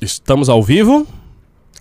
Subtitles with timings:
[0.00, 1.06] Estamos ao vivo?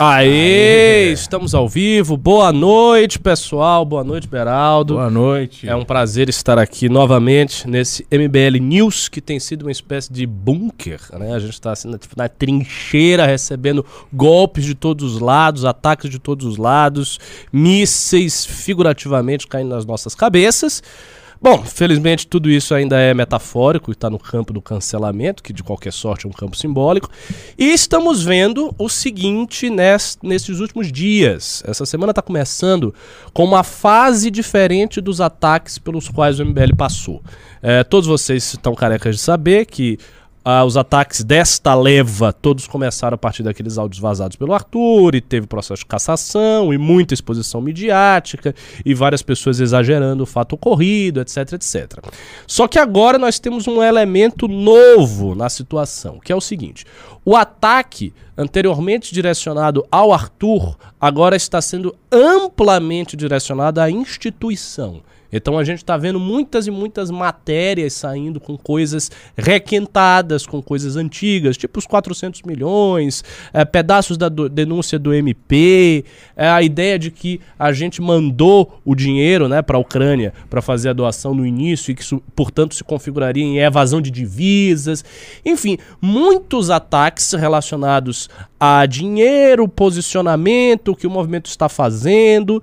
[0.04, 2.18] Aê, Aê, estamos ao vivo.
[2.18, 3.86] Boa noite, pessoal.
[3.86, 4.96] Boa noite, Beraldo.
[4.96, 5.70] Boa noite.
[5.70, 10.26] É um prazer estar aqui novamente nesse MBL News, que tem sido uma espécie de
[10.26, 11.36] bunker, né?
[11.36, 16.18] A gente está assim, tipo, na trincheira, recebendo golpes de todos os lados, ataques de
[16.18, 17.20] todos os lados,
[17.54, 20.82] mísseis figurativamente caindo nas nossas cabeças.
[21.44, 25.64] Bom, felizmente tudo isso ainda é metafórico e está no campo do cancelamento, que de
[25.64, 27.10] qualquer sorte é um campo simbólico.
[27.58, 31.64] E estamos vendo o seguinte nes, nesses últimos dias.
[31.66, 32.94] Essa semana está começando
[33.34, 37.24] com uma fase diferente dos ataques pelos quais o MBL passou.
[37.60, 39.98] É, todos vocês estão carecas de saber que
[40.44, 45.22] ah, os ataques desta leva todos começaram a partir daqueles áudios vazados pelo Arthur, e
[45.22, 51.22] teve processo de cassação, e muita exposição midiática, e várias pessoas exagerando o fato ocorrido,
[51.22, 52.04] etc, etc.
[52.48, 56.86] Só que agora nós temos um elemento novo na situação, que é o seguinte:
[57.24, 65.04] o ataque anteriormente direcionado ao Arthur agora está sendo amplamente direcionado à instituição.
[65.32, 70.96] Então a gente está vendo muitas e muitas matérias saindo com coisas requentadas, com coisas
[70.96, 73.24] antigas, tipo os 400 milhões,
[73.54, 76.04] é, pedaços da do, denúncia do MP,
[76.36, 80.62] é, a ideia de que a gente mandou o dinheiro né, para a Ucrânia para
[80.62, 85.04] fazer a doação no início e que isso, portanto, se configuraria em evasão de divisas.
[85.46, 92.62] Enfim, muitos ataques relacionados a dinheiro, posicionamento, o que o movimento está fazendo.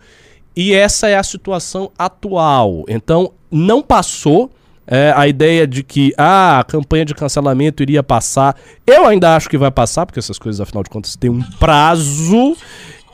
[0.55, 2.85] E essa é a situação atual.
[2.89, 4.51] Então, não passou
[4.87, 8.57] é, a ideia de que ah, a campanha de cancelamento iria passar.
[8.87, 12.57] Eu ainda acho que vai passar, porque essas coisas, afinal de contas, têm um prazo.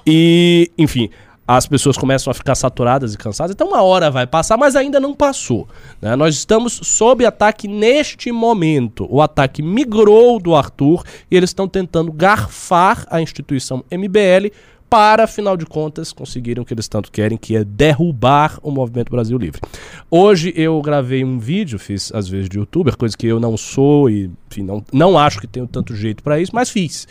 [0.06, 1.10] E, enfim,
[1.46, 3.54] as pessoas começam a ficar saturadas e cansadas.
[3.54, 5.68] Então, uma hora vai passar, mas ainda não passou.
[6.00, 6.16] Né?
[6.16, 9.06] Nós estamos sob ataque neste momento.
[9.10, 14.52] O ataque migrou do Arthur e eles estão tentando garfar a instituição MBL
[14.94, 19.10] para, afinal de contas, conseguirem o que eles tanto querem, que é derrubar o Movimento
[19.10, 19.60] Brasil Livre.
[20.08, 24.08] Hoje eu gravei um vídeo, fiz às vezes de youtuber, coisa que eu não sou
[24.08, 27.08] e enfim, não, não acho que tenho tanto jeito para isso, mas fiz.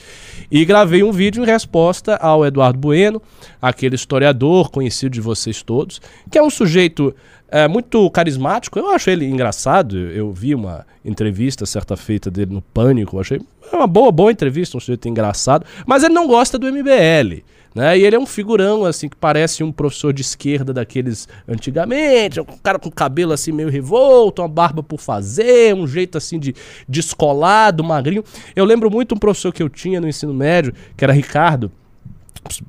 [0.49, 3.21] E gravei um vídeo em resposta ao Eduardo Bueno,
[3.61, 5.99] aquele historiador conhecido de vocês todos,
[6.31, 7.13] que é um sujeito
[7.49, 8.79] é, muito carismático.
[8.79, 9.97] Eu acho ele engraçado.
[9.97, 13.19] Eu vi uma entrevista certa feita dele no Pânico.
[13.19, 13.41] Achei
[13.73, 15.65] uma boa, boa entrevista, um sujeito engraçado.
[15.85, 17.43] Mas ele não gosta do MBL.
[17.73, 17.97] Né?
[17.97, 22.45] E ele é um figurão, assim, que parece um professor de esquerda daqueles antigamente, um
[22.61, 26.55] cara com cabelo assim meio revolto, uma barba por fazer, um jeito assim de
[26.87, 28.23] descolado, magrinho.
[28.55, 31.71] Eu lembro muito um professor que eu tinha no ensino médio, que era Ricardo,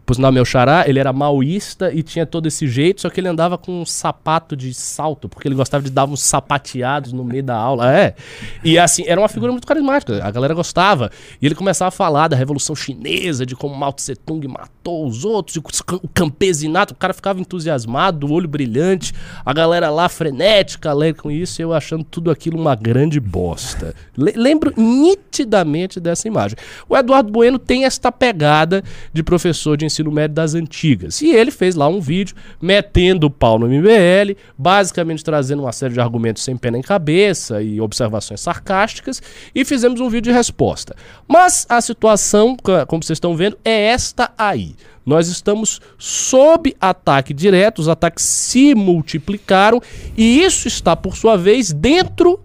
[0.07, 3.29] por sinal, meu xará, ele era maoísta e tinha todo esse jeito, só que ele
[3.29, 7.43] andava com um sapato de salto, porque ele gostava de dar uns sapateados no meio
[7.43, 7.93] da aula.
[7.93, 8.15] É.
[8.63, 11.11] E assim, era uma figura muito carismática, a galera gostava.
[11.41, 15.25] E ele começava a falar da Revolução Chinesa, de como Mao Tse Tung matou os
[15.25, 19.13] outros, o campesinato, o cara ficava entusiasmado, o olho brilhante,
[19.45, 23.95] a galera lá frenética, alegre com isso, eu achando tudo aquilo uma grande bosta.
[24.17, 26.57] lembro nitidamente dessa imagem.
[26.89, 31.23] O Eduardo Bueno tem esta pegada de professor professor de ensino médio das antigas.
[31.23, 35.95] E ele fez lá um vídeo metendo o pau no MBL, basicamente trazendo uma série
[35.95, 39.23] de argumentos sem pé nem cabeça e observações sarcásticas,
[39.55, 40.95] e fizemos um vídeo de resposta.
[41.27, 44.75] Mas a situação, como vocês estão vendo, é esta aí.
[45.05, 49.81] Nós estamos sob ataque direto, os ataques se multiplicaram,
[50.17, 52.41] e isso está, por sua vez, dentro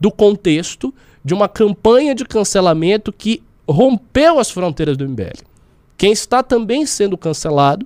[0.00, 5.44] do contexto de uma campanha de cancelamento que rompeu as fronteiras do MBL.
[5.98, 7.84] Quem está também sendo cancelado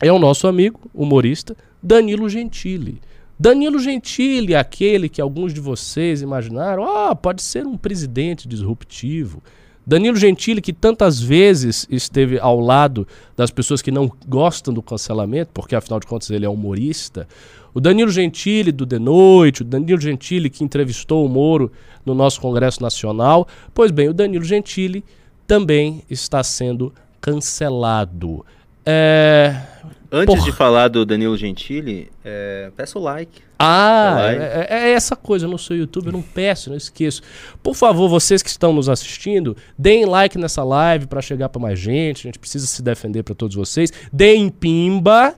[0.00, 3.02] é o nosso amigo, humorista, Danilo Gentili.
[3.36, 9.42] Danilo Gentili, aquele que alguns de vocês imaginaram, ah, pode ser um presidente disruptivo.
[9.84, 13.04] Danilo Gentili, que tantas vezes esteve ao lado
[13.36, 17.26] das pessoas que não gostam do cancelamento, porque afinal de contas ele é humorista.
[17.74, 21.72] O Danilo Gentili do The Noite, o Danilo Gentili que entrevistou o Moro
[22.06, 23.48] no nosso Congresso Nacional.
[23.74, 25.04] Pois bem, o Danilo Gentili
[25.48, 26.92] também está sendo
[27.24, 28.44] cancelado.
[28.84, 29.56] É...
[30.12, 30.44] Antes Por...
[30.44, 32.70] de falar do Danilo Gentili, é...
[32.76, 33.42] peça o like.
[33.58, 37.22] Ah, é, é, é, essa coisa no seu YouTube, eu não peço, não esqueço.
[37.62, 41.78] Por favor, vocês que estão nos assistindo, deem like nessa live para chegar para mais
[41.78, 42.26] gente.
[42.26, 43.90] A gente precisa se defender para todos vocês.
[44.12, 45.34] Deem pimba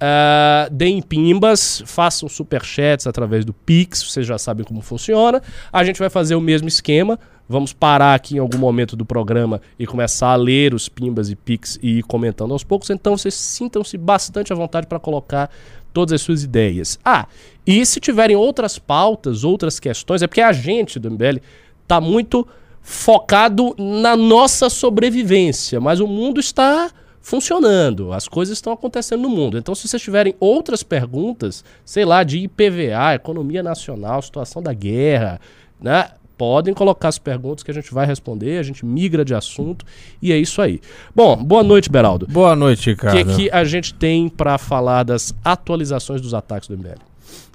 [0.00, 5.42] Uh, deem pimbas, façam superchats através do Pix, vocês já sabem como funciona.
[5.70, 7.18] A gente vai fazer o mesmo esquema.
[7.50, 11.34] Vamos parar aqui em algum momento do programa e começar a ler os pimbas e
[11.34, 12.90] Pix e ir comentando aos poucos.
[12.90, 15.50] Então vocês sintam-se bastante à vontade para colocar
[15.92, 16.96] todas as suas ideias.
[17.04, 17.26] Ah,
[17.66, 21.40] e se tiverem outras pautas, outras questões, é porque a gente do MBL
[21.82, 22.46] está muito
[22.80, 26.88] focado na nossa sobrevivência, mas o mundo está
[27.20, 29.58] funcionando, as coisas estão acontecendo no mundo.
[29.58, 35.40] Então, se vocês tiverem outras perguntas, sei lá, de IPVA, economia nacional, situação da guerra,
[35.80, 36.10] né?
[36.40, 39.84] Podem colocar as perguntas que a gente vai responder, a gente migra de assunto
[40.22, 40.80] e é isso aí.
[41.14, 42.26] Bom, boa noite, Beraldo.
[42.26, 43.14] Boa noite, Ricardo.
[43.14, 46.96] O que, que a gente tem para falar das atualizações dos ataques do MBL?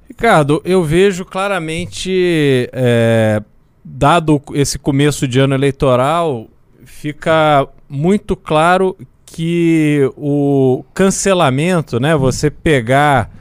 [0.07, 3.41] Ricardo, eu vejo claramente, é,
[3.83, 6.45] dado esse começo de ano eleitoral,
[6.83, 8.95] fica muito claro
[9.25, 13.31] que o cancelamento, né, você pegar,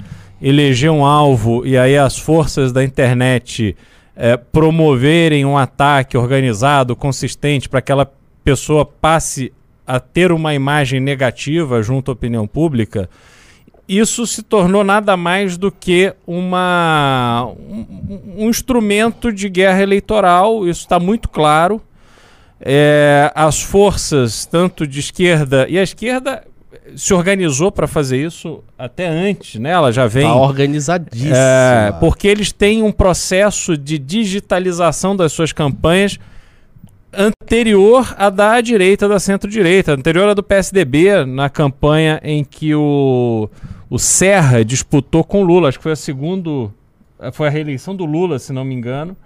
[0.41, 3.77] eleger um alvo e aí as forças da internet
[4.17, 8.13] é, promoverem um ataque organizado, consistente, para que aquela
[8.45, 9.53] pessoa passe
[9.87, 13.09] a ter uma imagem negativa junto à opinião pública,
[13.87, 17.87] isso se tornou nada mais do que uma, um,
[18.39, 21.83] um instrumento de guerra eleitoral, isso está muito claro.
[22.61, 26.43] É, as forças, tanto de esquerda, e a esquerda
[26.97, 29.71] se organizou para fazer isso até antes, né?
[29.71, 30.27] Ela já vem.
[30.27, 31.35] Tá organizadíssima.
[31.35, 36.19] É, porque eles têm um processo de digitalização das suas campanhas
[37.13, 43.49] anterior à da direita, da centro-direita, anterior à do PSDB, na campanha em que o,
[43.89, 45.69] o Serra disputou com Lula.
[45.69, 46.71] Acho que foi a segunda.
[47.33, 49.17] Foi a reeleição do Lula, se não me engano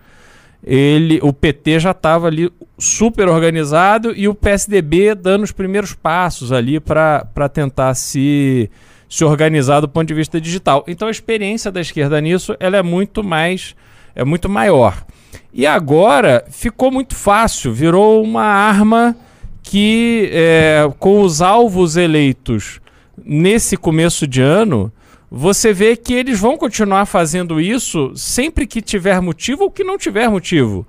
[0.62, 6.52] ele, o PT já estava ali super organizado e o PSDB dando os primeiros passos
[6.52, 8.70] ali para tentar se,
[9.08, 10.84] se organizar do ponto de vista digital.
[10.86, 13.74] Então a experiência da esquerda nisso ela é muito mais
[14.14, 15.04] é muito maior.
[15.52, 19.16] E agora ficou muito fácil, virou uma arma
[19.62, 22.80] que é, com os alvos eleitos
[23.24, 24.92] nesse começo de ano
[25.30, 29.98] você vê que eles vão continuar fazendo isso sempre que tiver motivo ou que não
[29.98, 30.86] tiver motivo.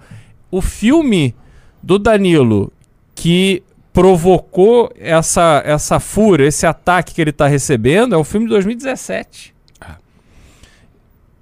[0.50, 1.36] O filme
[1.84, 2.72] do Danilo
[3.14, 8.52] que provocou essa, essa fúria, esse ataque que ele está recebendo, é um filme de
[8.52, 9.54] 2017.
[9.82, 9.98] Ah.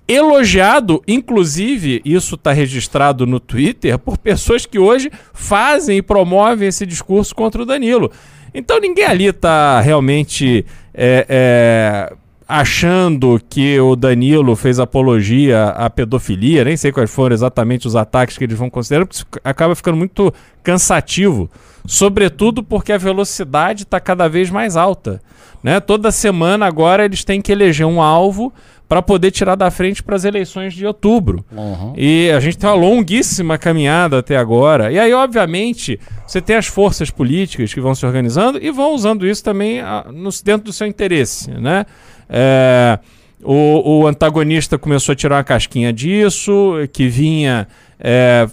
[0.08, 6.86] Elogiado, inclusive, isso está registrado no Twitter, por pessoas que hoje fazem e promovem esse
[6.86, 8.12] discurso contra o Danilo.
[8.54, 12.16] Então ninguém ali está realmente é, é,
[12.48, 18.38] achando que o Danilo fez apologia à pedofilia, nem sei quais foram exatamente os ataques
[18.38, 20.34] que eles vão considerar, porque acaba ficando muito
[20.64, 21.50] cansativo,
[21.86, 25.22] sobretudo porque a velocidade está cada vez mais alta.
[25.62, 25.80] Né?
[25.80, 28.54] Toda semana agora eles têm que eleger um alvo
[28.88, 31.44] para poder tirar da frente para as eleições de outubro.
[31.52, 31.94] Uhum.
[31.98, 34.92] E a gente tem uma longuíssima caminhada até agora.
[34.92, 39.28] E aí, obviamente, você tem as forças políticas que vão se organizando e vão usando
[39.28, 41.86] isso também a, ah, no, dentro do seu interesse, né?
[42.30, 43.00] É,
[43.44, 47.68] o, o, antagonista começou a tirar uma casquinha disso, que vinha
[48.00, 48.48] é,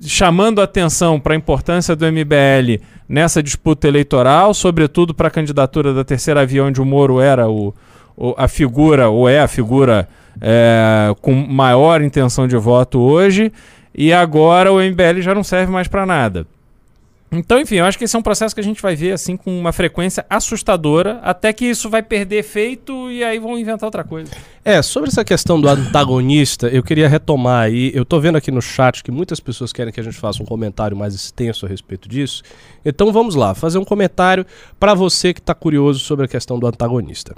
[0.00, 6.04] chamando atenção para a importância do MBL nessa disputa eleitoral, sobretudo para a candidatura da
[6.04, 7.74] terceira via, onde o Moro era o,
[8.16, 10.08] o a figura, ou é a figura
[10.40, 13.52] é, com maior intenção de voto hoje,
[13.94, 16.46] e agora o MBL já não serve mais para nada.
[17.30, 19.36] Então, enfim, eu acho que esse é um processo que a gente vai ver assim
[19.36, 24.02] com uma frequência assustadora, até que isso vai perder efeito e aí vão inventar outra
[24.02, 24.32] coisa.
[24.64, 27.92] É, sobre essa questão do antagonista, eu queria retomar aí.
[27.94, 30.46] Eu tô vendo aqui no chat que muitas pessoas querem que a gente faça um
[30.46, 32.42] comentário mais extenso a respeito disso.
[32.82, 34.46] Então vamos lá, fazer um comentário
[34.80, 37.34] para você que está curioso sobre a questão do antagonista.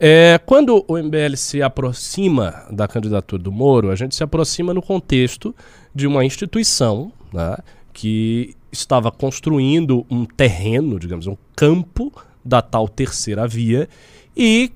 [0.00, 4.82] É, quando o MBL se aproxima da candidatura do Moro, a gente se aproxima no
[4.82, 5.54] contexto
[5.94, 7.56] de uma instituição né,
[7.92, 12.12] que estava construindo um terreno, digamos, um campo
[12.44, 13.88] da tal terceira via
[14.36, 14.72] e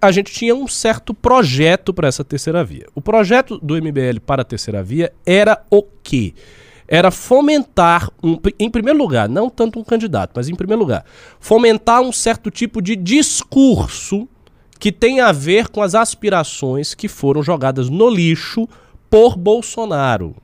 [0.00, 2.86] a gente tinha um certo projeto para essa terceira via.
[2.94, 6.34] O projeto do MBL para a terceira via era o quê?
[6.88, 11.04] Era fomentar, um, em primeiro lugar, não tanto um candidato, mas em primeiro lugar,
[11.40, 14.28] fomentar um certo tipo de discurso
[14.78, 18.68] que tem a ver com as aspirações que foram jogadas no lixo
[19.10, 20.36] por Bolsonaro.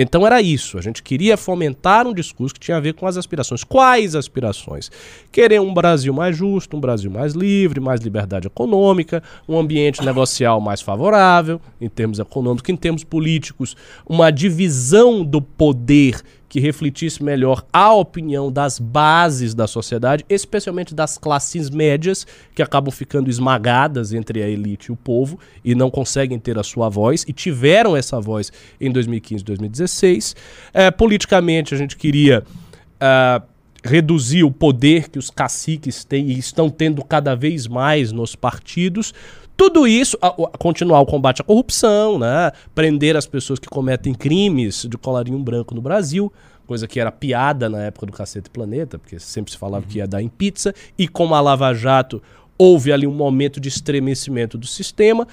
[0.00, 3.16] Então era isso, a gente queria fomentar um discurso que tinha a ver com as
[3.16, 3.64] aspirações.
[3.64, 4.92] Quais aspirações?
[5.32, 10.60] Querer um Brasil mais justo, um Brasil mais livre, mais liberdade econômica, um ambiente negocial
[10.60, 13.76] mais favorável em termos econômicos, em termos políticos,
[14.08, 21.18] uma divisão do poder que refletisse melhor a opinião das bases da sociedade, especialmente das
[21.18, 26.38] classes médias, que acabam ficando esmagadas entre a elite e o povo e não conseguem
[26.38, 28.50] ter a sua voz, e tiveram essa voz
[28.80, 30.36] em 2015 e 2016.
[30.72, 32.42] É, politicamente, a gente queria.
[33.00, 38.34] Uh, reduzir o poder que os caciques têm e estão tendo cada vez mais nos
[38.34, 39.14] partidos.
[39.58, 42.52] Tudo isso, a, a, continuar o combate à corrupção, né?
[42.76, 46.32] prender as pessoas que cometem crimes de colarinho branco no Brasil,
[46.64, 49.90] coisa que era piada na época do Cacete Planeta, porque sempre se falava uhum.
[49.90, 52.22] que ia dar em pizza, e com a Lava Jato
[52.56, 55.26] houve ali um momento de estremecimento do sistema,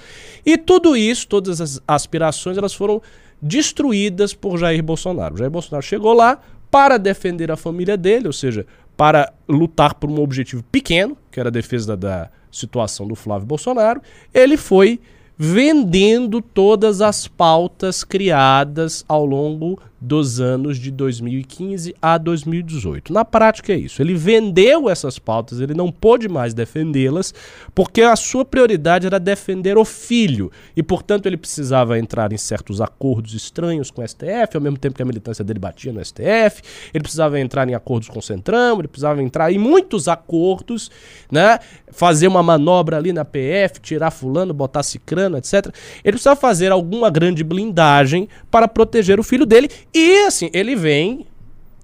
[0.44, 3.00] e tudo isso, todas as aspirações, elas foram
[3.40, 5.36] destruídas por Jair Bolsonaro.
[5.36, 8.66] Jair Bolsonaro chegou lá para defender a família dele, ou seja,
[8.96, 14.00] para lutar por um objetivo pequeno, que era a defesa da, situação do Flávio Bolsonaro,
[14.32, 15.00] ele foi
[15.38, 23.12] vendendo todas as pautas criadas ao longo dos anos de 2015 a 2018.
[23.12, 24.02] Na prática é isso.
[24.02, 27.32] Ele vendeu essas pautas, ele não pôde mais defendê-las,
[27.74, 32.80] porque a sua prioridade era defender o filho e, portanto, ele precisava entrar em certos
[32.80, 36.62] acordos estranhos com o STF, ao mesmo tempo que a militância dele batia no STF,
[36.92, 40.90] ele precisava entrar em acordos com o Centrão, ele precisava entrar em muitos acordos,
[41.30, 41.58] né?
[41.90, 45.66] Fazer uma manobra ali na PF, tirar fulano, botar cicrano, etc.
[46.04, 51.26] Ele precisava fazer alguma grande blindagem para proteger o filho dele e assim, ele vem,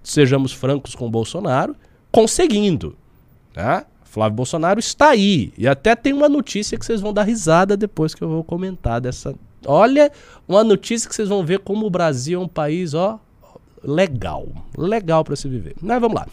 [0.02, 1.74] sejamos francos com o Bolsonaro,
[2.10, 2.96] conseguindo.
[3.52, 3.86] Tá?
[4.04, 5.52] Flávio Bolsonaro está aí.
[5.56, 9.00] E até tem uma notícia que vocês vão dar risada depois que eu vou comentar
[9.00, 9.34] dessa.
[9.64, 10.12] Olha,
[10.46, 13.18] uma notícia que vocês vão ver como o Brasil é um país, ó,
[13.82, 14.46] legal.
[14.76, 15.74] Legal para se viver.
[15.80, 16.26] Mas vamos lá.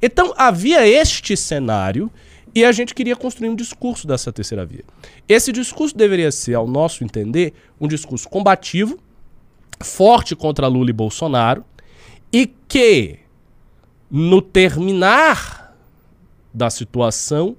[0.00, 2.10] Então, havia este cenário
[2.54, 4.84] e a gente queria construir um discurso dessa terceira via.
[5.28, 8.98] Esse discurso deveria ser, ao nosso entender, um discurso combativo,
[9.80, 11.64] forte contra Lula e Bolsonaro
[12.32, 13.18] e que,
[14.10, 15.74] no terminar
[16.52, 17.56] da situação,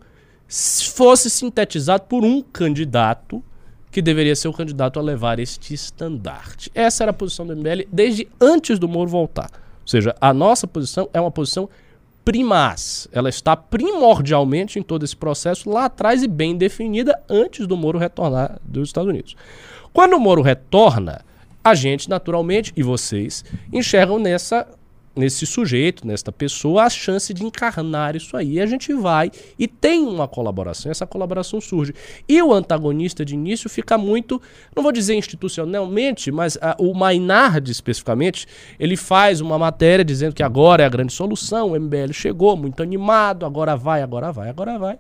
[0.48, 3.44] fosse sintetizado por um candidato
[3.92, 6.72] que deveria ser o candidato a levar este estandarte.
[6.74, 9.50] Essa era a posição do MBL desde antes do Moro voltar.
[9.82, 11.70] Ou seja, a nossa posição é uma posição
[12.24, 13.08] primaz.
[13.12, 17.98] Ela está primordialmente em todo esse processo lá atrás e bem definida antes do Moro
[17.98, 19.36] retornar dos Estados Unidos.
[19.94, 21.22] Quando o Moro retorna,
[21.70, 24.68] a gente, naturalmente, e vocês, enxergam nessa
[25.18, 28.54] nesse sujeito, nesta pessoa, a chance de encarnar isso aí.
[28.54, 31.94] E a gente vai e tem uma colaboração, essa colaboração surge.
[32.30, 34.40] E o antagonista de início fica muito,
[34.76, 38.48] não vou dizer institucionalmente, mas a, o Maynard especificamente,
[38.80, 42.84] ele faz uma matéria dizendo que agora é a grande solução, o MBL chegou muito
[42.84, 45.00] animado, agora vai, agora vai, agora vai.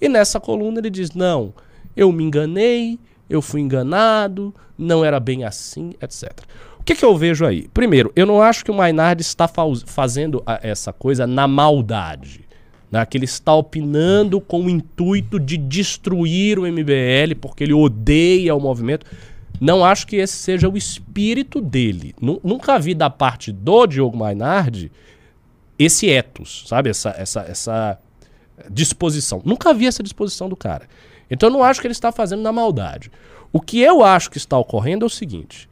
[0.00, 1.54] E nessa coluna ele diz: "Não,
[1.96, 2.98] eu me enganei,
[3.28, 6.32] eu fui enganado, não era bem assim, etc.
[6.78, 7.68] O que, que eu vejo aí?
[7.74, 9.48] Primeiro, eu não acho que o Maynard está
[9.86, 12.46] fazendo essa coisa na maldade.
[12.90, 13.04] Né?
[13.04, 18.60] Que ele está opinando com o intuito de destruir o MBL porque ele odeia o
[18.60, 19.04] movimento.
[19.60, 22.14] Não acho que esse seja o espírito dele.
[22.20, 24.92] nunca vi da parte do Diogo Maynard
[25.78, 26.90] esse ethos, sabe?
[26.90, 27.98] Essa, essa, essa
[28.70, 29.42] disposição.
[29.44, 30.88] Nunca vi essa disposição do cara.
[31.30, 33.10] Então eu não acho que ele está fazendo na maldade.
[33.52, 35.68] O que eu acho que está ocorrendo é o seguinte: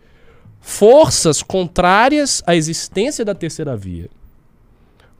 [0.60, 4.08] forças contrárias à existência da terceira via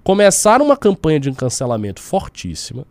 [0.02, 2.86] começaram uma campanha de cancelamento fortíssima.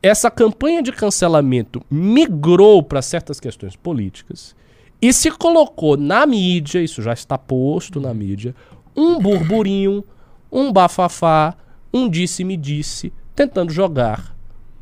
[0.00, 4.54] Essa campanha de cancelamento migrou para certas questões políticas
[5.02, 8.54] e se colocou na mídia, isso já está posto na mídia,
[8.96, 10.04] um burburinho,
[10.50, 11.54] um bafafá,
[11.92, 14.35] um disse-me-disse, tentando jogar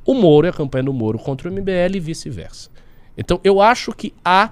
[0.04, 2.70] o Moro e a campanha do Moro contra o MBL e vice-versa.
[3.16, 4.50] Então eu acho que há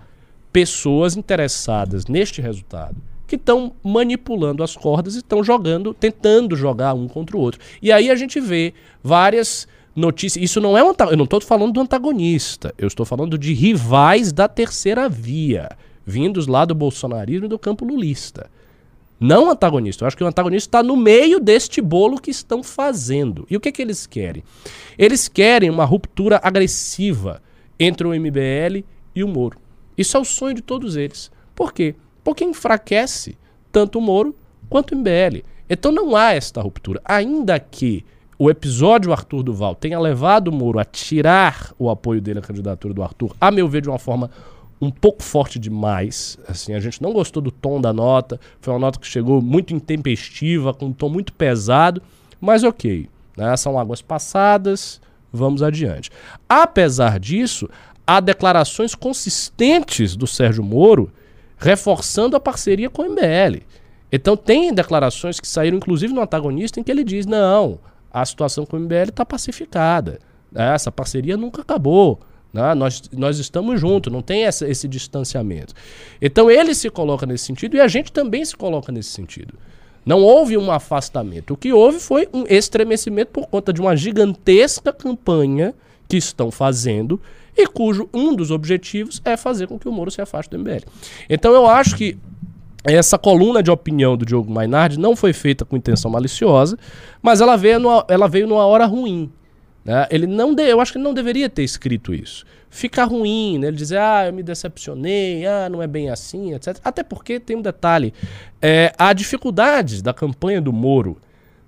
[0.52, 7.08] pessoas interessadas neste resultado que estão manipulando as cordas e estão jogando, tentando jogar um
[7.08, 7.58] contra o outro.
[7.80, 9.66] E aí a gente vê várias
[9.96, 10.44] notícias.
[10.44, 14.32] Isso não é um, eu não estou falando do antagonista, eu estou falando de rivais
[14.32, 15.70] da terceira via,
[16.04, 18.50] vindos lá do bolsonarismo e do campo lulista.
[19.22, 20.02] Não antagonista.
[20.02, 23.46] Eu acho que o antagonista está no meio deste bolo que estão fazendo.
[23.48, 24.42] E o que, que eles querem?
[24.98, 27.40] Eles querem uma ruptura agressiva
[27.78, 29.60] entre o MBL e o Moro.
[29.96, 31.30] Isso é o sonho de todos eles.
[31.54, 31.94] Por quê?
[32.24, 33.38] Porque enfraquece
[33.70, 34.34] tanto o Moro
[34.68, 35.44] quanto o MBL.
[35.70, 37.00] Então não há esta ruptura.
[37.04, 38.04] Ainda que
[38.36, 42.92] o episódio Arthur Duval tenha levado o Moro a tirar o apoio dele à candidatura
[42.92, 44.32] do Arthur, a meu ver, de uma forma
[44.82, 46.36] um pouco forte demais.
[46.48, 48.40] Assim, a gente não gostou do tom da nota.
[48.60, 52.02] Foi uma nota que chegou muito intempestiva, com um tom muito pesado,
[52.40, 53.08] mas ok.
[53.36, 53.56] Né?
[53.56, 55.00] São águas passadas,
[55.32, 56.10] vamos adiante.
[56.48, 57.70] Apesar disso,
[58.04, 61.12] há declarações consistentes do Sérgio Moro
[61.56, 63.62] reforçando a parceria com o MBL.
[64.10, 67.78] Então tem declarações que saíram, inclusive no antagonista, em que ele diz: não,
[68.12, 70.18] a situação com o MBL está pacificada.
[70.50, 70.74] Né?
[70.74, 72.18] Essa parceria nunca acabou.
[72.52, 72.74] Né?
[72.74, 75.74] Nós, nós estamos juntos, não tem essa, esse distanciamento.
[76.20, 79.54] Então ele se coloca nesse sentido e a gente também se coloca nesse sentido.
[80.04, 81.54] Não houve um afastamento.
[81.54, 85.74] O que houve foi um estremecimento por conta de uma gigantesca campanha
[86.08, 87.20] que estão fazendo
[87.56, 90.84] e cujo um dos objetivos é fazer com que o Moro se afaste do MBL.
[91.28, 92.18] Então eu acho que
[92.84, 96.76] essa coluna de opinião do Diogo Mainardi não foi feita com intenção maliciosa,
[97.22, 99.30] mas ela veio numa, ela veio numa hora ruim.
[99.84, 100.06] Né?
[100.10, 102.44] Ele não de, eu acho que ele não deveria ter escrito isso.
[102.70, 103.68] Fica ruim, né?
[103.68, 106.78] Ele dizer, ah, eu me decepcionei, ah, não é bem assim, etc.
[106.82, 108.14] Até porque tem um detalhe:
[108.60, 111.18] é, a dificuldade da campanha do Moro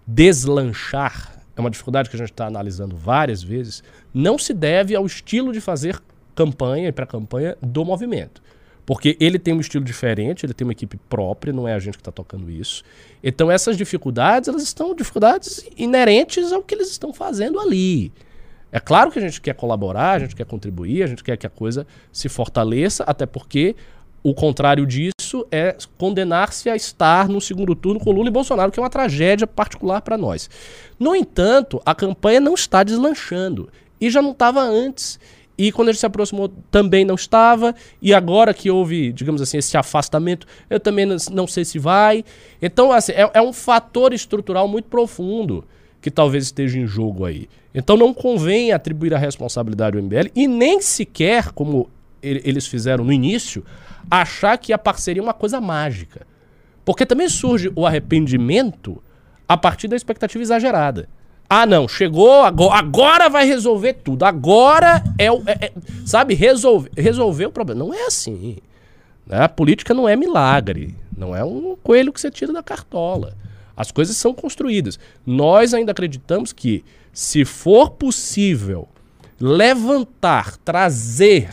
[0.07, 5.05] deslanchar, é uma dificuldade que a gente está analisando várias vezes, não se deve ao
[5.05, 6.01] estilo de fazer
[6.35, 8.43] campanha e pré-campanha do movimento.
[8.87, 11.95] Porque ele tem um estilo diferente, ele tem uma equipe própria, não é a gente
[11.95, 12.85] que está tocando isso.
[13.23, 18.13] Então essas dificuldades, elas estão dificuldades inerentes ao que eles estão fazendo ali.
[18.71, 21.47] É claro que a gente quer colaborar, a gente quer contribuir, a gente quer que
[21.47, 23.77] a coisa se fortaleça, até porque
[24.21, 28.81] o contrário disso é condenar-se a estar no segundo turno com Lula e Bolsonaro, que
[28.81, 30.51] é uma tragédia particular para nós.
[30.99, 33.69] No entanto, a campanha não está deslanchando
[34.01, 35.21] e já não estava antes.
[35.57, 37.75] E quando ele se aproximou, também não estava.
[38.03, 42.25] E agora que houve, digamos assim, esse afastamento, eu também não, sei se vai.
[42.61, 45.65] Então, assim, é, é um fator estrutural muito profundo
[46.01, 47.49] que talvez esteja em jogo aí.
[47.75, 51.89] Então não convém atribuir a responsabilidade ao MBL e nem sequer, como
[52.23, 53.65] eles fizeram no início,
[54.11, 56.27] achar que a parceria é uma coisa mágica.
[56.85, 59.03] Porque também surge o arrependimento
[59.49, 61.09] a partir da expectativa exagerada.
[61.49, 64.25] Ah, não, chegou, agora, agora vai resolver tudo.
[64.25, 65.43] Agora é o.
[65.47, 65.73] É, é,
[66.07, 67.85] sabe, resolver, resolver o problema.
[67.85, 68.57] Não é assim.
[69.27, 69.43] Né?
[69.43, 70.95] A política não é milagre.
[71.17, 73.37] Não é um coelho que você tira da cartola.
[73.77, 74.99] As coisas são construídas.
[75.27, 78.89] Nós ainda acreditamos que, se for possível
[79.41, 81.51] levantar, trazer,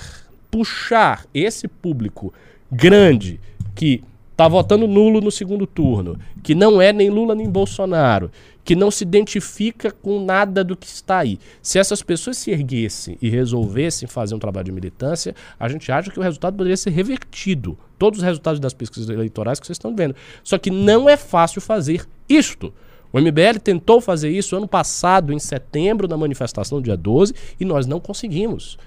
[0.49, 2.33] puxar esse público
[2.71, 3.39] grande
[3.75, 8.31] que está votando nulo no segundo turno, que não é nem Lula nem Bolsonaro,
[8.63, 11.39] que não se identifica com nada do que está aí.
[11.61, 16.11] Se essas pessoas se erguessem e resolvessem fazer um trabalho de militância, a gente acha
[16.11, 17.77] que o resultado poderia ser revertido.
[17.97, 20.15] Todos os resultados das pesquisas eleitorais que vocês estão vendo.
[20.43, 22.73] Só que não é fácil fazer isto.
[23.11, 27.85] O MBL tentou fazer isso ano passado, em setembro, na manifestação, dia 12, e nós
[27.85, 28.77] não conseguimos.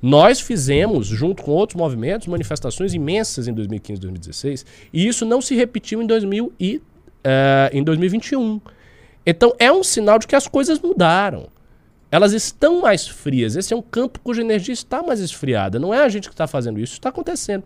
[0.00, 5.40] Nós fizemos, junto com outros movimentos, manifestações imensas em 2015 e 2016, e isso não
[5.40, 6.82] se repetiu em, 2000 e, uh,
[7.72, 8.60] em 2021.
[9.26, 11.48] Então é um sinal de que as coisas mudaram.
[12.08, 13.56] Elas estão mais frias.
[13.56, 15.78] Esse é um campo cuja energia está mais esfriada.
[15.80, 17.64] Não é a gente que está fazendo isso, está acontecendo.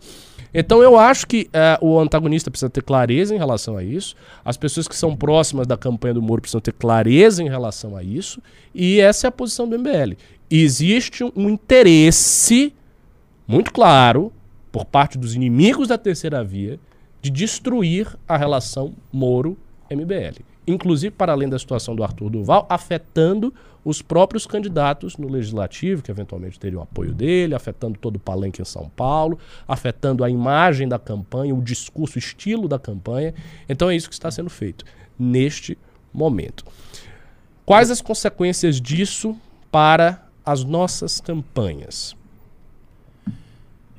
[0.51, 1.47] Então eu acho que
[1.81, 4.15] uh, o antagonista precisa ter clareza em relação a isso.
[4.43, 8.03] As pessoas que são próximas da campanha do Moro precisam ter clareza em relação a
[8.03, 8.41] isso.
[8.73, 10.15] E essa é a posição do MBL.
[10.49, 12.73] Existe um interesse
[13.47, 14.33] muito claro
[14.71, 16.79] por parte dos inimigos da terceira via
[17.21, 24.01] de destruir a relação Moro-MBL inclusive para além da situação do Arthur Duval, afetando os
[24.01, 28.89] próprios candidatos no legislativo, que eventualmente teriam apoio dele, afetando todo o palenque em São
[28.89, 33.33] Paulo, afetando a imagem da campanha, o discurso, o estilo da campanha.
[33.67, 34.85] Então é isso que está sendo feito
[35.17, 35.77] neste
[36.13, 36.63] momento.
[37.65, 39.35] Quais as consequências disso
[39.71, 42.15] para as nossas campanhas?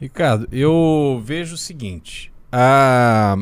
[0.01, 3.37] Ricardo, eu vejo o seguinte: a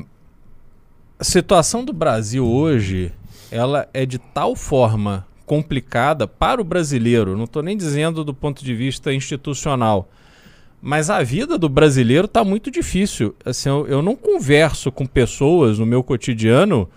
[1.20, 3.12] a situação do Brasil hoje,
[3.50, 8.64] ela é de tal forma complicada para o brasileiro, não estou nem dizendo do ponto
[8.64, 10.08] de vista institucional,
[10.80, 13.34] mas a vida do brasileiro está muito difícil.
[13.44, 16.88] Assim, eu, eu, não converso com pessoas no meu cotidiano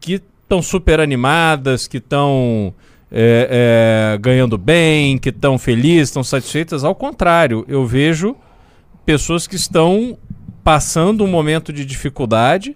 [0.00, 2.72] que estão super animadas, que estão
[3.12, 6.82] é, é, ganhando bem, que estão felizes, estão satisfeitas.
[6.82, 8.34] Ao contrário, eu vejo
[9.04, 10.16] pessoas que estão
[10.64, 12.74] passando um momento de dificuldade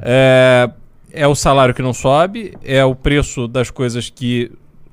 [0.00, 0.70] é,
[1.12, 4.50] é o salário que não sobe, é o preço das coisas que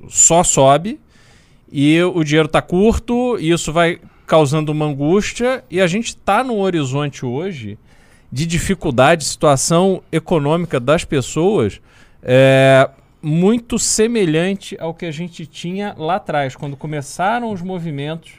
[0.10, 0.99] só sobe
[1.71, 6.43] e o dinheiro está curto e isso vai causando uma angústia e a gente está
[6.43, 7.77] no horizonte hoje
[8.31, 11.79] de dificuldade, situação econômica das pessoas
[12.21, 12.89] é,
[13.21, 18.33] muito semelhante ao que a gente tinha lá atrás, quando começaram os movimentos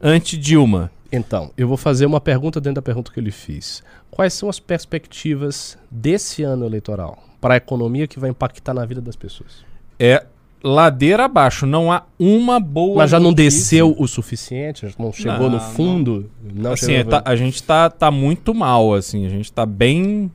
[0.00, 0.90] anti-Dilma.
[1.14, 3.82] Então, eu vou fazer uma pergunta dentro da pergunta que eu lhe fiz.
[4.10, 9.00] Quais são as perspectivas desse ano eleitoral para a economia que vai impactar na vida
[9.00, 9.64] das pessoas?
[9.98, 10.24] É
[10.62, 11.66] ladeira abaixo.
[11.66, 12.96] Não há uma boa.
[12.96, 13.50] Mas já não notícia.
[13.50, 14.86] desceu o suficiente?
[14.98, 16.30] Não chegou no Não, fundo?
[16.42, 19.66] Não, assim, chegou é, tá- a gente tá, tá muito mal, assim, a gente tá
[19.66, 20.30] bem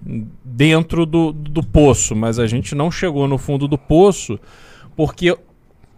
[0.45, 4.39] dentro do, do poço, mas a gente não chegou no fundo do poço
[4.95, 5.35] porque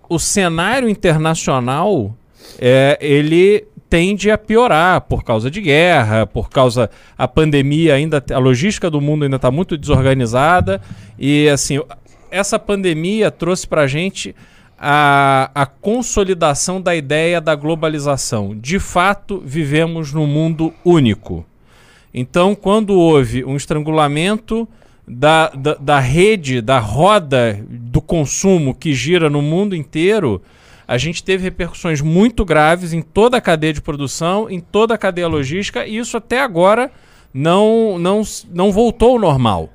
[0.07, 2.15] o cenário internacional
[2.59, 8.37] é, ele tende a piorar por causa de guerra, por causa a pandemia ainda a
[8.37, 10.81] logística do mundo ainda está muito desorganizada
[11.19, 11.77] e assim
[12.31, 14.33] essa pandemia trouxe para a gente
[14.79, 18.57] a, consolidação da ideia da globalização.
[18.57, 21.45] De fato, vivemos num mundo único.
[22.13, 24.67] Então, quando houve um estrangulamento
[25.05, 30.41] da, da, da rede, da roda do consumo que gira no mundo inteiro,
[30.91, 34.97] a gente teve repercussões muito graves em toda a cadeia de produção, em toda a
[34.97, 36.91] cadeia logística, e isso até agora
[37.33, 39.69] não, não, não voltou ao normal.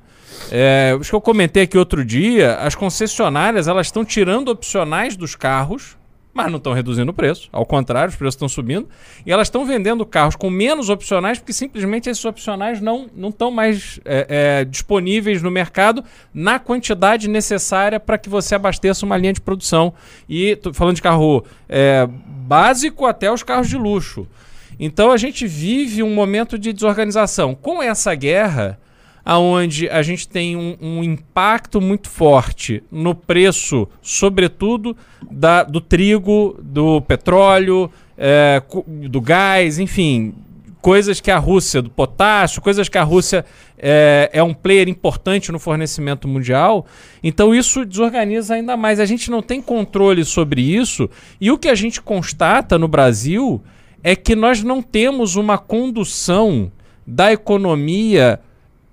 [0.51, 5.35] É, acho que eu comentei aqui outro dia, as concessionárias elas estão tirando opcionais dos
[5.35, 5.96] carros,
[6.37, 7.49] mas não estão reduzindo o preço.
[7.51, 8.87] Ao contrário, os preços estão subindo.
[9.25, 13.99] E elas estão vendendo carros com menos opcionais, porque simplesmente esses opcionais não estão mais
[14.05, 19.41] é, é, disponíveis no mercado na quantidade necessária para que você abasteça uma linha de
[19.41, 19.91] produção.
[20.29, 24.27] E tô falando de carro é, básico até os carros de luxo.
[24.79, 27.55] Então a gente vive um momento de desorganização.
[27.55, 28.79] Com essa guerra,
[29.29, 34.95] aonde a gente tem um, um impacto muito forte no preço, sobretudo
[35.29, 38.63] da, do trigo, do petróleo, é,
[39.09, 40.33] do gás, enfim,
[40.79, 43.43] coisas que a Rússia, do potássio, coisas que a Rússia
[43.77, 46.85] é, é um player importante no fornecimento mundial.
[47.21, 48.97] Então isso desorganiza ainda mais.
[48.97, 51.09] A gente não tem controle sobre isso
[51.41, 53.61] e o que a gente constata no Brasil
[54.01, 56.71] é que nós não temos uma condução
[57.05, 58.39] da economia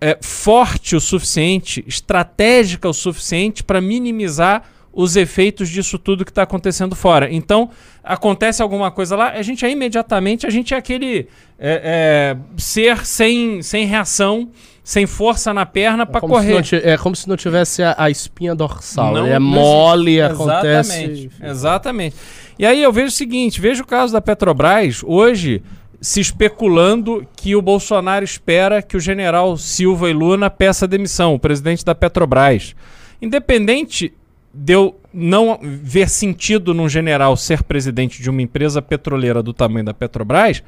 [0.04, 6.42] é, forte o suficiente, estratégica o suficiente para minimizar os efeitos disso tudo que está
[6.42, 7.32] acontecendo fora.
[7.32, 7.70] Então,
[8.02, 11.26] acontece alguma coisa lá, a gente é imediatamente, a gente é aquele
[11.58, 14.50] é, é, ser sem, sem reação,
[14.84, 16.82] sem força na perna para Como se correr.
[16.86, 19.14] é como se não tivesse a, a espinha dorsal.
[19.14, 21.30] Não é mole, Exatamente, acontece.
[21.42, 22.16] Exatamente.
[22.58, 25.62] E aí eu vejo o seguinte: vejo o caso da Petrobras hoje
[26.04, 31.38] se especulando que o Bolsonaro espera que o general Silva e Luna peça demissão, o
[31.38, 32.76] presidente da Petrobras.
[33.22, 34.12] Independente
[34.52, 39.86] de eu não ver sentido num general ser presidente de uma empresa petroleira do tamanho
[39.86, 40.62] da Petrobras,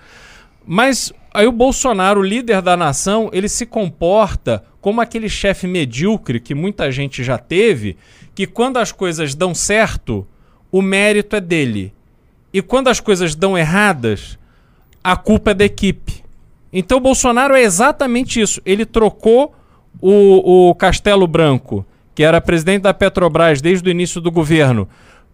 [0.65, 6.41] mas aí o Bolsonaro, o líder da nação, ele se comporta como aquele chefe medíocre
[6.41, 7.99] que muita gente já teve,
[8.35, 10.27] que quando as coisas dão certo,
[10.73, 11.93] o mérito é dele.
[12.55, 14.39] E quando as coisas dão erradas,
[15.07, 16.25] a culpa é da equipe.
[16.73, 18.61] Então o Bolsonaro é exatamente isso.
[18.67, 19.55] Ele trocou
[20.01, 24.89] o, o Castelo Branco, que era presidente da Petrobras desde o início do governo,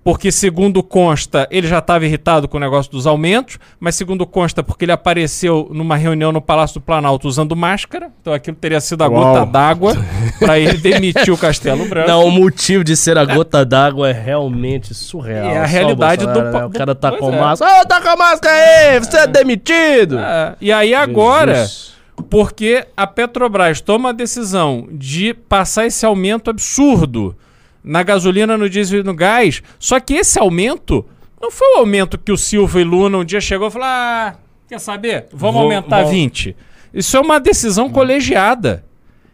[0.04, 4.62] porque, segundo consta, ele já estava irritado com o negócio dos aumentos, mas, segundo consta,
[4.62, 8.10] porque ele apareceu numa reunião no Palácio do Planalto usando máscara.
[8.20, 9.22] Então aquilo teria sido a Uau.
[9.22, 9.94] gota d'água
[10.40, 12.08] para ele demitir o Castelo Branco.
[12.08, 15.50] Não, o motivo de ser a gota d'água é realmente surreal.
[15.50, 16.64] É a realidade do né?
[16.64, 17.40] O cara tá pois com é.
[17.40, 17.80] máscara.
[17.80, 18.98] Ô, tá com a máscara aí!
[18.98, 20.18] Você é demitido!
[20.18, 21.54] É, e aí agora.
[21.54, 21.92] Jesus.
[22.28, 27.34] Porque a Petrobras toma a decisão de passar esse aumento absurdo
[27.82, 29.62] na gasolina, no diesel e no gás.
[29.78, 31.04] Só que esse aumento
[31.40, 34.34] não foi o aumento que o Silva e Luna um dia chegou e falou: ah,
[34.68, 35.26] quer saber?
[35.32, 36.54] Vamos Vou- aumentar vou- 20.
[36.94, 38.84] Isso é uma decisão colegiada.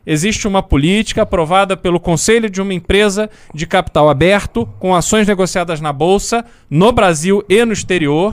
[0.07, 5.81] Existe uma política aprovada pelo conselho de uma empresa de capital aberto, com ações negociadas
[5.83, 8.33] na bolsa, no Brasil e no exterior,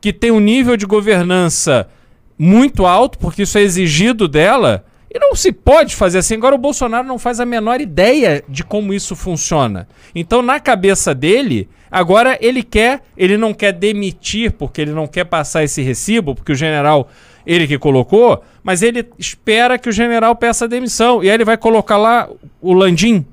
[0.00, 1.88] que tem um nível de governança
[2.38, 6.34] muito alto, porque isso é exigido dela, e não se pode fazer assim.
[6.34, 9.86] Agora, o Bolsonaro não faz a menor ideia de como isso funciona.
[10.14, 15.24] Então, na cabeça dele, agora ele quer, ele não quer demitir, porque ele não quer
[15.24, 17.10] passar esse recibo, porque o general,
[17.46, 21.22] ele que colocou, mas ele espera que o general peça demissão.
[21.22, 22.26] E aí ele vai colocar lá
[22.58, 23.26] o Landim.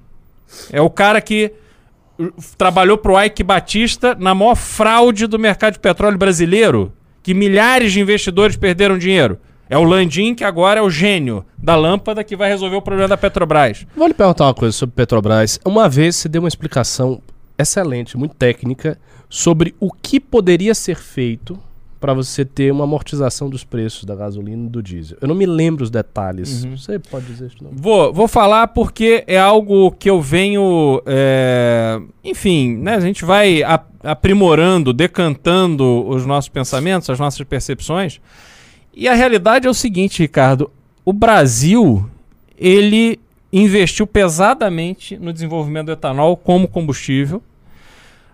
[0.73, 1.53] É o cara que
[2.19, 6.91] uh, trabalhou pro Ike Batista na maior fraude do mercado de petróleo brasileiro,
[7.23, 9.39] que milhares de investidores perderam dinheiro.
[9.69, 13.07] É o Landim que agora é o gênio da lâmpada que vai resolver o problema
[13.07, 13.85] da Petrobras.
[13.95, 15.59] Vou lhe perguntar uma coisa sobre Petrobras.
[15.63, 17.21] Uma vez você deu uma explicação
[17.57, 18.97] excelente, muito técnica,
[19.29, 21.59] sobre o que poderia ser feito
[21.99, 25.17] para você ter uma amortização dos preços da gasolina e do diesel.
[25.21, 26.63] Eu não me lembro os detalhes.
[26.63, 27.71] Você pode dizer isso não?
[27.73, 31.01] Vou, vou falar porque é algo que eu venho.
[31.05, 33.61] é, Enfim, né, a gente vai
[34.01, 38.21] aprimorando, decantando os nossos pensamentos, as nossas percepções.
[38.93, 40.71] E a realidade é o seguinte, Ricardo:
[41.05, 42.09] o Brasil
[42.57, 43.19] ele
[43.51, 47.41] investiu pesadamente no desenvolvimento do etanol como combustível.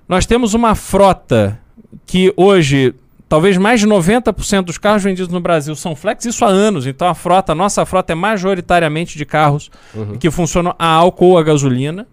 [0.08, 1.60] Nós temos uma frota
[2.06, 2.94] que hoje,
[3.30, 6.86] talvez mais de 90% dos carros vendidos no Brasil são flex, isso há anos.
[6.86, 9.72] Então a frota, a nossa frota é majoritariamente de carros
[10.20, 12.08] que funcionam a álcool ou a gasolina.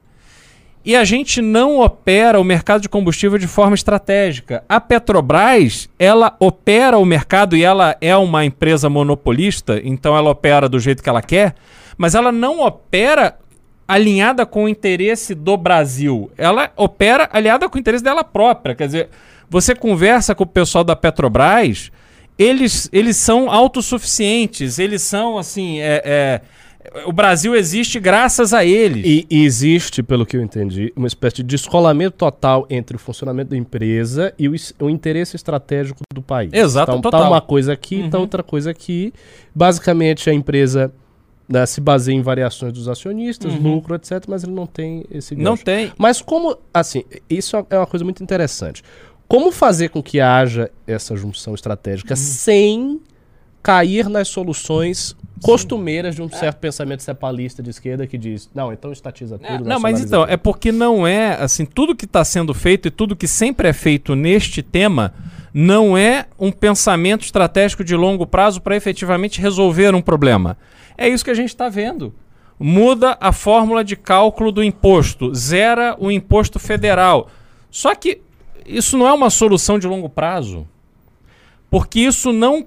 [0.84, 4.64] E a gente não opera o mercado de combustível de forma estratégica.
[4.68, 10.68] A Petrobras, ela opera o mercado e ela é uma empresa monopolista, então ela opera
[10.68, 11.54] do jeito que ela quer,
[11.96, 13.36] mas ela não opera
[13.86, 16.30] alinhada com o interesse do Brasil.
[16.36, 18.74] Ela opera alinhada com o interesse dela própria.
[18.74, 19.08] Quer dizer,
[19.48, 21.92] você conversa com o pessoal da Petrobras,
[22.38, 25.80] eles, eles são autossuficientes, eles são assim.
[25.80, 26.40] É, é,
[27.06, 29.04] o Brasil existe graças a eles.
[29.06, 33.50] E, e existe, pelo que eu entendi, uma espécie de descolamento total entre o funcionamento
[33.50, 36.50] da empresa e o, o interesse estratégico do país.
[36.52, 37.22] Exato, então, total.
[37.22, 38.22] Tá uma coisa aqui, tá Uhum.
[38.22, 39.12] outra coisa aqui.
[39.54, 40.92] Basicamente, a empresa
[41.48, 43.74] né, se baseia em variações dos acionistas, Uhum.
[43.74, 45.64] lucro, etc., mas ele não tem esse Não gancho.
[45.64, 45.92] tem.
[45.98, 48.82] Mas como, assim, isso é uma coisa muito interessante.
[49.28, 53.00] Como fazer com que haja essa junção estratégica sem
[53.62, 58.92] cair nas soluções costumeiras de um certo pensamento cepalista de esquerda que diz, não, então
[58.92, 59.52] estatiza tudo.
[59.52, 62.88] É, não, mas então, tudo." é porque não é, assim, tudo que está sendo feito
[62.88, 65.12] e tudo que sempre é feito neste tema
[65.52, 70.56] não é um pensamento estratégico de longo prazo para efetivamente resolver um problema.
[70.96, 72.14] É isso que a gente está vendo.
[72.58, 77.28] Muda a fórmula de cálculo do imposto, zera o imposto federal.
[77.70, 78.20] Só que
[78.64, 80.66] isso não é uma solução de longo prazo.
[81.72, 82.62] Porque isso não,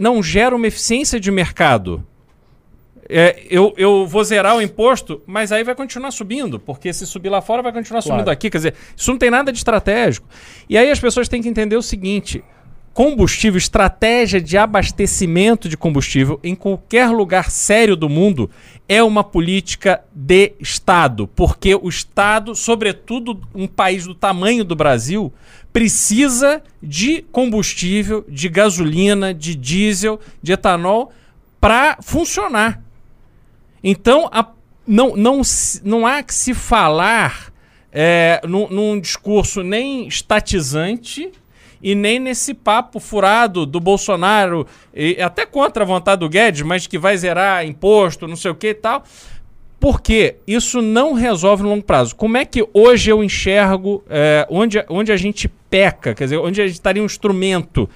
[0.00, 2.02] não gera uma eficiência de mercado.
[3.06, 7.28] É, eu, eu vou zerar o imposto, mas aí vai continuar subindo, porque se subir
[7.28, 8.20] lá fora vai continuar Claro.
[8.20, 8.48] subindo aqui.
[8.48, 10.26] Quer dizer, isso não tem nada de estratégico.
[10.70, 12.42] E aí as pessoas têm que entender o seguinte:
[12.94, 18.50] combustível, estratégia de abastecimento de combustível em qualquer lugar sério do mundo
[18.88, 25.30] é uma política de Estado, porque o Estado, sobretudo um país do tamanho do Brasil,
[25.76, 31.12] precisa de combustível, de gasolina, de diesel, de etanol
[31.60, 32.80] para funcionar.
[33.84, 34.52] Então, a-
[34.86, 35.42] não, não,
[35.84, 37.52] não há que se falar
[37.92, 41.30] é, num, num discurso nem estatizante
[41.82, 46.86] e nem nesse papo furado do Bolsonaro, e até contra a vontade do Guedes, mas
[46.86, 49.04] que vai zerar imposto, não sei o que e tal.
[49.78, 52.16] Porque isso não resolve no longo prazo.
[52.16, 56.60] Como é que hoje eu enxergo é, onde, onde a gente peca, quer dizer, onde
[56.60, 57.88] a gente estaria um instrumento?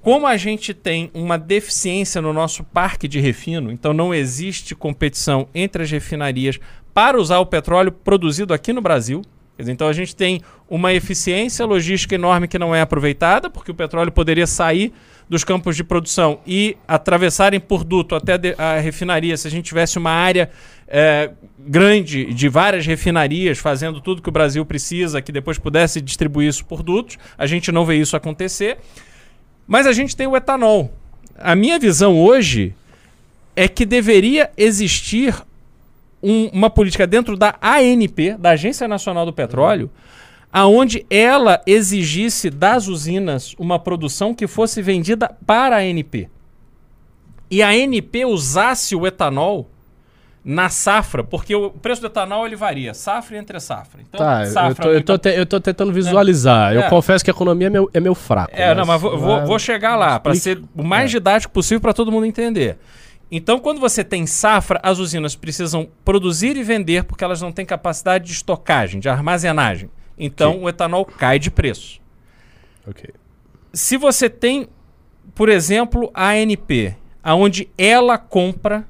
[0.00, 5.48] Como a gente tem uma deficiência no nosso parque de refino, então não existe competição
[5.54, 6.60] entre as refinarias
[6.92, 9.22] para usar o petróleo produzido aqui no Brasil.
[9.58, 13.74] Dizer, então a gente tem uma eficiência logística enorme que não é aproveitada, porque o
[13.74, 14.92] petróleo poderia sair
[15.28, 19.96] dos campos de produção e atravessarem por duto até a refinaria se a gente tivesse
[19.96, 20.50] uma área
[20.86, 26.48] é, grande de várias refinarias fazendo tudo que o Brasil precisa, que depois pudesse distribuir
[26.48, 27.18] isso por dutos.
[27.38, 28.78] A gente não vê isso acontecer.
[29.66, 30.92] Mas a gente tem o etanol.
[31.38, 32.74] A minha visão hoje
[33.56, 35.34] é que deveria existir
[36.22, 39.90] um- uma política dentro da ANP, da Agência Nacional do Petróleo,
[40.52, 46.28] aonde ela exigisse das usinas uma produção que fosse vendida para a ANP.
[47.50, 49.68] E a ANP usasse o etanol
[50.44, 54.02] na safra, porque o preço do etanol ele varia, safra e entre safra.
[54.02, 56.74] Então, Tá, eu safra tô, eu, tô te- eu tô tentando visualizar.
[56.74, 56.90] Eu É.
[56.90, 58.52] confesso que a economia é meu, é meu fraco.
[58.54, 61.14] É, não, mas vou, vou- vou chegar lá, para ser o mais É.
[61.14, 62.76] didático possível para todo mundo entender.
[63.30, 67.64] Então, quando você tem safra, as usinas precisam produzir e vender porque elas não têm
[67.64, 69.88] capacidade de estocagem, de armazenagem.
[70.18, 72.00] Então, o etanol cai de preço.
[72.86, 73.08] Ok.
[73.72, 74.68] Se você tem,
[75.34, 78.86] por exemplo, a ANP, aonde ela compra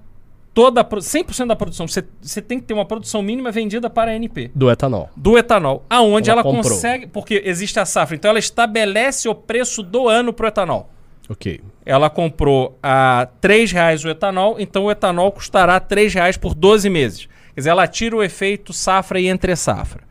[0.54, 3.90] toda a, pro- 100% da produção, você, você tem que ter uma produção mínima vendida
[3.90, 5.10] para a ANP Do etanol.
[5.16, 9.82] do etanol, aonde Ela ela, consegue, porque existe a safra, então ela estabelece o preço
[9.82, 10.88] do ano pro etanol.
[11.28, 11.60] Ok.
[11.84, 16.88] Ela comprou a 3 reais o etanol, então o etanol custará 3 reais por 12
[16.88, 17.26] meses.
[17.54, 20.02] Quer dizer, ela tira o efeito safra e entre safra.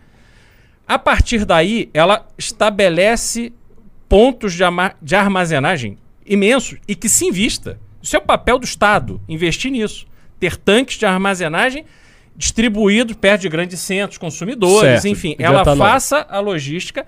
[0.88, 3.54] A partir daí, ela estabelece
[4.10, 4.64] pontos de,
[5.02, 7.80] de armazenagem imensos e que se invista.
[8.02, 10.06] Isso é o papel do Estado, investir nisso.
[10.44, 11.86] Ter tanques de armazenagem
[12.36, 15.38] distribuídos perto de grandes centros, consumidores, Certo, enfim.
[15.40, 15.88] Ela etanol.
[15.88, 17.06] faça a logística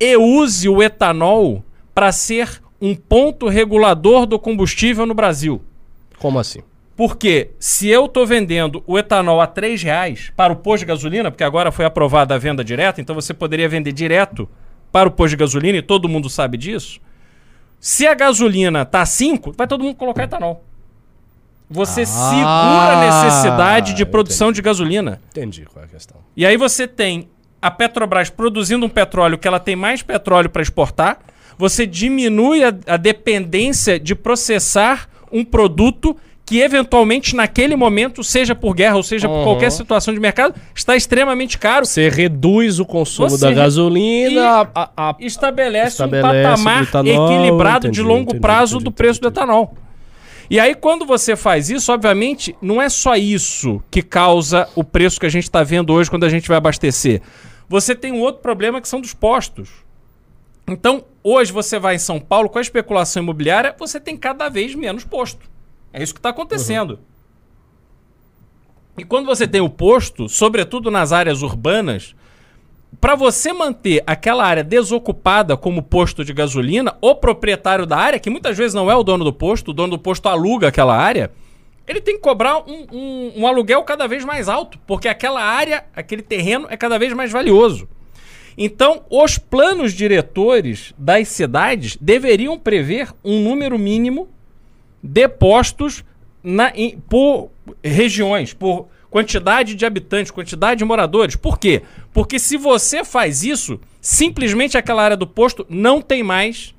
[0.00, 1.64] e use o etanol
[1.94, 5.62] para ser um ponto regulador do combustível no Brasil.
[6.18, 6.58] Como assim?
[6.96, 11.30] Porque se eu estou vendendo o etanol a R$ reais para o posto de gasolina,
[11.30, 14.48] porque agora foi aprovada a venda direta, então você poderia vender direto
[14.90, 17.00] para o posto de gasolina e todo mundo sabe disso.
[17.78, 20.64] Se a gasolina tá 5, vai todo mundo colocar etanol.
[21.72, 25.20] Você Ah, segura a necessidade de produção de gasolina.
[25.30, 26.18] Entendi qual é a questão.
[26.36, 27.28] E aí você tem
[27.60, 31.18] a Petrobras produzindo um petróleo que ela tem mais petróleo para exportar,
[31.56, 38.74] você diminui a, a dependência de processar um produto que eventualmente naquele momento, seja por
[38.74, 39.44] guerra ou seja por Uhum.
[39.44, 41.86] qualquer situação de mercado, está extremamente caro.
[41.86, 44.38] Você reduz o consumo Você da gasolina, e-
[44.74, 48.92] a- a- estabelece, Estabelece um patamar etanol, equilibrado de entendi, longo entendi, prazo entendi, do
[48.92, 49.32] preço entendi.
[49.34, 49.74] do etanol.
[50.52, 55.18] E aí, quando você faz isso, obviamente, não é só isso que causa o preço
[55.18, 57.22] que a gente está vendo hoje quando a gente vai abastecer.
[57.70, 59.70] Você tem um outro problema que são dos postos.
[60.68, 64.74] Então, hoje você vai em São Paulo com a especulação imobiliária, você tem cada vez
[64.74, 65.50] menos posto.
[65.90, 67.00] É isso que está acontecendo.
[68.98, 72.14] E quando você tem o posto, sobretudo nas áreas urbanas,
[73.00, 78.30] para você manter aquela área desocupada como posto de gasolina, o proprietário da área, que
[78.30, 81.30] muitas vezes não é o dono do posto, o dono do posto aluga aquela área,
[81.88, 85.84] ele tem que cobrar um, um- um aluguel cada vez mais alto, porque aquela área,
[85.96, 87.88] aquele terreno é cada vez mais valioso.
[88.56, 94.28] Então, os planos diretores das cidades deveriam prever um número mínimo
[95.02, 96.04] de postos
[96.44, 97.50] na, em- por
[97.82, 101.36] regiões, por quantidade de habitantes, quantidade de moradores.
[101.36, 101.82] Por quê?
[102.14, 106.74] Porque se você faz isso, simplesmente aquela área do posto não tem mais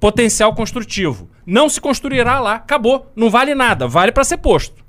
[0.00, 1.30] potencial construtivo.
[1.46, 4.84] Não se construirá lá, acabou, não vale nada, vale para ser posto.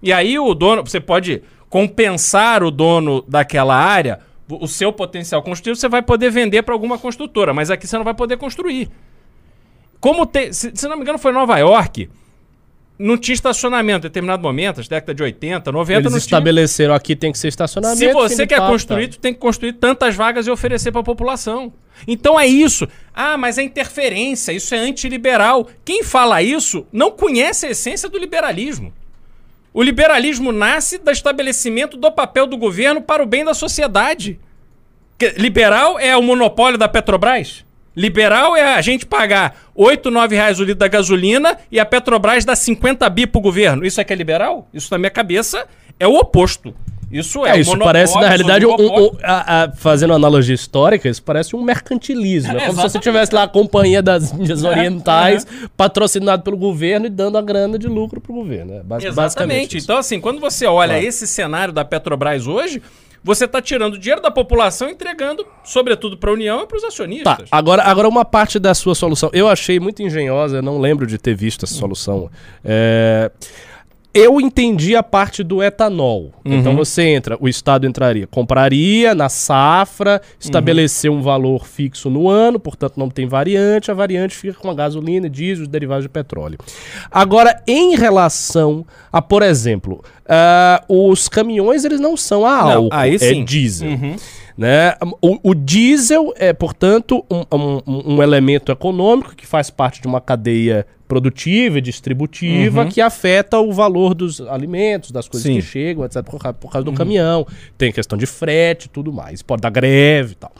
[0.00, 5.74] E aí o dono, você pode compensar o dono daquela área, o seu potencial construtivo,
[5.74, 8.88] você vai poder vender para alguma construtora, mas aqui você não vai poder construir.
[9.98, 12.08] Como se, se não me engano foi Nova York,
[12.98, 16.18] não tinha estacionamento em determinado momento, nas décadas de 80, 90 eles não tinha.
[16.18, 17.98] estabeleceram aqui tem que ser estacionamento.
[17.98, 19.12] Se você de quer papo, construir, tá.
[19.12, 21.72] tu tem que construir tantas vagas e oferecer para a população.
[22.06, 22.88] Então é isso.
[23.14, 25.68] Ah, mas é interferência, isso é antiliberal.
[25.84, 28.92] Quem fala isso não conhece a essência do liberalismo.
[29.72, 34.40] O liberalismo nasce do estabelecimento do papel do governo para o bem da sociedade.
[35.36, 37.64] Liberal é o monopólio da Petrobras?
[37.98, 42.44] Liberal é a gente pagar 8, 9 reais o litro da gasolina e a Petrobras
[42.44, 43.84] dá 50 bi pro governo.
[43.84, 44.68] Isso é que é liberal?
[44.72, 45.66] Isso na minha cabeça
[45.98, 46.72] é o oposto.
[47.10, 51.08] Isso é, É, o isso parece, na realidade, um, um- a- a- fazendo analogia histórica,
[51.08, 52.50] isso parece um mercantilismo.
[52.52, 53.02] É, como se você exatamente.
[53.02, 57.78] tivesse lá a Companhia das Índias É, Orientais, patrocinado pelo governo e dando a grana
[57.78, 58.74] de lucro pro governo.
[58.74, 59.16] É, basi- basicamente.
[59.16, 59.76] Exatamente.
[59.78, 59.86] isso.
[59.86, 62.82] Então, assim, quando você olha esse cenário da Petrobras hoje,
[63.22, 66.82] você está tirando dinheiro da população e entregando, sobretudo para a União e para os
[66.82, 67.48] Tá, acionistas.
[67.50, 69.30] agora, agora uma parte da sua solução.
[69.32, 72.30] Eu achei muito engenhosa, não lembro de ter visto essa solução.
[72.64, 73.30] É,
[74.14, 76.32] Eu entendi a parte do etanol.
[76.44, 82.58] Então você entra, o Estado entraria, compraria na safra, estabelecer um valor fixo no ano,
[82.58, 86.58] portanto não tem variante, a variante fica com a gasolina, diesel, os derivados de petróleo.
[87.10, 92.88] Agora, em relação a, por exemplo, ah, os caminhões eles não são a Não, álcool,
[92.92, 93.88] aí é diesel.
[94.56, 94.94] Né?
[95.20, 97.44] O, o diesel é, portanto, um,
[97.86, 103.58] um- um elemento econômico que faz parte de uma cadeia produtiva e distributiva que afeta
[103.58, 105.56] o valor dos alimentos, das coisas Sim.
[105.56, 107.46] que chegam, etc., por, causa- por causa do caminhão.
[107.78, 109.40] Tem questão de frete e tudo mais.
[109.42, 110.52] Pode dar greve e tal.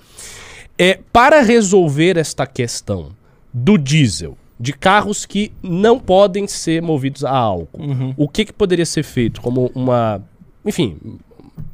[0.78, 3.10] É, para resolver esta questão
[3.52, 8.86] do diesel, de carros que não podem ser movidos a álcool, o que, que poderia
[8.86, 10.22] ser feito como uma.
[10.64, 10.96] Enfim,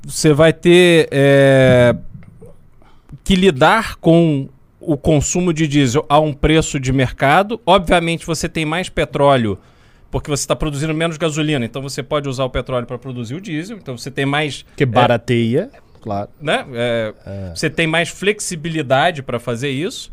[0.05, 1.95] Você vai ter é,
[3.23, 4.49] que lidar com
[4.87, 7.61] o consumo de diesel a um preço de mercado.
[7.67, 9.59] Obviamente, você tem mais petróleo
[10.11, 13.41] porque você está produzindo menos gasolina, então você pode usar o petróleo para produzir o
[13.41, 13.79] diesel.
[13.79, 15.71] Então você tem mais que barateia,
[16.01, 16.29] claro.
[16.41, 16.65] né?
[16.73, 17.15] É,
[17.53, 20.13] Você tem mais flexibilidade para fazer isso.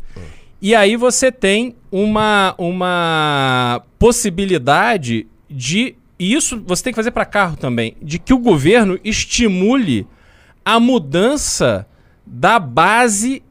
[0.60, 5.94] E aí você tem uma, uma possibilidade de.
[6.18, 10.04] E isso você tem que fazer para carro também, de que o governo estimule
[10.64, 11.86] a mudança
[12.26, 13.42] da base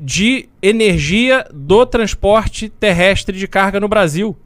[0.00, 4.36] de energia do transporte terrestre de carga no Brasil.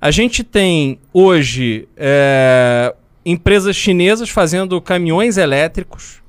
[0.00, 6.22] A gente tem hoje é, empresas chinesas fazendo caminhões elétricos.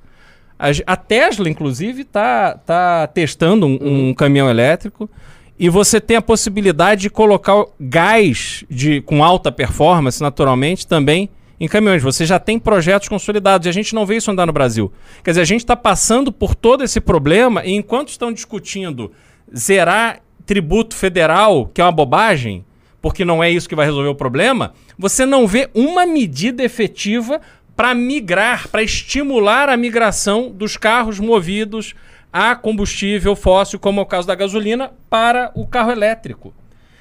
[0.57, 5.09] A, a Tesla, inclusive, está tá testando um, um caminhão elétrico.
[5.57, 11.67] E você tem a possibilidade de colocar gás de, com alta performance, naturalmente, também em
[11.67, 12.03] caminhões.
[12.03, 14.91] Você já tem projetos consolidados e a gente não vê isso andar no Brasil.
[15.23, 19.11] Quer dizer, a gente está passando por todo esse problema e enquanto estão discutindo
[19.55, 22.63] zerar tributo federal, que é uma bobagem,
[23.01, 27.41] porque não é isso que vai resolver o problema, você não vê uma medida efetiva
[27.75, 31.93] para migrar, para estimular a migração dos carros movidos
[32.31, 36.53] a combustível fóssil, como é o caso da gasolina, para o carro elétrico.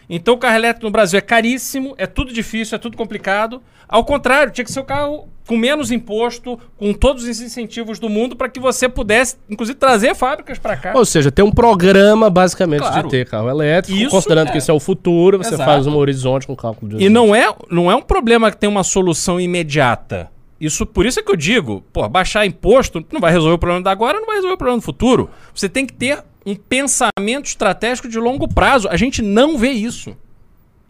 [0.08, 3.62] Então o carro elétrico no Brasil é caríssimo, é tudo difícil, é tudo complicado.
[3.88, 8.08] Ao contrário, tinha que ser o carro com menos imposto, com todos os incentivos do
[8.08, 10.92] mundo para que você pudesse, inclusive, trazer fábricas para cá.
[10.94, 13.02] Ou seja, tem um programa basicamente Claro.
[13.04, 14.52] de ter carro elétrico, Isso considerando é.
[14.52, 15.70] que isso é o futuro, você Exato.
[15.70, 18.68] faz um horizonte com cálculo de E não é, não é um problema que tem
[18.70, 20.30] uma solução imediata.
[20.58, 23.82] Isso, por isso é que eu digo, pô, baixar imposto não vai resolver o problema
[23.82, 25.28] da agora, não vai resolver o problema do futuro.
[25.54, 28.88] Você tem que ter um pensamento estratégico de longo prazo.
[28.88, 30.16] A gente não vê isso.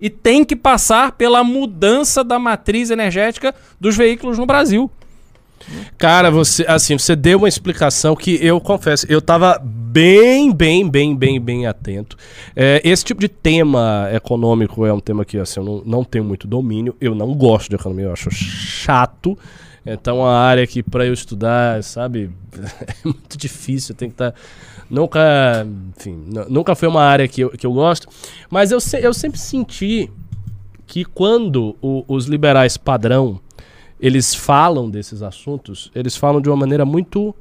[0.00, 4.90] E tem que passar pela mudança da matriz energética dos veículos no Brasil.
[5.96, 11.16] Cara, você, assim, você deu uma explicação que eu confesso, eu tava bem, bem, bem,
[11.16, 12.16] bem, bem atento.
[12.54, 16.24] É, esse tipo de tema econômico é um tema que, assim, eu não, não tenho
[16.24, 16.94] muito domínio.
[17.00, 19.38] Eu não gosto de economia, eu acho chato.
[19.84, 22.30] É uma área que para eu estudar, sabe,
[22.86, 23.94] é muito difícil.
[23.94, 24.34] Tem que estar.
[24.88, 25.66] Nunca,
[25.96, 28.06] enfim, nu- nunca foi uma área que eu, que eu gosto.
[28.50, 30.10] Mas eu, se- eu sempre senti
[30.86, 33.40] que quando o- os liberais padrão
[34.00, 37.34] eles falam desses assuntos, eles falam de uma maneira muito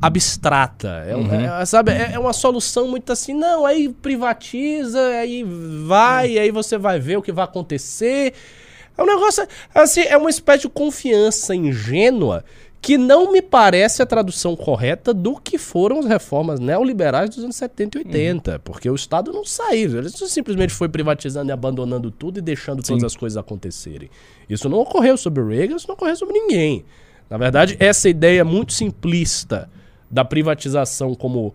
[0.00, 1.04] abstrata.
[1.06, 5.44] É, um- é, sabe, é, é uma solução muito assim, não, aí privatiza, aí
[5.86, 8.34] vai, aí você vai ver o que vai acontecer.
[9.00, 12.44] É um negócio, assim, é uma espécie de confiança ingênua
[12.82, 17.56] que não me parece a tradução correta do que foram as reformas neoliberais dos anos
[17.56, 22.38] 70 e 80, porque o Estado não saiu, ele simplesmente foi privatizando e abandonando tudo
[22.38, 24.10] e deixando todas as coisas acontecerem.
[24.48, 26.84] Isso não ocorreu sobre o Reagan, isso não ocorreu sobre ninguém.
[27.30, 29.70] Na verdade, essa ideia muito simplista
[30.10, 31.54] da privatização como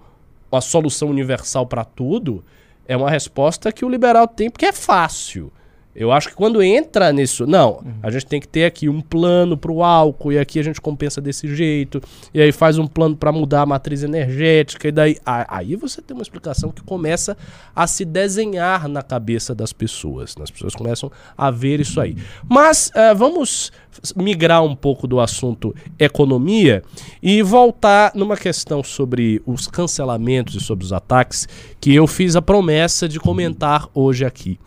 [0.52, 2.44] uma solução universal para tudo
[2.88, 5.52] é uma resposta que o liberal tem porque é fácil.
[5.96, 9.56] Eu acho que quando entra nisso, não, a gente tem que ter aqui um plano
[9.56, 12.02] para o álcool e aqui a gente compensa desse jeito
[12.34, 16.14] e aí faz um plano para mudar a matriz energética e daí aí você tem
[16.14, 17.38] uma explicação que começa
[17.74, 20.44] a se desenhar na cabeça das pessoas, né?
[20.44, 22.18] as pessoas começam a ver isso aí.
[22.50, 23.72] Mas eh, vamos
[24.18, 26.84] migrar um pouco do assunto economia
[27.24, 31.48] e voltar numa questão sobre os cancelamentos e sobre os ataques
[31.80, 34.60] que eu fiz a promessa de comentar hoje aqui.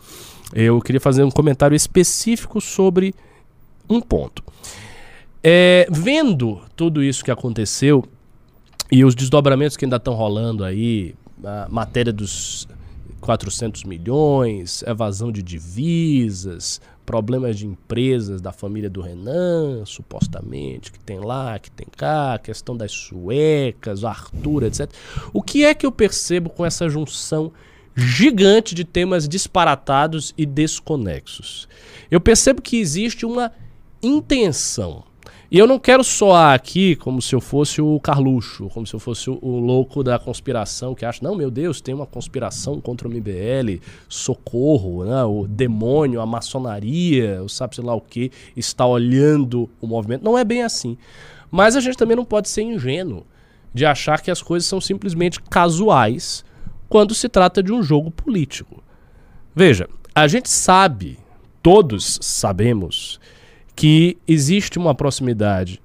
[0.53, 3.13] Eu queria fazer um comentário específico sobre
[3.89, 4.43] um ponto.
[5.43, 8.03] É, vendo tudo isso que aconteceu
[8.91, 12.67] e os desdobramentos que ainda estão rolando aí, a matéria dos
[13.21, 21.19] 400 milhões, evasão de divisas, problemas de empresas da família do Renan, supostamente, que tem
[21.19, 24.89] lá, que tem cá, questão das suecas, Arthur, etc.
[25.33, 27.51] O que é que eu percebo com essa junção
[27.99, 31.67] gigante de temas disparatados e desconexos?
[32.09, 33.51] Eu percebo que existe uma
[34.01, 35.03] intenção.
[35.51, 38.99] E eu não quero soar aqui como se eu fosse o Carluxo, como se eu
[38.99, 43.11] fosse o, louco da conspiração que acha, não, meu Deus, tem uma conspiração contra o
[43.11, 49.67] MBL, socorro, né, o demônio, a maçonaria, o sabe sei lá o que, está olhando
[49.81, 50.23] o movimento.
[50.23, 50.95] Não é bem assim.
[51.49, 53.25] Mas a gente também não pode ser ingênuo
[53.73, 56.45] de achar que as coisas são simplesmente casuais
[56.89, 58.83] quando se trata de um jogo político.
[59.55, 61.17] Veja, a gente sabe,
[61.61, 63.19] todos sabemos,
[63.75, 65.81] que existe uma proximidade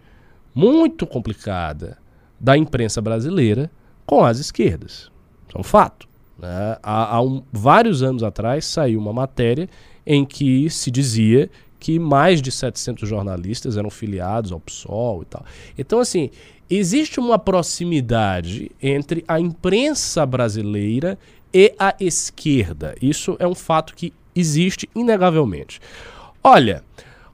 [0.54, 1.98] muito complicada
[2.40, 3.70] da imprensa brasileira
[4.06, 5.10] com as esquerdas.
[5.48, 6.08] Isso é um fato.
[6.36, 6.76] né?
[6.82, 9.68] Há, há um- vários anos atrás saiu uma matéria
[10.04, 11.48] em que se dizia
[11.78, 15.44] que mais de 700 jornalistas eram filiados ao PSOL e tal.
[15.78, 16.30] Então, assim,
[16.68, 21.18] existe uma proximidade entre a imprensa brasileira
[21.52, 22.94] e a esquerda.
[23.00, 25.80] Isso é um fato que existe inegavelmente.
[26.42, 26.82] Olha,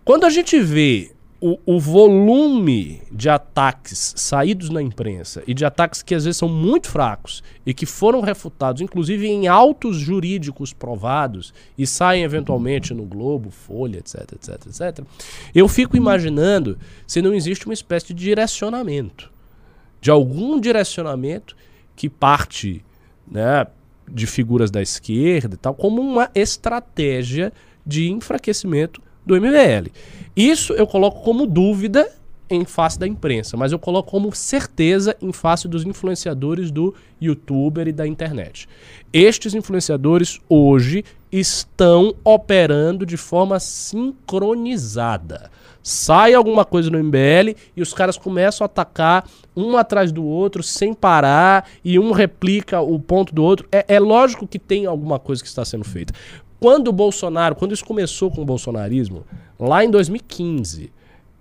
[0.05, 6.03] quando a gente vê o, o volume de ataques saídos na imprensa e de ataques
[6.03, 11.55] que às vezes são muito fracos e que foram refutados, inclusive em autos jurídicos provados
[11.79, 15.05] e saem eventualmente no Globo, Folha, etc, etc, etc,
[15.55, 19.33] eu fico imaginando se não existe uma espécie de direcionamento,
[19.99, 21.57] de algum direcionamento
[21.97, 22.85] que parte,
[23.27, 23.67] né,
[24.07, 27.51] de figuras da esquerda e tal, como uma estratégia
[27.87, 29.91] de enfraquecimento do MBL.
[30.37, 32.09] Isso eu coloco como dúvida
[32.51, 37.87] em face da imprensa, mas eu coloco como certeza em face dos influenciadores do youtuber
[37.87, 38.69] e da internet.
[39.13, 45.49] Estes influenciadores hoje estão operando de forma sincronizada.
[45.83, 50.63] Sai alguma coisa no MBL e os caras começam a atacar um atrás do outro
[50.63, 53.67] sem parar e um replica o ponto do outro.
[53.73, 56.13] É, é lógico que tem alguma coisa que está sendo feita.
[56.61, 59.25] Quando o Bolsonaro, quando isso começou com o bolsonarismo,
[59.59, 60.93] lá em 2015,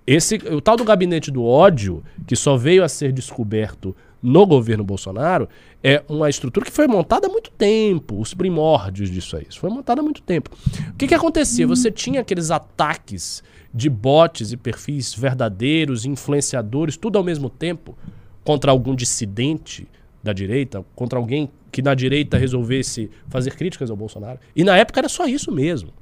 [0.07, 3.93] esse, o tal do gabinete do ódio, que só veio a ser descoberto
[4.23, 5.47] no governo Bolsonaro,
[5.83, 9.45] é uma estrutura que foi montada há muito tempo, os primórdios disso aí.
[9.47, 10.51] Isso foi montado há muito tempo.
[10.89, 11.67] O que, que acontecia?
[11.67, 13.43] Você tinha aqueles ataques
[13.73, 17.97] de bots e perfis verdadeiros, influenciadores, tudo ao mesmo tempo,
[18.43, 19.87] contra algum dissidente
[20.23, 24.39] da direita, contra alguém que na direita resolvesse fazer críticas ao Bolsonaro.
[24.55, 25.93] E na época era só isso mesmo.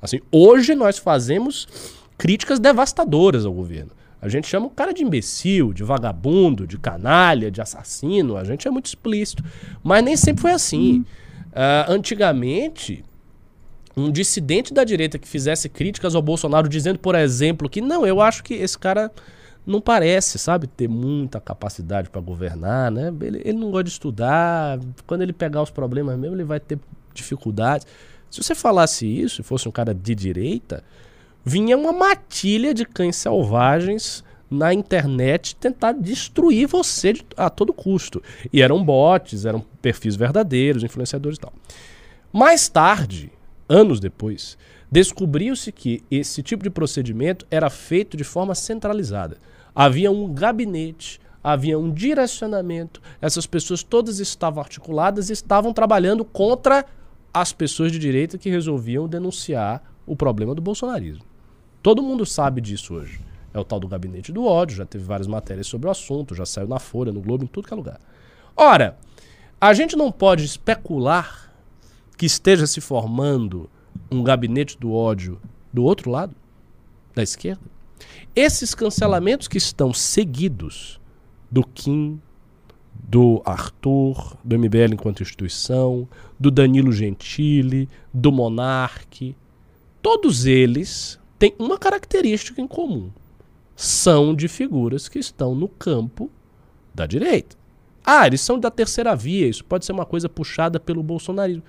[0.00, 1.66] Assim, hoje nós fazemos
[2.16, 3.90] críticas devastadoras ao governo.
[4.20, 8.36] A gente chama o cara de imbecil, de vagabundo, de canalha, de assassino.
[8.36, 9.44] A gente é muito explícito.
[9.82, 11.04] Mas nem sempre foi assim.
[11.50, 13.04] Uh, antigamente,
[13.96, 18.20] um dissidente da direita que fizesse críticas ao Bolsonaro, dizendo, por exemplo, que não, eu
[18.20, 19.10] acho que esse cara
[19.68, 23.12] não parece, sabe, ter muita capacidade para governar, né?
[23.20, 24.80] Ele, ele não gosta de estudar.
[25.06, 26.78] Quando ele pegar os problemas mesmo, ele vai ter
[27.12, 27.86] dificuldades.
[28.30, 30.82] Se você falasse isso, e fosse um cara de direita,
[31.44, 38.22] vinha uma matilha de cães selvagens na internet tentar destruir você a todo custo.
[38.50, 41.52] E eram bots, eram perfis verdadeiros, influenciadores e tal.
[42.32, 43.30] Mais tarde,
[43.68, 44.56] anos depois,
[44.90, 49.36] descobriu-se que esse tipo de procedimento era feito de forma centralizada.
[49.80, 56.84] Havia um gabinete, havia um direcionamento, essas pessoas todas estavam articuladas e estavam trabalhando contra
[57.32, 61.24] as pessoas de direita que resolviam denunciar o problema do bolsonarismo.
[61.80, 63.20] Todo mundo sabe disso hoje.
[63.54, 66.44] É o tal do gabinete do ódio, já teve várias matérias sobre o assunto, já
[66.44, 68.00] saiu na Folha, no Globo, em tudo que é lugar.
[68.56, 68.98] Ora,
[69.60, 71.54] a gente não pode especular
[72.16, 73.70] que esteja se formando
[74.10, 75.40] um gabinete do ódio
[75.72, 76.34] do outro lado,
[77.14, 77.77] da esquerda.
[78.34, 81.00] Esses cancelamentos que estão seguidos
[81.50, 82.20] do Kim,
[82.94, 89.34] do Arthur, do MBL enquanto instituição, do Danilo Gentili, do Monarque,
[90.02, 93.10] todos eles têm uma característica em comum.
[93.74, 96.30] São de figuras que estão no campo
[96.94, 97.56] da direita.
[98.04, 101.62] Ah, eles são da terceira via, isso pode ser uma coisa puxada pelo bolsonarismo.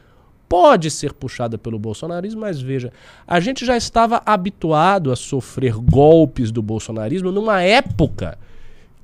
[0.50, 2.92] Pode ser puxada pelo bolsonarismo, mas veja,
[3.28, 8.36] a gente já estava habituado a sofrer golpes do bolsonarismo numa época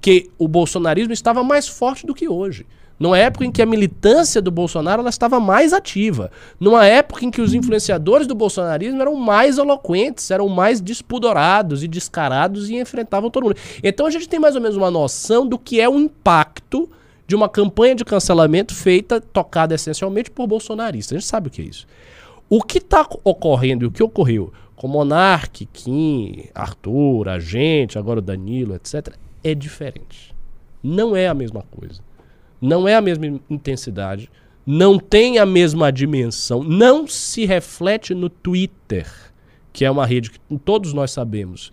[0.01, 2.65] que o bolsonarismo estava mais forte do que hoje.
[2.99, 6.31] Numa época em que a militância do Bolsonaro ela estava mais ativa.
[6.59, 11.87] Numa época em que os influenciadores do bolsonarismo eram mais eloquentes, eram mais despudorados e
[11.87, 13.57] descarados e enfrentavam todo mundo.
[13.83, 16.89] Então a gente tem mais ou menos uma noção do que é o impacto
[17.28, 21.15] de uma campanha de cancelamento feita, tocada essencialmente por bolsonaristas.
[21.15, 21.88] A gente sabe o que é isso.
[22.49, 28.19] O que está ocorrendo e o que ocorreu com Monark, Kim, Arthur, a gente, agora
[28.19, 30.36] o Danilo, etc., é diferente.
[30.84, 32.01] Não é a mesma coisa.
[32.61, 34.30] Não é a mesma intensidade.
[34.65, 36.63] Não tem a mesma dimensão.
[36.63, 39.07] Não se reflete no Twitter,
[39.71, 41.71] que é uma rede que todos nós sabemos,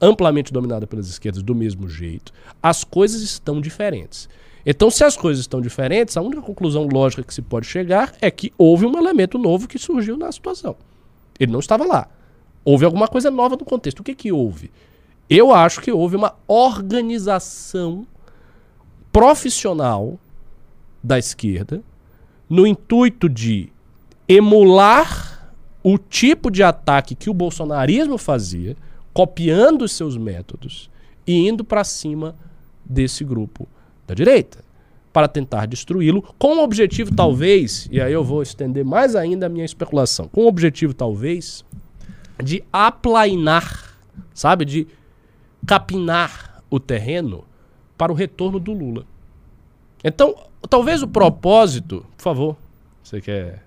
[0.00, 2.32] amplamente dominada pelas esquerdas do mesmo jeito.
[2.62, 4.28] As coisas estão diferentes.
[4.64, 8.30] Então, se as coisas estão diferentes, a única conclusão lógica que se pode chegar é
[8.30, 10.76] que houve um elemento novo que surgiu na situação.
[11.38, 12.08] Ele não estava lá.
[12.64, 14.00] Houve alguma coisa nova no contexto.
[14.00, 14.70] O que, que houve?
[15.28, 18.06] Eu acho que houve uma organização
[19.12, 20.18] profissional
[21.02, 21.82] da esquerda
[22.48, 23.72] no intuito de
[24.28, 25.52] emular
[25.82, 28.76] o tipo de ataque que o bolsonarismo fazia,
[29.12, 30.88] copiando os seus métodos
[31.26, 32.36] e indo para cima
[32.84, 33.66] desse grupo
[34.06, 34.64] da direita
[35.12, 39.48] para tentar destruí-lo, com o objetivo talvez, e aí eu vou estender mais ainda a
[39.48, 41.64] minha especulação, com o objetivo talvez
[42.42, 43.94] de aplainar,
[44.32, 44.86] sabe, de
[45.66, 47.44] capinar o terreno
[47.96, 49.04] para o retorno do Lula.
[50.02, 50.34] Então,
[50.68, 52.56] talvez o propósito, por favor,
[53.02, 53.62] você quer.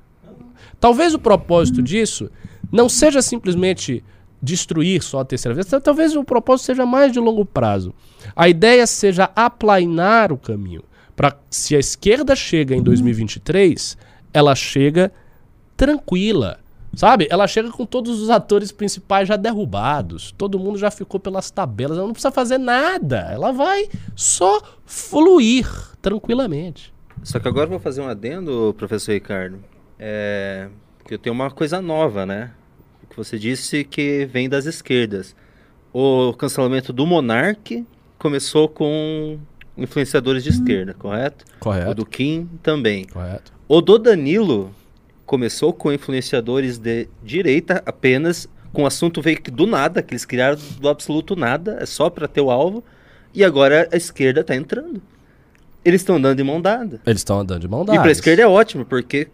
[0.80, 2.30] Talvez o propósito disso
[2.72, 4.04] não seja simplesmente
[4.42, 7.94] destruir só a terceira vez, talvez o propósito seja mais de longo prazo.
[8.36, 10.84] A ideia seja aplainar o caminho.
[11.16, 13.98] Para se a esquerda chega em 2023,
[14.34, 15.12] ela chega
[15.78, 16.60] tranquila,
[16.96, 17.28] Sabe?
[17.30, 20.32] Ela chega com todos os atores principais já derrubados.
[20.32, 21.98] Todo mundo já ficou pelas tabelas.
[21.98, 23.28] Ela não precisa fazer nada.
[23.32, 25.68] Ela vai só fluir
[26.02, 26.94] tranquilamente.
[27.22, 29.60] Só que agora eu vou fazer um adendo, professor Ricardo.
[30.00, 30.70] É...
[31.00, 32.52] Porque eu tenho uma coisa nova, né?
[33.16, 35.34] Que você disse que vem das esquerdas.
[35.94, 37.86] O cancelamento do Monark
[38.20, 39.40] começou com
[39.78, 41.46] influenciadores de esquerda, correto?
[41.62, 41.92] Correto.
[41.92, 43.06] O do Kim também.
[43.06, 43.54] Correto.
[43.70, 44.70] O do Danilo
[45.26, 50.60] começou com influenciadores de direita apenas, com o assunto veio do nada, que eles criaram
[50.82, 52.84] do absoluto nada, é só para ter o alvo,
[53.34, 55.02] e agora a esquerda está entrando.
[55.86, 57.00] Eles estão andando de mão dada.
[57.06, 57.98] Eles estão andando de mão dada.
[57.98, 59.30] E para a esquerda é ótimo, porque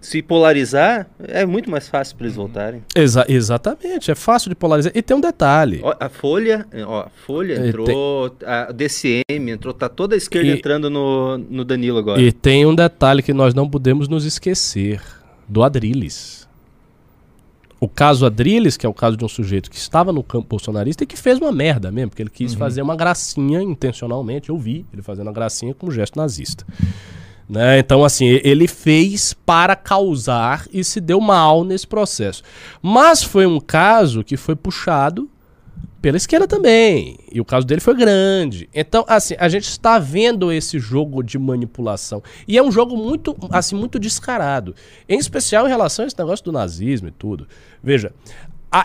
[0.00, 2.44] se polarizar, é muito mais fácil para eles uhum.
[2.44, 2.82] voltarem.
[2.94, 4.92] Exa exatamente, é fácil de polarizar.
[4.94, 5.80] E tem um detalhe.
[5.82, 8.48] Ó, a Folha, ó, a Folha entrou, tem...
[8.48, 10.52] a DCM entrou, tá toda a esquerda e...
[10.52, 12.20] entrando no, no Danilo agora.
[12.20, 15.02] E tem um detalhe que nós não podemos nos esquecer,
[15.46, 16.48] do Adrilles.
[17.78, 21.04] o caso Adrilles, que é o caso de um sujeito que estava no campo bolsonarista
[21.04, 24.48] e que fez uma merda mesmo, porque ele quis fazer uma gracinha intencionalmente.
[24.48, 26.64] Eu vi ele fazendo uma gracinha com um gesto nazista.
[27.50, 27.80] Né?
[27.80, 32.44] Então, assim, ele fez para causar e se deu mal nesse processo.
[32.80, 35.28] Mas foi um caso que foi puxado
[36.00, 37.18] pela esquerda também.
[37.32, 38.68] E o caso dele foi grande.
[38.72, 42.22] Então, assim, a gente está vendo esse jogo de manipulação.
[42.46, 44.72] E é um jogo muito, assim, muito descarado.
[45.08, 47.48] Em especial em relação a esse negócio do nazismo e tudo.
[47.82, 48.12] Veja,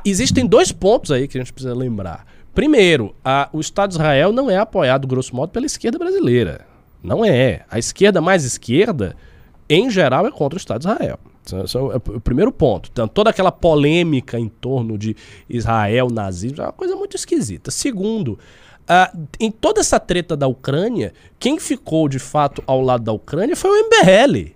[0.04, 2.26] existem dois pontos aí que a gente precisa lembrar.
[2.54, 6.66] Primeiro, a- o Estado de Israel não é apoiado, grosso modo, pela esquerda brasileira.
[7.06, 7.66] Não é.
[7.70, 9.16] A esquerda mais esquerda,
[9.70, 11.20] em geral, é contra o Estado de Israel.
[11.46, 12.90] Esse é o, é o primeiro ponto.
[12.92, 15.16] Então, toda aquela polêmica em torno de
[15.50, 17.70] Israel, nazismo, é uma coisa muito esquisita.
[17.70, 18.40] Segundo,
[18.88, 23.56] ah, em toda essa treta da Ucrânia, quem ficou de fato ao lado da Ucrânia
[23.56, 24.56] foi o MBL.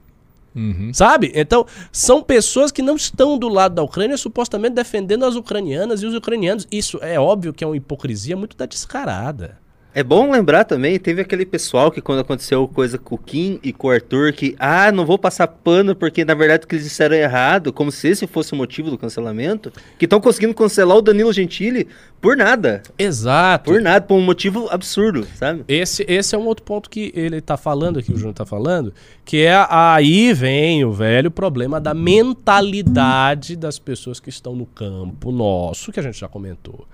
[0.94, 1.32] Sabe?
[1.36, 6.06] Então, são pessoas que não estão do lado da Ucrânia, supostamente defendendo as ucranianas e
[6.06, 6.68] os ucranianos.
[6.72, 9.58] Isso é óbvio que é uma hipocrisia muito da descarada.
[10.00, 13.74] É bom lembrar também, teve aquele pessoal que quando aconteceu coisa com o Kim e
[13.74, 16.86] com o Arthur, que, ah, não vou passar pano porque na verdade o que eles
[16.86, 20.96] disseram é errado, como se esse fosse o motivo do cancelamento, que estão conseguindo cancelar
[20.96, 21.86] o Danilo Gentili
[22.22, 23.70] por nada, Exato.
[23.70, 25.66] por nada, por um motivo absurdo, sabe?
[25.68, 28.94] Esse, esse é um outro ponto que ele tá falando aqui, o Júnior tá falando,
[29.26, 35.30] que é aí vem o velho problema da mentalidade das pessoas que estão no campo
[35.30, 36.88] nosso, que a gente já comentou.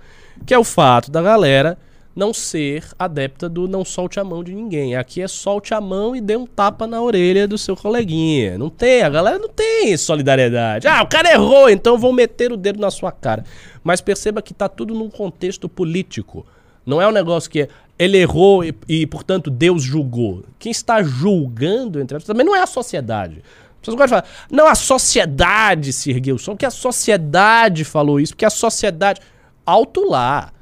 [0.44, 1.78] Que é o fato da galera
[2.16, 4.96] não ser adepta do não solte a mão de ninguém.
[4.96, 8.56] Aqui é solte a mão e dê um tapa na orelha do seu coleguinha.
[8.56, 10.88] Não tem, a galera não tem solidariedade.
[10.88, 13.44] Ah, o cara errou, então vou meter o dedo na sua cara.
[13.84, 16.46] Mas perceba que tá tudo num contexto político.
[16.86, 20.42] Não é um negócio que ele errou e, e, portanto, Deus julgou.
[20.58, 23.42] Quem está julgando, entre aspas, também não é a sociedade.
[23.78, 28.32] Pessoas gostam de falar, não, a sociedade se ergueu, só que a sociedade falou isso,
[28.32, 29.20] porque a sociedade.
[29.66, 30.52] Alto lá.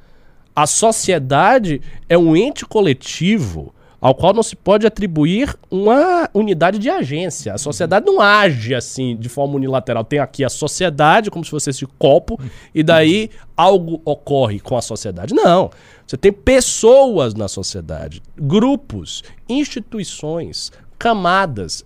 [0.55, 3.75] A sociedade é um ente coletivo
[4.05, 7.55] ao qual não se pode atribuir uma unidade de agência.
[7.55, 10.05] A sociedade não age assim de forma unilateral.
[10.05, 12.39] Tem aqui a sociedade como se fosse esse copo
[12.75, 15.33] e daí algo ocorre com a sociedade.
[15.33, 15.71] Não.
[16.07, 21.83] Você tem pessoas na sociedade, grupos, instituições, camadas.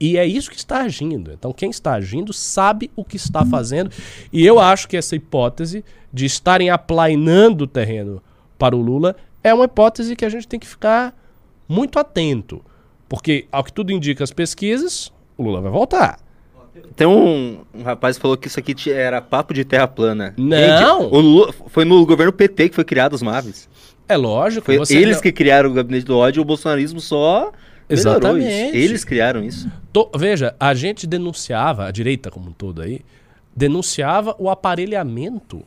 [0.00, 1.32] E é isso que está agindo.
[1.32, 3.90] Então, quem está agindo sabe o que está fazendo.
[4.32, 8.22] E eu acho que essa hipótese de estarem aplainando o terreno
[8.58, 11.14] para o Lula é uma hipótese que a gente tem que ficar
[11.68, 12.62] muito atento.
[13.08, 16.18] Porque, ao que tudo indica as pesquisas, o Lula vai voltar.
[16.94, 20.32] Tem um, um rapaz que falou que isso aqui era papo de terra plana.
[20.36, 21.10] Não.
[21.10, 23.68] o Lula- foi no governo PT que foi criado os MAVs.
[24.08, 24.66] É lógico.
[24.66, 27.52] Foi eles não- que criaram o gabinete do ódio e o bolsonarismo só
[27.88, 28.48] melhorou isso.
[28.48, 28.76] Exatamente.
[28.76, 29.70] Eles criaram isso.
[29.92, 33.00] To- Veja, a gente denunciava, a direita como um todo aí,
[33.54, 35.62] denunciava o aparelhamento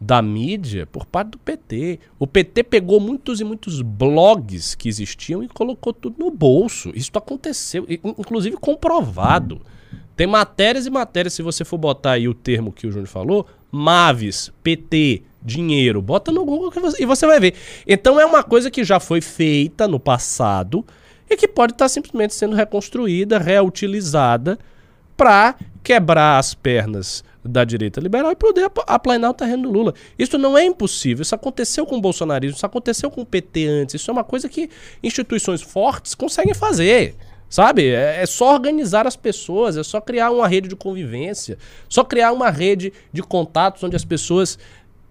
[0.00, 1.98] da mídia por parte do PT.
[2.18, 6.92] O PT pegou muitos e muitos blogs que existiam e colocou tudo no bolso.
[6.94, 9.60] Isso aconteceu, inclusive comprovado.
[10.14, 13.46] Tem matérias e matérias, se você for botar aí o termo que o Júnior falou,
[13.70, 17.54] Maves, PT, dinheiro, bota no Google você- e você vai ver.
[17.86, 20.84] Então é uma coisa que já foi feita no passado
[21.28, 24.58] e que pode estar simplesmente sendo reconstruída, reutilizada
[25.16, 29.94] para quebrar as pernas da direita liberal e poder ap- aplanar o terreno do Lula.
[30.18, 31.22] Isso não é impossível.
[31.22, 33.94] Isso aconteceu com o bolsonarismo, isso aconteceu com o PT antes.
[33.94, 34.68] Isso é uma coisa que
[35.02, 37.14] instituições fortes conseguem fazer.
[37.48, 37.88] Sabe?
[37.88, 41.56] É, é só organizar as pessoas, é só criar uma rede de convivência,
[41.88, 44.58] só criar uma rede de contatos onde as pessoas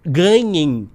[0.06, 0.88] ganhem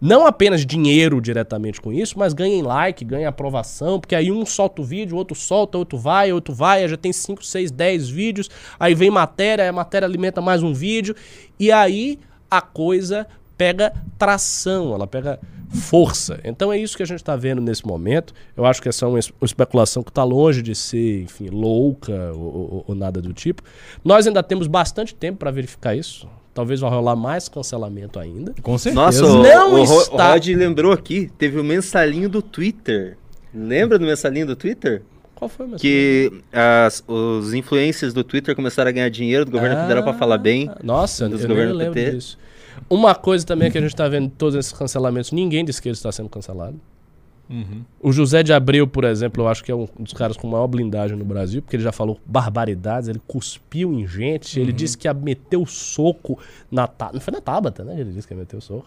[0.00, 4.80] não apenas dinheiro diretamente com isso, mas ganhem like, ganhem aprovação, porque aí um solta
[4.80, 8.94] o vídeo, outro solta, outro vai, outro vai, já tem 5, 6, 10 vídeos, aí
[8.94, 11.14] vem matéria, a matéria alimenta mais um vídeo,
[11.58, 12.18] e aí
[12.50, 13.26] a coisa
[13.56, 16.40] pega tração, ela pega força.
[16.44, 18.32] Então é isso que a gente está vendo nesse momento.
[18.56, 22.40] Eu acho que essa é uma especulação que está longe de ser, enfim, louca ou,
[22.40, 23.62] ou- ou nada do tipo.
[24.04, 26.26] Nós ainda temos bastante tempo para verificar isso.
[26.58, 28.52] Talvez vai rolar mais cancelamento ainda.
[28.64, 29.00] Com certeza.
[29.00, 33.16] Nossa, o, Não o, está- o Rod lembrou aqui, teve o mensalinho do Twitter.
[33.54, 35.02] Lembra do mensalinho do Twitter?
[35.36, 39.76] Qual foi, meu Que as, os influencers do Twitter começaram a ganhar dinheiro do governo
[39.76, 40.68] Ah, federal pra falar bem.
[40.82, 42.10] Nossa, dos eu governos lembro PT.
[42.16, 42.36] disso.
[42.90, 45.96] Uma coisa também que a gente está vendo em todos esses cancelamentos, ninguém de esquerda
[45.96, 46.80] está sendo cancelado.
[47.50, 47.82] Uhum.
[48.00, 50.66] O José de Abreu, por exemplo, eu acho que é um dos caras com maior
[50.66, 55.08] blindagem no Brasil, porque ele já falou barbaridades, ele cuspiu em gente, ele disse que
[55.08, 56.38] ia meter o soco
[56.70, 57.14] na Tabata.
[57.14, 58.00] Não foi na Tabata, né?
[58.00, 58.86] Ele disse que ia meter o soco.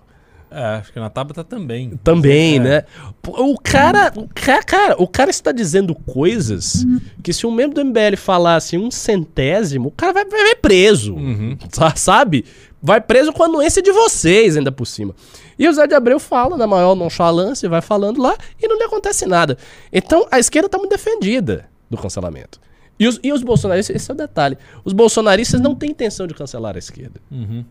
[0.54, 1.98] É, acho que na Tabata também.
[2.04, 2.60] Também, É.
[2.60, 2.84] né?
[3.26, 6.86] O cara, o cara, cara, o cara está dizendo coisas
[7.24, 11.16] que se um membro do MBL falasse um centésimo, o cara vai, vai, vai preso.
[11.16, 11.58] Uhum.
[11.72, 12.44] Sa- Sabe?
[12.82, 15.16] Vai preso com a anuência de vocês, ainda por cima.
[15.58, 18.84] E o Zé de Abreu fala na maior nonchalância, vai falando lá e não lhe
[18.84, 19.58] acontece nada.
[19.94, 22.60] Então a esquerda está muito defendida do cancelamento.
[23.00, 26.34] E os, e os bolsonaristas, esse é o detalhe: os bolsonaristas não têm intenção de
[26.34, 27.20] cancelar a esquerda.
[27.32, 27.64] Uhum.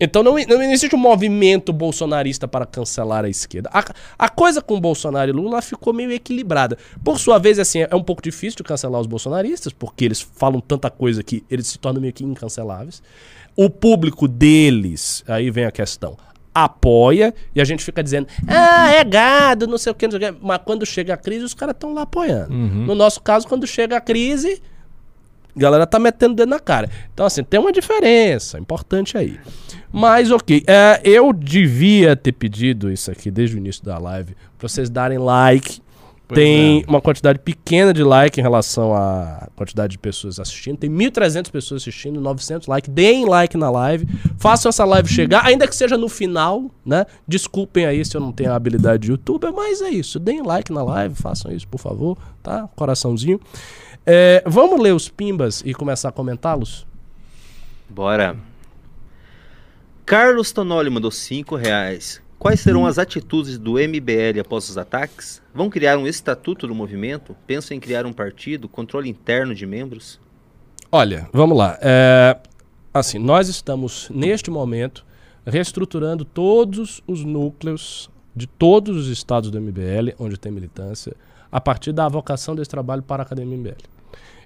[0.00, 3.70] Então não, não existe um movimento bolsonarista para cancelar a esquerda.
[3.72, 3.84] A,
[4.18, 6.76] a coisa com Bolsonaro e Lula ficou meio equilibrada.
[7.02, 10.60] Por sua vez, assim, é um pouco difícil de cancelar os bolsonaristas, porque eles falam
[10.60, 13.02] tanta coisa que eles se tornam meio que incanceláveis.
[13.56, 16.16] O público deles, aí vem a questão,
[16.54, 20.30] apoia e a gente fica dizendo, ah, é gado, não sei o que, não sei
[20.30, 20.40] o que.
[20.40, 22.52] Mas quando chega a crise, os caras estão lá apoiando.
[22.52, 24.62] No nosso caso, quando chega a crise,
[25.56, 26.90] a galera tá metendo o dedo na cara.
[27.12, 29.38] Então, assim, tem uma diferença importante aí.
[29.92, 30.64] Mas, ok.
[30.66, 34.34] é, eu devia ter pedido isso aqui desde o início da live.
[34.58, 35.80] Pra vocês darem like.
[36.26, 36.84] Pois tem é.
[36.88, 40.78] uma quantidade pequena de like em relação à quantidade de pessoas assistindo.
[40.78, 42.92] Tem 1.300 pessoas assistindo, 900 likes.
[42.92, 44.06] Deem like na live.
[44.38, 47.04] Façam essa live chegar, ainda que seja no final, né?
[47.28, 50.18] Desculpem aí se eu não tenho a habilidade de youtuber, mas é isso.
[50.18, 52.68] Deem like na live, façam isso, por favor, tá?
[52.74, 53.38] Coraçãozinho.
[54.06, 56.86] É, vamos ler os pimbas e começar a comentá-los?
[57.88, 58.36] Bora.
[60.06, 62.23] Carlos Tonoli mandou 5 reais.
[62.44, 65.40] Quais serão as atitudes do MBL após os ataques?
[65.54, 67.34] Vão criar um estatuto do movimento?
[67.46, 68.68] Pensam em criar um partido?
[68.68, 70.20] Controle interno de membros?
[70.92, 71.78] Olha, vamos lá.
[71.80, 72.36] É,
[72.92, 75.06] assim, nós estamos, neste momento,
[75.46, 81.16] reestruturando todos os núcleos de todos os estados do MBL, onde tem militância,
[81.50, 83.93] a partir da vocação desse trabalho para a Academia MBL.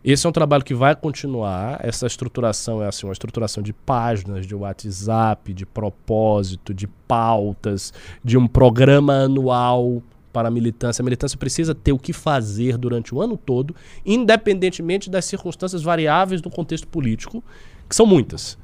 [0.04, 1.80] Esse é um trabalho que vai continuar.
[1.82, 7.92] Essa estruturação é assim, uma estruturação de páginas, de WhatsApp, de propósito, de pautas,
[8.24, 11.02] de um programa anual para a militância.
[11.02, 13.74] A militância precisa ter o que fazer durante o ano todo,
[14.04, 17.42] independentemente das circunstâncias variáveis do contexto político,
[17.88, 18.56] que são muitas.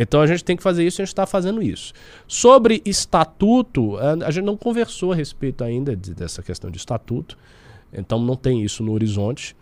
[0.00, 1.92] Então a gente tem que fazer isso e a gente está fazendo isso.
[2.28, 7.36] Sobre estatuto, a, gente não conversou a respeito ainda de- dessa questão de estatuto,
[7.92, 9.56] então não tem isso no horizonte.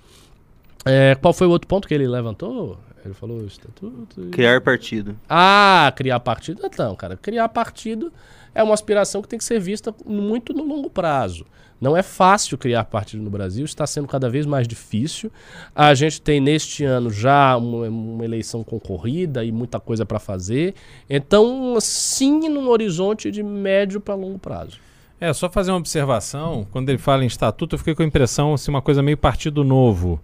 [0.86, 2.78] É, qual foi o outro ponto que ele levantou?
[3.04, 4.20] Ele falou estatuto.
[4.20, 5.16] e- Criar partido.
[5.28, 6.60] ah, criar partido?
[6.64, 8.12] Então, cara, criar partido
[8.54, 11.44] é uma aspiração que tem que ser vista muito no longo prazo.
[11.80, 15.30] Não é fácil criar partido no Brasil, está sendo cada vez mais difícil.
[15.74, 20.74] A gente tem neste ano já uma, uma eleição concorrida e muita coisa para fazer.
[21.08, 24.78] Então, sim, num horizonte de médio para longo prazo.
[25.20, 26.66] É, só fazer uma observação.
[26.70, 29.62] Quando ele fala em estatuto, eu fiquei com a impressão assim, uma coisa meio partido
[29.62, 30.18] novo.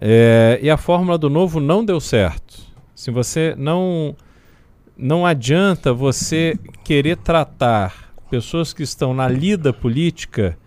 [0.00, 2.58] É, e a fórmula do novo não deu certo.
[2.94, 4.16] Se você não
[4.96, 10.58] não adianta você querer tratar pessoas que estão na lida política,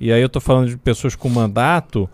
[0.00, 2.08] e aí eu estou falando de pessoas com mandato,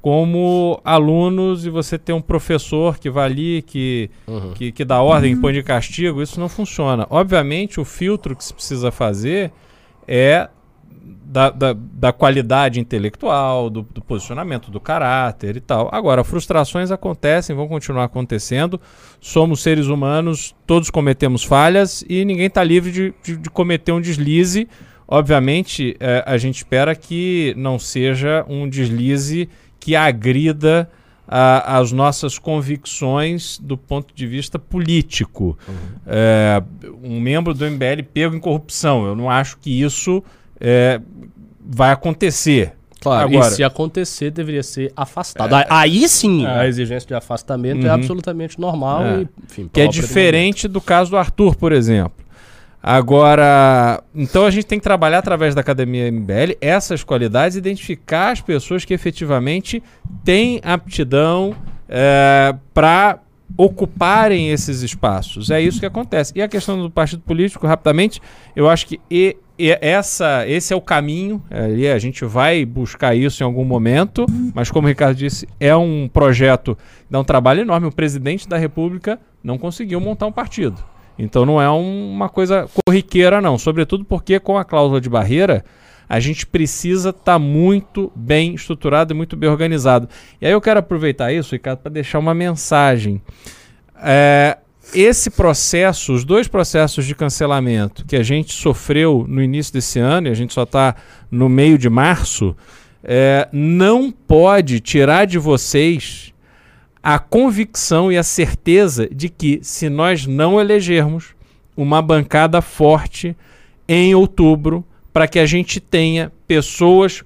[0.00, 4.10] como alunos e você ter um professor que vai ali, que,
[4.54, 7.06] que, que dá ordem, põe de castigo, isso não funciona.
[7.10, 9.50] Obviamente, o filtro que se precisa fazer
[10.06, 10.48] é
[11.26, 15.88] da, da, da qualidade intelectual, do, do posicionamento, do caráter e tal.
[15.92, 18.80] Agora, frustrações acontecem, vão continuar acontecendo.
[19.20, 24.00] Somos seres humanos, todos cometemos falhas e ninguém está livre de, de, de cometer um
[24.00, 24.68] deslize.
[25.06, 29.48] Obviamente, eh, a gente espera que não seja um deslize
[29.78, 30.88] que agrida
[31.28, 35.58] a- as nossas convicções do ponto de vista político.
[36.06, 36.62] É,
[37.02, 39.06] um membro do MBL pego em corrupção.
[39.06, 40.22] Eu não acho que isso
[40.64, 41.00] é,
[41.64, 42.72] vai acontecer.
[43.00, 45.52] Claro, Agora- e se acontecer, deveria ser afastado.
[45.54, 46.60] Aí- Aí sim, É.
[46.60, 47.94] a exigência de afastamento é Uhum.
[47.94, 49.04] absolutamente normal.
[49.04, 49.20] É.
[49.20, 52.24] E, enfim, Que é diferente do caso do Arthur, por exemplo.
[52.82, 58.40] Agora, então a gente tem que trabalhar através da Academia MBL essas qualidades, identificar as
[58.40, 59.82] pessoas que efetivamente
[60.22, 61.54] têm aptidão
[62.72, 63.18] para
[63.56, 65.50] ocuparem esses espaços.
[65.50, 66.32] É isso que acontece.
[66.34, 68.20] E a questão do partido político, rapidamente,
[68.54, 71.40] eu acho que e- e essa, esse é o caminho.
[71.50, 75.74] Ali a gente vai buscar isso em algum momento, mas como o Ricardo disse, é
[75.76, 76.76] um projeto,
[77.08, 77.86] dá um trabalho enorme.
[77.86, 80.82] O presidente da República não conseguiu montar um partido.
[81.16, 83.56] Então não é um- uma coisa corriqueira, não.
[83.56, 85.64] Sobretudo porque com a cláusula de barreira,
[86.08, 90.08] a gente precisa estar muito bem estruturado e muito bem organizado.
[90.40, 93.20] E aí eu quero aproveitar isso, Ricardo, para deixar uma mensagem.
[94.02, 94.58] É,
[94.92, 100.28] esse processo, os dois processos de cancelamento que a gente sofreu no início desse ano,
[100.28, 100.94] e a gente só está
[101.30, 102.54] no meio de março,
[103.02, 106.32] é, não pode tirar de vocês
[107.02, 111.34] a convicção e a certeza de que se nós não elegermos
[111.76, 113.36] uma bancada forte
[113.86, 114.84] em outubro
[115.14, 117.22] para que a gente tenha pessoas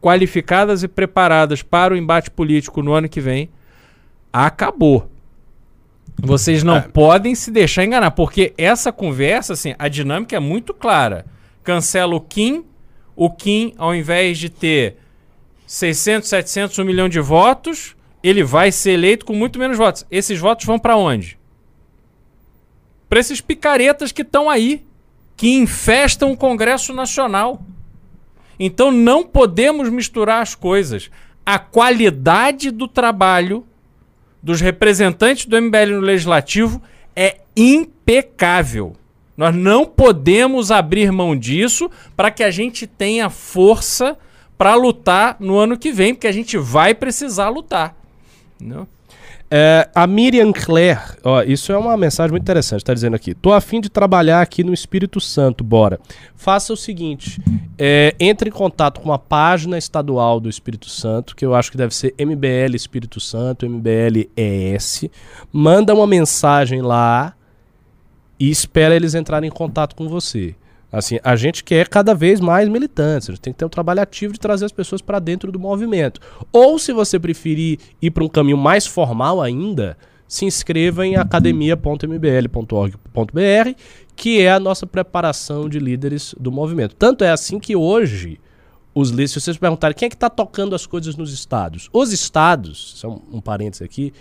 [0.00, 3.50] qualificadas e preparadas para o embate político no ano que vem,
[4.32, 5.10] acabou.
[6.16, 6.80] Vocês não é.
[6.82, 11.26] podem se deixar enganar, porque essa conversa, assim, a dinâmica é muito clara.
[11.64, 12.64] Cancela o Kim,
[13.16, 14.98] o Kim, ao invés de ter
[15.66, 20.06] 600, 700, 1 milhão de votos, ele vai ser eleito com muito menos votos.
[20.08, 21.36] Esses votos vão para onde?
[23.08, 24.84] Para esses picaretas que estão aí,
[25.44, 27.62] que infestam o Congresso Nacional.
[28.58, 31.10] Então não podemos misturar as coisas.
[31.44, 33.62] A qualidade do trabalho
[34.42, 36.80] dos representantes do MBL no legislativo
[37.14, 38.96] é impecável.
[39.36, 44.16] Nós não podemos abrir mão disso para que a gente tenha força
[44.56, 47.94] para lutar no ano que vem, porque a gente vai precisar lutar.
[48.58, 48.88] Não?
[49.50, 53.34] É, a Miriam Claire, ó, isso é uma mensagem muito interessante, está dizendo aqui.
[53.34, 56.00] Tô afim de trabalhar aqui no Espírito Santo, bora.
[56.34, 57.40] Faça o seguinte:
[57.78, 61.76] é, entre em contato com a página estadual do Espírito Santo, que eu acho que
[61.76, 65.04] deve ser MBL Espírito Santo, MBL ES.
[65.52, 67.34] Manda uma mensagem lá
[68.40, 70.54] e espera eles entrarem em contato com você.
[70.94, 74.00] Assim, a gente quer cada vez mais militantes, a gente tem que ter um trabalho
[74.00, 76.20] ativo de trazer as pessoas para dentro do movimento.
[76.52, 83.80] Ou, se você preferir ir para um caminho mais formal ainda, se inscreva em academia.mbl.org.br,
[84.14, 86.94] que é a nossa preparação de líderes do movimento.
[86.94, 88.38] Tanto é assim que hoje,
[88.94, 92.12] os líderes, se vocês perguntarem quem é que está tocando as coisas nos estados, os
[92.12, 94.12] estados, são um parênteses aqui,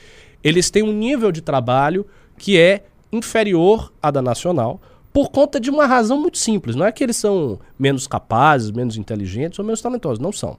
[0.43, 2.03] eles têm um nível de trabalho
[2.35, 4.81] que é inferior à da nacional,
[5.13, 6.75] por conta de uma razão muito simples.
[6.75, 10.17] Não é que eles são menos capazes, menos inteligentes ou menos talentosos.
[10.17, 10.57] Não são.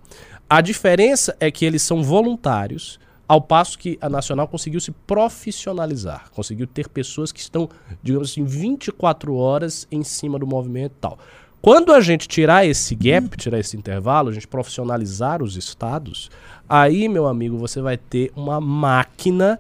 [0.49, 6.31] A diferença é que eles são voluntários, ao passo que a Nacional conseguiu se profissionalizar.
[6.31, 7.69] Conseguiu ter pessoas que estão,
[8.03, 11.19] digamos assim, 24 horas em cima do movimento e tal.
[11.61, 16.31] Quando a gente tirar esse gap, tirar esse intervalo, a gente profissionalizar os estados,
[16.69, 19.59] aí, meu amigo, você vai ter uma máquina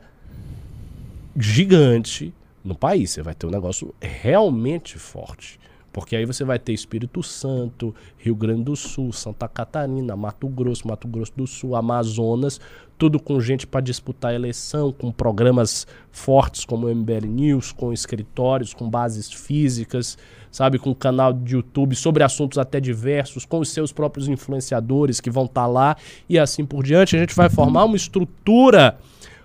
[1.34, 2.32] gigante
[2.64, 3.10] no país.
[3.10, 5.60] Você vai ter um negócio realmente forte.
[5.94, 10.88] Porque aí você vai ter Espírito Santo, Rio Grande do Sul, Santa Catarina, Mato Grosso,
[10.88, 12.60] Mato Grosso do Sul, Amazonas,
[12.98, 17.92] tudo com gente para disputar a eleição, com programas fortes como o MBL News, com
[17.92, 20.18] escritórios, com bases físicas,
[20.50, 25.30] sabe, com canal de YouTube sobre assuntos até diversos, com os seus próprios influenciadores que
[25.30, 25.96] vão estar tá lá
[26.28, 27.14] e assim por diante.
[27.14, 28.98] A gente vai formar uma estrutura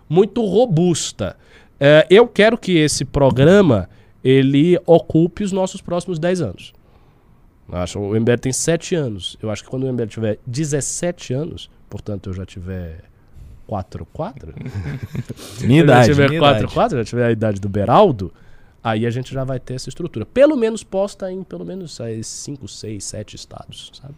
[0.10, 1.38] muito robusta.
[1.80, 3.90] É, eu quero que esse programa
[4.24, 6.74] ele ocupe os nossos próximos 10 anos.
[7.72, 9.38] Acho, o MBL tem 7 anos.
[9.42, 13.04] Eu acho que quando o MBL tiver 17 anos, portanto eu já tiver
[13.68, 14.54] 4, 4?
[15.62, 16.08] minha idade.
[16.08, 16.74] Já tiver minha 4, idade.
[16.74, 18.34] 4, já tiver a idade do Beraldo,
[18.84, 20.26] aí a gente já vai ter essa estrutura.
[20.26, 24.16] Pelo menos posta em pelo menos 5, 6, 7 estados, sabe?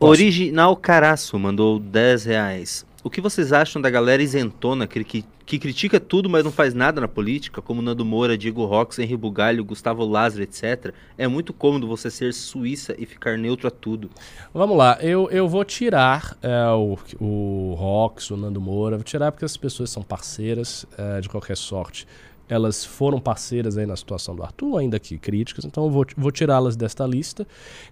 [0.00, 2.86] Original Caraço mandou 10 reais.
[3.04, 6.74] O que vocês acham da galera isentona que, que, que, critica tudo, mas não faz
[6.74, 10.92] nada na política, como Nando Moura, Diego Rox, Henri Bugalho, Gustavo Lázaro, etc.
[11.16, 14.10] É muito cômodo você ser suíça e ficar neutro a tudo.
[14.52, 19.30] Vamos lá, eu, eu vou tirar é, o, o Rox, o Nando Moura, vou tirar
[19.30, 22.04] porque as pessoas são parceiras é, de qualquer sorte
[22.48, 26.32] elas foram parceiras aí na situação do Arthur, ainda que críticas, então eu vou, vou
[26.32, 27.46] tirá-las desta lista.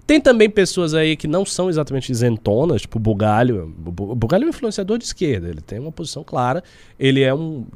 [0.07, 3.75] Tem também pessoas aí que não são exatamente isentonas, tipo o Bugalho.
[3.85, 6.65] O Bugalho é um influenciador de esquerda, ele tem uma posição clara.
[6.99, 7.67] Ele é um,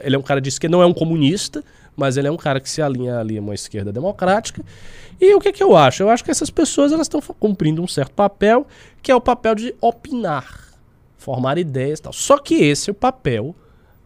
[0.00, 1.62] ele é um cara de esquerda, não é um comunista,
[1.94, 4.62] mas ele é um cara que se alinha ali a uma esquerda democrática.
[5.20, 6.02] E o que, que eu acho?
[6.02, 8.66] Eu acho que essas pessoas elas estão cumprindo um certo papel,
[9.02, 10.72] que é o papel de opinar,
[11.18, 12.12] formar ideias e tal.
[12.14, 13.54] Só que esse é o papel,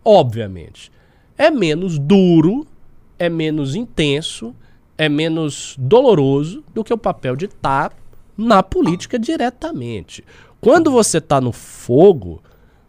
[0.04, 0.90] obviamente
[1.38, 2.66] é menos duro,
[3.18, 4.54] é menos intenso,
[4.98, 7.96] é menos doloroso do que o papel de estar tá
[8.36, 10.24] na política diretamente.
[10.60, 12.42] Quando você está no fogo,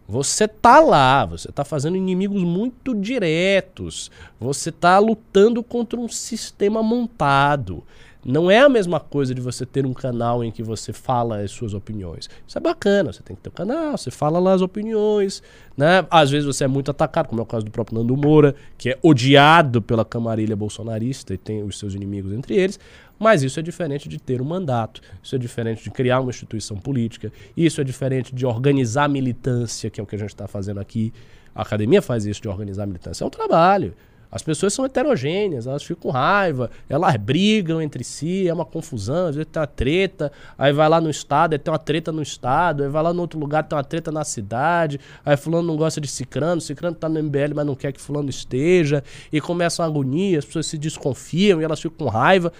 [0.07, 6.81] você tá lá, você tá fazendo inimigos muito diretos, você tá lutando contra um sistema
[6.81, 7.83] montado.
[8.29, 11.49] Não é a mesma coisa de você ter um canal em que você fala as
[11.49, 12.29] suas opiniões.
[12.47, 15.41] Isso é bacana, você tem que ter um canal, você fala lá as opiniões,
[15.75, 16.05] né?
[16.11, 18.91] Às vezes você é muito atacado, como é o caso do próprio Nando Moura, que
[18.91, 22.79] é odiado pela camarilha bolsonarista e tem os seus inimigos entre eles,
[23.17, 26.77] mas isso é diferente de ter um mandato, isso é diferente de criar uma instituição
[26.77, 30.79] política, isso é diferente de organizar militância, que é o que a gente está fazendo
[30.79, 31.11] aqui.
[31.55, 33.95] A academia faz isso de organizar militância, é um trabalho.
[34.31, 39.27] As pessoas são heterogêneas, elas ficam com raiva, elas brigam entre si, é uma confusão,
[39.27, 42.21] às vezes tem uma treta, aí vai lá no estado, aí tem uma treta no
[42.21, 45.75] estado, aí vai lá no outro lugar, tem uma treta na cidade, aí fulano não
[45.75, 49.03] gosta de cicrano, cicrano tá no MBL, mas não quer que fulano esteja,
[49.33, 52.53] e começa uma agonia, as pessoas se desconfiam e elas ficam com raiva.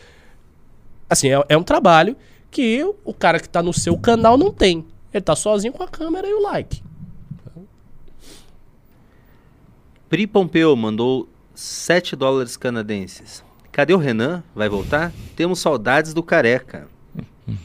[1.08, 2.18] Assim, é, é um trabalho
[2.50, 4.84] que o cara que tá no seu canal não tem.
[5.14, 6.82] Ele tá sozinho com a câmera e o like.
[10.10, 11.30] Pri Pompeu mandou
[11.60, 13.44] 7 dólares canadenses.
[13.70, 14.42] Cadê o Renan?
[14.56, 15.12] Vai voltar?
[15.36, 16.88] Temos saudades do careca.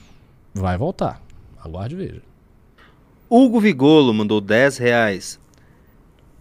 [0.52, 1.22] Vai voltar.
[1.62, 2.22] Aguarde e veja.
[3.30, 5.40] Hugo Vigolo mandou 10 reais.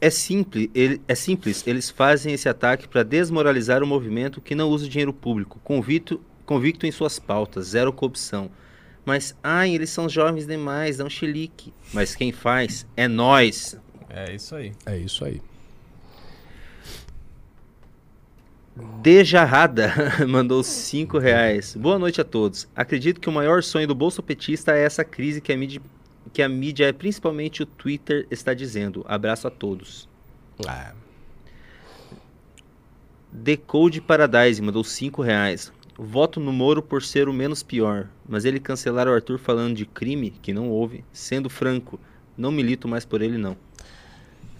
[0.01, 4.69] É simples, ele, é simples, eles fazem esse ataque para desmoralizar o movimento que não
[4.69, 8.49] usa dinheiro público, convicto, convicto em suas pautas, zero corrupção.
[9.05, 11.71] Mas, ai, eles são jovens demais, dão chilique.
[11.93, 13.77] Mas quem faz é nós.
[14.09, 14.73] É isso aí.
[14.85, 15.39] É isso aí.
[18.75, 19.93] Dejarrada
[20.27, 21.75] mandou 5 reais.
[21.75, 22.67] Boa noite a todos.
[22.75, 25.81] Acredito que o maior sonho do bolso petista é essa crise que a mídia,
[26.31, 29.05] que a mídia, principalmente o Twitter, está dizendo.
[29.07, 30.09] Abraço a todos.
[30.65, 30.93] Ah,
[33.31, 35.71] Decode Paradise mandou 5 reais.
[35.97, 39.85] Voto no Moro por ser o menos pior, mas ele cancelar o Arthur falando de
[39.85, 41.99] crime, que não houve, sendo franco,
[42.35, 43.55] não milito mais por ele não.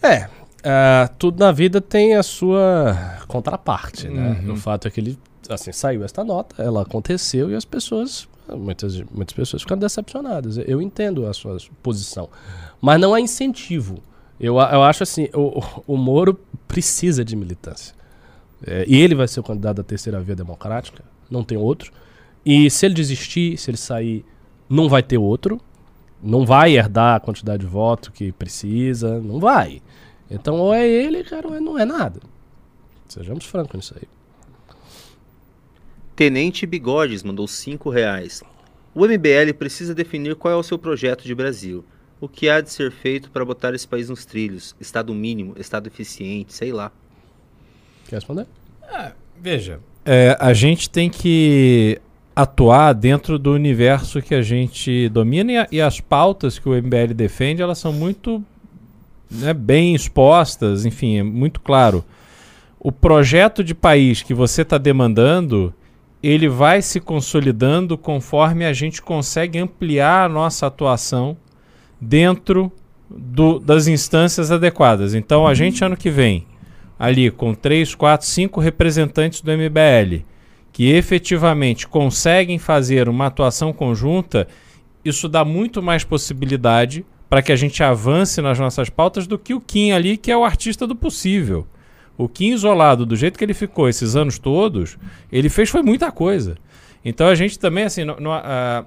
[0.02, 0.30] É,
[0.64, 4.44] ah, tudo na vida tem a sua contraparte, né?
[4.50, 9.02] O fato é que ele, assim, saiu esta nota, ela aconteceu e as pessoas, muitas,
[9.12, 10.58] muitas pessoas ficaram decepcionadas.
[10.58, 12.30] Eu entendo a sua posição,
[12.82, 14.02] mas não há incentivo.
[14.40, 17.94] Eu, eu acho assim, o, o Moro precisa de militância.
[18.66, 21.92] É, e ele vai ser o candidato da terceira via democrática, não tem outro.
[22.46, 24.26] E se ele desistir, se ele sair,
[24.70, 25.60] não vai ter outro.
[26.22, 29.82] Não vai herdar a quantidade de voto que precisa, não vai.
[30.30, 32.20] Então, ou é ele, cara, ou é- não é nada.
[33.08, 34.08] Sejamos francos nisso aí.
[36.16, 38.44] Tenente Bigodes mandou 5 reais.
[38.94, 41.84] O MBL precisa definir qual é o seu projeto de Brasil.
[42.22, 44.76] O que há de ser feito para botar esse país nos trilhos?
[44.80, 46.92] Estado mínimo, estado eficiente, sei lá.
[48.08, 48.46] Quer responder?
[49.42, 52.00] Veja, é, a gente tem que
[52.36, 56.74] atuar dentro do universo que a gente domina e, a- e as pautas que o
[56.76, 58.44] MBL defende, elas são muito
[59.34, 62.04] né, bem expostas, enfim, é muito claro.
[62.80, 65.74] O projeto de país que você está demandando,
[66.22, 71.38] ele vai se consolidando conforme a gente consegue ampliar a nossa atuação
[72.00, 72.72] dentro
[73.10, 75.14] do- das instâncias adequadas.
[75.14, 76.46] Então, a gente, ano que vem,
[77.00, 80.24] ali com 3, 4, 5 representantes do MBL
[80.72, 84.48] que efetivamente conseguem fazer uma atuação conjunta,
[85.06, 89.56] isso dá muito mais possibilidade para que a gente avance nas nossas pautas do que
[89.56, 91.66] o Kim ali, que é o artista do possível.
[92.16, 95.00] O Kim isolado, do jeito que ele ficou esses anos todos,
[95.32, 96.56] ele fez foi muita coisa.
[97.04, 98.86] Então a gente também, assim, no- no- ah,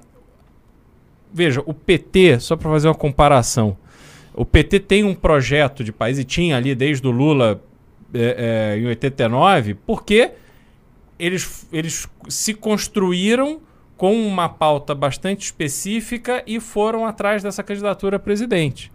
[1.35, 3.77] veja, o PT, só para fazer uma comparação,
[4.33, 7.61] o PT tem um projeto de país, e tinha ali desde o Lula
[8.15, 10.31] é, é, em 89, porque
[11.19, 13.61] eles, eles se construíram
[13.97, 18.93] com uma pauta bastante específica e foram atrás dessa candidatura a presidente.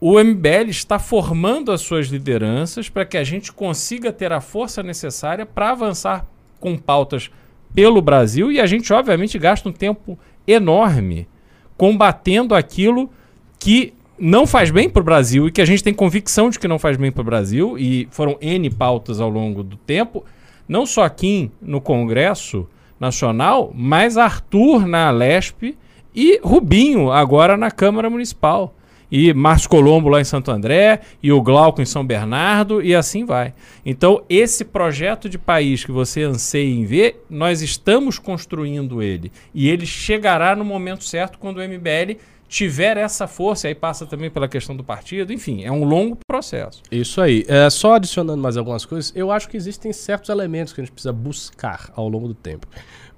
[0.00, 4.82] O MBL está formando as suas lideranças para que a gente consiga ter a força
[4.82, 6.26] necessária para avançar
[6.60, 7.30] com pautas
[7.74, 11.28] pelo Brasil e a gente, obviamente, gasta um tempo enorme
[11.76, 13.10] combatendo aquilo
[13.58, 16.66] que não faz bem para o Brasil e que a gente tem convicção de que
[16.66, 20.24] não faz bem para o Brasil, e foram N pautas ao longo do tempo,
[20.66, 22.68] não só aqui no Congresso
[22.98, 25.76] Nacional, mas Arthur na Lesp
[26.14, 28.74] e Rubinho agora na Câmara Municipal.
[29.10, 33.24] E Márcio Colombo lá em Santo André, e o Glauco em São Bernardo, e assim
[33.24, 33.54] vai.
[33.84, 39.32] Então, esse projeto de país que você anseia em ver, nós estamos construindo ele.
[39.54, 42.18] E ele chegará no momento certo quando o MBL
[42.48, 46.82] tiver essa força, aí passa também pela questão do partido, enfim, é um longo processo.
[46.90, 47.44] Isso aí.
[47.46, 50.92] É, só adicionando mais algumas coisas, eu acho que existem certos elementos que a gente
[50.92, 52.66] precisa buscar ao longo do tempo.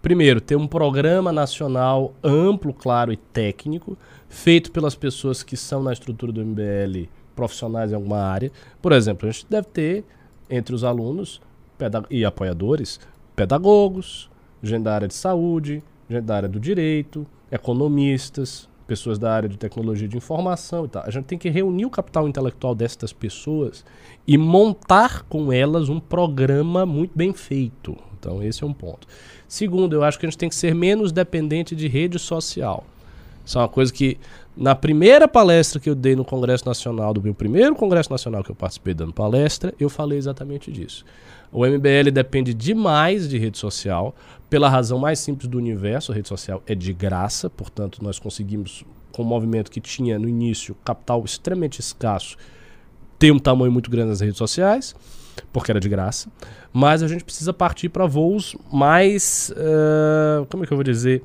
[0.03, 3.97] Primeiro, ter um programa nacional amplo, claro e técnico,
[4.29, 8.51] feito pelas pessoas que são na estrutura do MBL profissionais em alguma área.
[8.83, 10.05] Por exemplo, a gente deve ter
[10.49, 11.41] entre os alunos
[12.11, 12.99] e apoiadores
[13.37, 14.29] pedagogos,
[14.63, 19.57] gente da área de saúde, gente da área do direito, economistas, pessoas da área de
[19.57, 21.05] tecnologia de informação e tal.
[21.07, 23.85] A gente tem que reunir o capital intelectual destas pessoas
[24.27, 27.97] e montar com elas um programa muito bem feito.
[28.19, 29.07] Então, esse é um ponto.
[29.47, 32.85] Segundo, eu acho que a gente tem que ser menos dependente de rede social.
[33.47, 34.19] Isso é uma coisa que,
[34.57, 38.51] na primeira palestra que eu dei no Congresso Nacional, do meu primeiro Congresso Nacional que
[38.51, 41.05] eu participei dando palestra, eu falei exatamente disso.
[41.53, 44.15] O MBL depende demais de rede social,
[44.49, 48.85] pela razão mais simples do universo, a rede social é de graça, portanto, nós conseguimos,
[49.13, 52.37] com o movimento que tinha no início, capital extremamente escasso,
[53.19, 54.95] ter um tamanho muito grande nas redes sociais,
[55.53, 56.29] porque era de graça.
[56.73, 59.53] Mas a gente precisa partir para voos mais.
[59.57, 61.23] Uh, como é que eu vou dizer?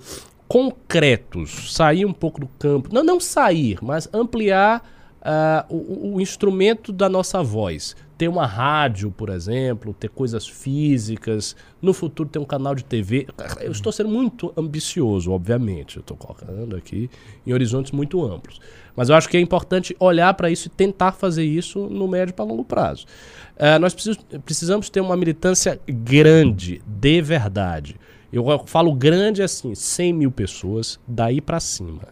[0.47, 1.73] Concretos.
[1.73, 2.89] Sair um pouco do campo.
[2.93, 4.83] Não, não sair, mas ampliar
[5.21, 11.55] uh, o, o instrumento da nossa voz ter uma rádio, por exemplo, ter coisas físicas,
[11.81, 13.27] no futuro ter um canal de TV.
[13.59, 15.97] Eu estou sendo muito ambicioso, obviamente.
[15.97, 17.09] Eu estou colocando aqui
[17.45, 18.59] em horizontes muito amplos.
[18.95, 22.33] Mas eu acho que é importante olhar para isso e tentar fazer isso no médio
[22.33, 23.05] para longo prazo.
[23.55, 23.95] Uh, nós
[24.43, 27.97] precisamos ter uma militância grande, de verdade.
[28.31, 32.07] Eu falo grande assim, 100 mil pessoas, daí para cima.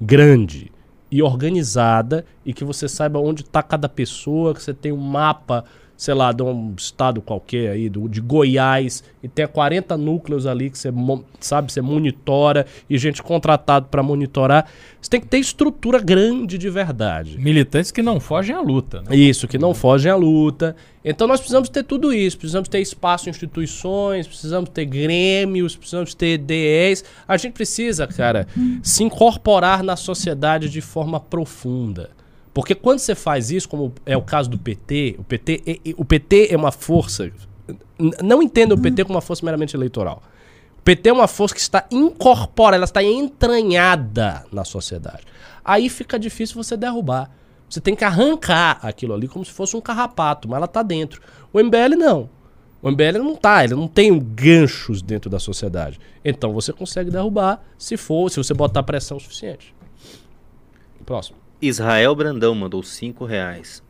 [0.00, 0.73] Grande
[1.14, 5.64] e organizada e que você saiba onde está cada pessoa, que você tem um mapa,
[6.04, 10.68] sei lá, de um estado qualquer aí, do, de Goiás, e tem 40 núcleos ali
[10.68, 10.92] que você
[11.40, 14.66] sabe, você monitora e gente contratado para monitorar.
[15.00, 17.38] Você tem que ter estrutura grande de verdade.
[17.38, 19.00] Militantes que não fogem à luta.
[19.00, 19.16] Né?
[19.16, 20.76] Isso, que não fogem à luta.
[21.02, 26.14] Então nós precisamos ter tudo isso, precisamos ter espaço em instituições, precisamos ter grêmios, precisamos
[26.14, 27.02] ter DEs.
[27.26, 28.46] A gente precisa, cara,
[28.82, 32.10] se incorporar na sociedade de forma profunda.
[32.54, 36.48] Porque quando você faz isso, como é o caso do PT, o PT, o PT
[36.52, 37.30] é uma força.
[38.22, 40.22] Não entenda o PT como uma força meramente eleitoral.
[40.78, 45.24] O PT é uma força que está incorporada, ela está entranhada na sociedade.
[45.64, 47.28] Aí fica difícil você derrubar.
[47.68, 51.20] Você tem que arrancar aquilo ali como se fosse um carrapato, mas ela está dentro.
[51.52, 52.30] O MBL não.
[52.80, 55.98] O MBL não tá, ele não tem ganchos dentro da sociedade.
[56.24, 59.74] Então você consegue derrubar se for, se você botar pressão suficiente.
[61.04, 61.43] Próximo.
[61.66, 63.82] Israel Brandão mandou 5 reais.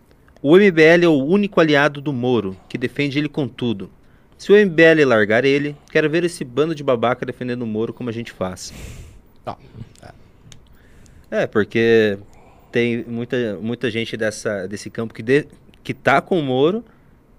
[0.42, 3.90] O MBL é o único aliado do Moro, que defende ele com tudo.
[4.36, 8.10] Se o MBL largar ele, quero ver esse bando de babaca defendendo o Moro como
[8.10, 8.72] a gente faz.
[9.46, 9.56] Ah.
[11.30, 12.18] É, porque
[12.70, 15.46] tem muita, muita gente dessa, desse campo que, de,
[15.82, 16.84] que tá com o Moro,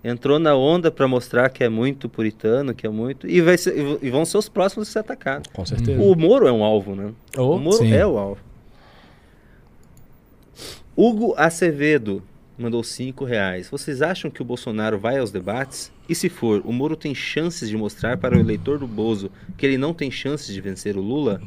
[0.04, 3.28] entrou na onda para mostrar que é muito puritano, que é muito.
[3.28, 5.52] E, vai ser, e vão ser os próximos a ser atacados.
[5.52, 6.02] Com certeza.
[6.02, 7.12] O Moro é um alvo, né?
[7.38, 7.94] Oh, o Moro sim.
[7.94, 8.42] é o alvo.
[10.98, 12.24] Hugo Acevedo
[12.58, 13.70] mandou 5 reais.
[13.70, 15.92] Vocês acham que o Bolsonaro vai aos debates?
[16.08, 19.66] E se for, o Moro tem chances de mostrar para o eleitor do Bozo que
[19.66, 21.42] ele não tem chances de vencer o Lula?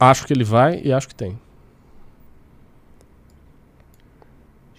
[0.00, 1.38] Acho que ele vai e acho que tem.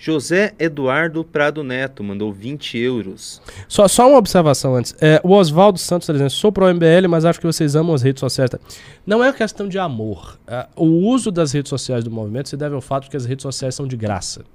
[0.05, 3.41] José Eduardo Prado Neto mandou 20 euros.
[3.67, 4.95] Só, só uma observação antes.
[5.01, 8.03] É, o Oswaldo Santos está dizendo: sou pro MBL, mas acho que vocês amam as
[8.03, 8.51] redes sociais.
[9.03, 10.37] Não é questão de amor.
[10.45, 13.25] É, o uso das redes sociais do movimento se deve ao fato de que as
[13.25, 14.45] redes sociais são de graça.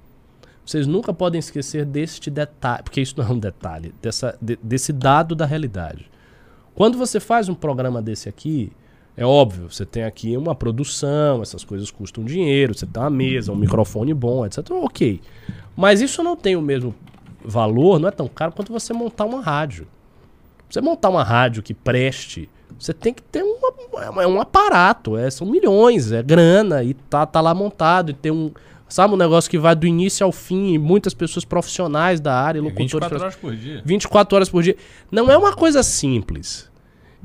[0.65, 4.93] Vocês nunca podem esquecer deste detalhe, porque isso não é um detalhe, dessa, de, desse
[4.93, 6.09] dado da realidade.
[6.73, 8.71] Quando você faz um programa desse aqui,
[9.15, 13.51] é óbvio, você tem aqui uma produção, essas coisas custam dinheiro, você tem uma mesa,
[13.51, 14.69] um microfone bom, etc.
[14.71, 15.21] Ok.
[15.75, 16.95] Mas isso não tem o mesmo
[17.43, 19.87] valor, não é tão caro quanto você montar uma rádio.
[20.69, 22.49] Você montar uma rádio que preste,
[22.79, 27.25] você tem que ter uma, é um aparato, é, são milhões, é grana, e tá,
[27.25, 28.51] tá lá montado, e tem um.
[28.87, 32.61] Sabe, um negócio que vai do início ao fim, e muitas pessoas profissionais da área,
[32.61, 32.91] locutores.
[32.91, 33.81] 24 horas por dia.
[33.85, 34.75] 24 horas por dia.
[35.09, 36.70] Não é uma coisa simples.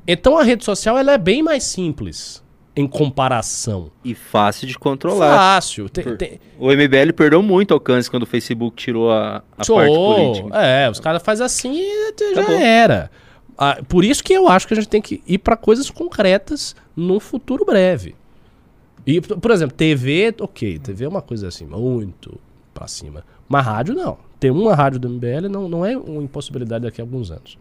[0.07, 2.45] Então a rede social ela é bem mais simples
[2.77, 3.91] em comparação.
[4.05, 5.35] E fácil de controlar.
[5.35, 5.89] Fácil.
[5.89, 6.41] Tem, tem...
[6.59, 9.77] O MBL perdeu muito alcance quando o Facebook tirou a, a Show.
[9.77, 10.59] parte política.
[10.63, 12.61] É, os caras fazem assim e já Acabou.
[12.61, 13.11] era.
[13.57, 16.77] Ah, por isso que eu acho que a gente tem que ir para coisas concretas
[16.95, 18.15] no futuro breve.
[19.07, 22.39] E, por exemplo, TV, ok, TV é uma coisa assim, muito
[22.75, 23.25] para cima.
[23.49, 24.19] Mas rádio não.
[24.39, 27.57] Ter uma rádio do MBL não, não é uma impossibilidade daqui a alguns anos.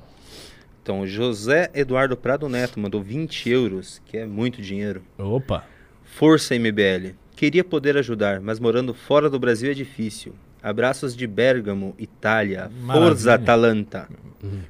[0.85, 5.01] Então, José Eduardo Prado Neto mandou 20 euros, que é muito dinheiro.
[5.17, 5.65] Opa!
[6.03, 7.15] Força MBL.
[7.35, 10.35] Queria poder ajudar, mas morando fora do Brasil é difícil.
[10.61, 12.69] Abraços de Bergamo, Itália.
[12.81, 13.07] Maravilha.
[13.07, 14.07] Forza Atalanta.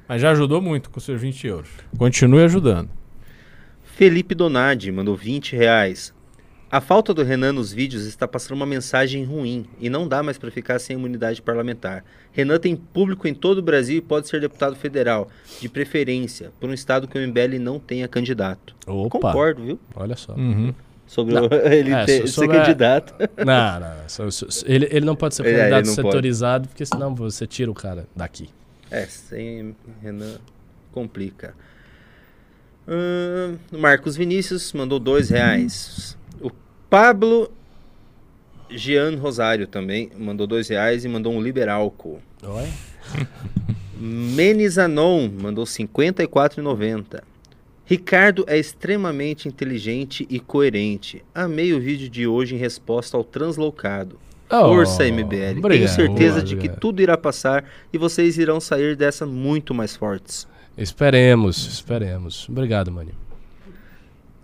[0.08, 1.68] Mas já ajudou muito com seus 20 euros.
[1.98, 2.88] Continue ajudando.
[3.82, 6.14] Felipe Donadi mandou 20 reais.
[6.76, 10.36] A falta do Renan nos vídeos está passando uma mensagem ruim e não dá mais
[10.36, 12.04] para ficar sem imunidade parlamentar.
[12.32, 16.68] Renan tem público em todo o Brasil e pode ser deputado federal, de preferência, por
[16.68, 18.76] um estado que o MBL não tenha candidato.
[18.86, 19.08] Opa.
[19.08, 19.80] Concordo, viu?
[19.94, 20.34] Olha só.
[20.34, 20.74] Uhum.
[21.06, 21.44] Sobre não.
[21.64, 23.14] ele é, ter, ser candidato.
[23.38, 24.28] Não, não.
[24.66, 26.68] Ele, ele não pode ser é, candidato é, setorizado, pode.
[26.74, 28.50] porque senão você tira o cara daqui.
[28.90, 30.36] É, sem Renan
[30.92, 31.54] complica.
[32.86, 36.18] Hum, Marcos Vinícius mandou dois reais.
[36.88, 37.50] Pablo
[38.70, 42.20] Jean Rosário também mandou dois reais e mandou um liberálcool.
[42.42, 42.68] Oi?
[43.98, 47.22] Menizanon mandou R$ 54,90.
[47.84, 51.24] Ricardo é extremamente inteligente e coerente.
[51.34, 54.18] Amei o vídeo de hoje em resposta ao translocado.
[54.48, 55.28] Força Oh, MBL.
[55.30, 56.80] Tenho obrigado, certeza de que obrigado.
[56.80, 60.46] tudo irá passar e vocês irão sair dessa muito mais fortes.
[60.76, 62.48] Esperemos, esperemos.
[62.48, 63.10] Obrigado, mano.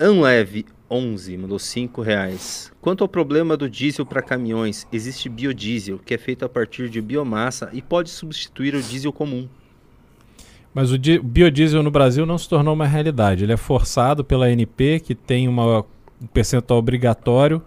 [0.01, 2.71] Unlev 11 mandou 5 reais.
[2.81, 7.01] Quanto ao problema do diesel para caminhões, existe biodiesel, que é feito a partir de
[7.01, 9.49] biomassa e pode substituir o diesel comum.
[10.75, 13.45] Mas o di- o biodiesel no Brasil não se tornou uma realidade.
[13.45, 15.81] Ele é forçado pela ANP, que tem uma,
[16.21, 17.63] um percentual obrigatório.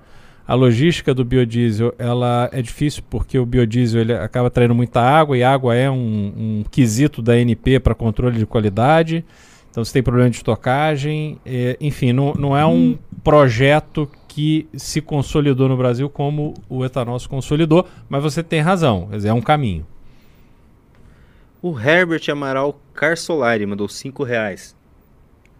[0.47, 5.35] A logística do biodiesel ela é difícil porque o biodiesel ele acaba traindo muita água
[5.35, 9.25] e água é um, um quesito da ANP para controle de qualidade.
[9.71, 11.37] Então você tem problema de estocagem.
[11.45, 17.19] é, enfim, não, não é um projeto que se consolidou no Brasil como o etanol
[17.19, 19.83] se consolidou, mas você tem razão, é um caminho.
[21.59, 24.75] O Herbert Amaral Carsolari mandou 5 reais.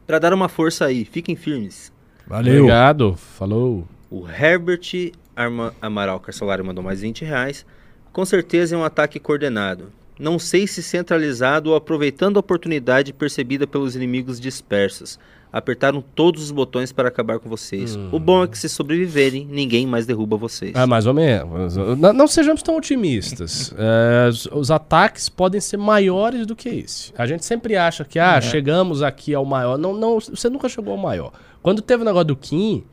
[0.05, 1.91] Para dar uma força aí, fiquem firmes.
[2.27, 2.65] Valeu.
[2.65, 3.15] Obrigado.
[3.15, 3.87] Falou.
[4.11, 7.65] O Herbert Arma- Amaral Carsolari mandou mais 20 reais.
[8.13, 9.91] Com certeza é um ataque coordenado.
[10.19, 15.17] Não sei se centralizado ou aproveitando a oportunidade percebida pelos inimigos dispersos.
[15.55, 17.97] Apertaram todos os botões para acabar com vocês.
[18.11, 20.73] O bom é que se sobreviverem, ninguém mais derruba vocês.
[20.75, 21.77] Ah, mais ou menos.
[21.77, 23.73] Não, não sejamos tão otimistas.
[23.77, 27.13] É, os, os ataques podem ser maiores do que esse.
[27.17, 29.77] A gente sempre acha que, ah, chegamos aqui ao maior.
[29.77, 31.31] Não, não, você nunca chegou ao maior.
[31.63, 32.83] Quando teve o negócio do Kim,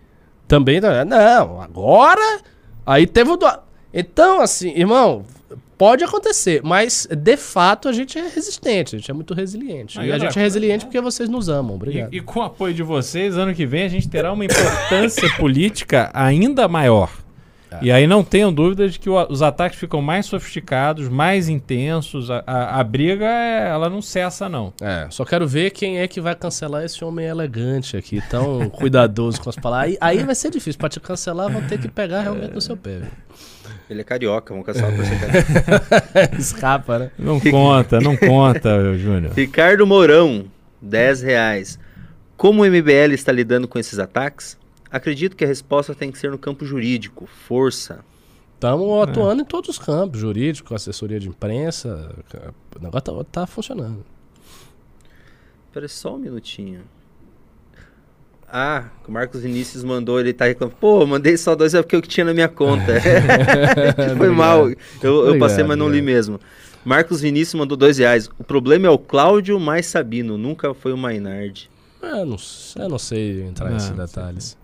[0.47, 0.81] também.
[0.81, 2.43] Não, agora.
[2.87, 3.47] Aí teve o do.
[3.93, 5.25] Então, assim, irmão,
[5.83, 9.99] pode acontecer, mas de fato a gente é resistente, a gente é muito resiliente.
[9.99, 11.75] Aí, e a gente é resiliente porque vocês nos amam.
[11.75, 12.13] Obrigado.
[12.15, 15.29] E, e com o apoio de vocês, ano que vem a gente terá uma importância
[15.37, 17.11] política ainda maior.
[17.81, 22.31] E aí não tenham dúvida de que o- os ataques ficam mais sofisticados, mais intensos.
[22.31, 24.75] A, a- a briga, é- ela não cessa, não.
[24.81, 29.41] É, só quero ver quem é que vai cancelar esse homem elegante aqui, tão cuidadoso
[29.41, 29.97] com as palavras.
[30.03, 30.79] Aí, aí vai ser difícil.
[30.79, 32.99] Pra te cancelar, vão ter que pegar realmente no seu pé.
[32.99, 33.11] velho.
[33.93, 36.37] Ele é carioca, vamos cancelar por ser carioca.
[36.39, 37.11] Escapa, né?
[37.19, 39.33] Não conta, não conta, Júnior.
[39.35, 40.47] Ricardo Mourão,
[40.81, 41.79] 10 reais.
[42.37, 44.59] Como o MBL está lidando com esses ataques?
[44.91, 47.27] Acredito que a resposta tem que ser no campo jurídico.
[47.27, 48.05] Força.
[48.55, 52.15] Estamos atuando em todos os campos, jurídico, assessoria de imprensa.
[52.77, 54.05] O negócio tá, tá funcionando.
[55.67, 56.83] Espera só um minutinho.
[58.55, 60.77] Ah, o Marcos Vinícius mandou, ele tá reclamando.
[60.79, 63.01] Pô, mandei só dois, é porque eu que tinha na minha conta.
[64.19, 64.69] Foi mal.
[64.69, 66.39] Eu, eu Obrigado, passei, mas não li mesmo.
[66.85, 68.29] Marcos Vinícius mandou dois reais.
[68.39, 71.71] O problema é o Cláudio mais Sabino, nunca foi o Maynard.
[72.03, 72.37] Eu não,
[72.77, 74.59] eu não sei entrar Não, nesses detalhes.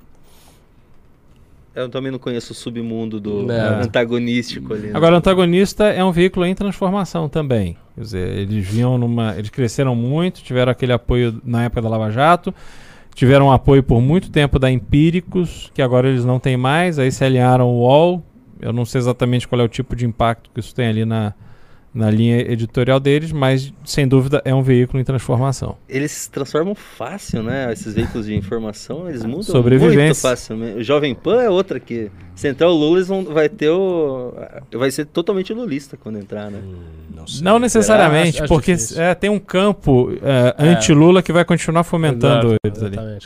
[1.74, 3.81] Eu também não conheço o submundo do Não.
[3.82, 4.89] antagonístico ali.
[4.89, 4.93] né?
[4.94, 7.77] Agora, o antagonista é um veículo em transformação também.
[7.94, 9.36] Quer dizer, eles vinham numa.
[9.39, 12.52] Eles cresceram muito, tiveram aquele apoio na época da Lava Jato,
[13.14, 17.24] tiveram apoio por muito tempo da Empíricos, que agora eles não têm mais, aí se
[17.24, 18.22] alinharam ao UOL.
[18.60, 21.32] Eu não sei exatamente qual é o tipo de impacto que isso tem ali na,
[21.99, 25.77] na linha editorial deles, mas sem dúvida é um veículo em transformação.
[25.89, 27.73] Eles se transformam fácil, né?
[27.73, 30.05] Esses veículos de informação, eles mudam Sobrevivência.
[30.05, 30.79] muito facilmente.
[30.79, 32.09] O Jovem Pan é outra que...
[32.37, 34.33] Se entrar o Lula, eles vão, vai ter o...
[34.73, 36.62] Vai ser totalmente lulista quando entrar, né?
[37.12, 37.43] Não sei.
[37.43, 42.59] Não necessariamente, acho porque é, tem um campo é, anti-Lula que vai continuar fomentando Exato,
[42.62, 43.19] eles ali.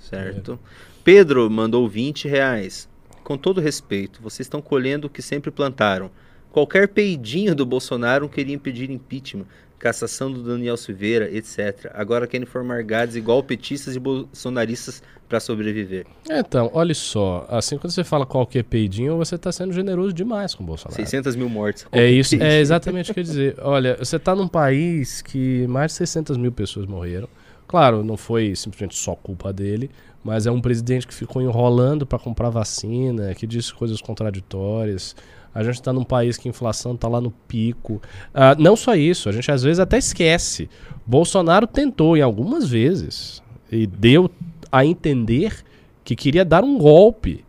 [0.00, 0.60] Certo.
[1.02, 2.88] Pedro mandou 20 reais.
[3.24, 6.08] Com todo respeito, vocês estão colhendo o que sempre plantaram.
[6.52, 9.46] Qualquer peidinho do Bolsonaro queria impedir impeachment,
[9.78, 11.90] cassação do Daniel Silveira, etc.
[11.94, 16.06] Agora querem formar gades igual petistas e bolsonaristas para sobreviver.
[16.30, 17.46] Então, olha só.
[17.48, 20.94] Assim, quando você fala qualquer peidinho, você tá sendo generoso demais com o Bolsonaro.
[20.94, 21.86] 600 mil mortes.
[21.90, 23.56] É isso, é exatamente o que eu ia dizer.
[23.62, 27.28] Olha, você tá num país que mais de 600 mil pessoas morreram.
[27.66, 29.90] Claro, não foi simplesmente só culpa dele,
[30.22, 35.16] mas é um presidente que ficou enrolando para comprar vacina, que disse coisas contraditórias.
[35.54, 38.00] A gente está num país que a inflação está lá no pico.
[38.32, 40.68] Ah, não só isso, a gente às vezes até esquece.
[41.06, 44.30] Bolsonaro tentou em algumas vezes e deu
[44.70, 45.62] a entender
[46.04, 47.44] que queria dar um golpe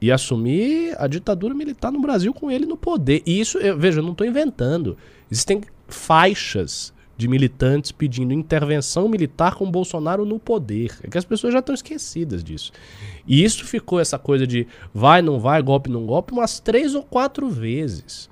[0.00, 3.22] e assumir a ditadura militar no Brasil com ele no poder.
[3.24, 4.96] E isso, eu, veja, eu não estou inventando.
[5.30, 10.96] Existem faixas de militantes pedindo intervenção militar com Bolsonaro no poder.
[11.02, 12.72] É que as pessoas já estão esquecidas disso.
[13.26, 17.02] E isso ficou essa coisa de vai, não vai, golpe, não golpe, umas três ou
[17.02, 18.28] quatro vezes.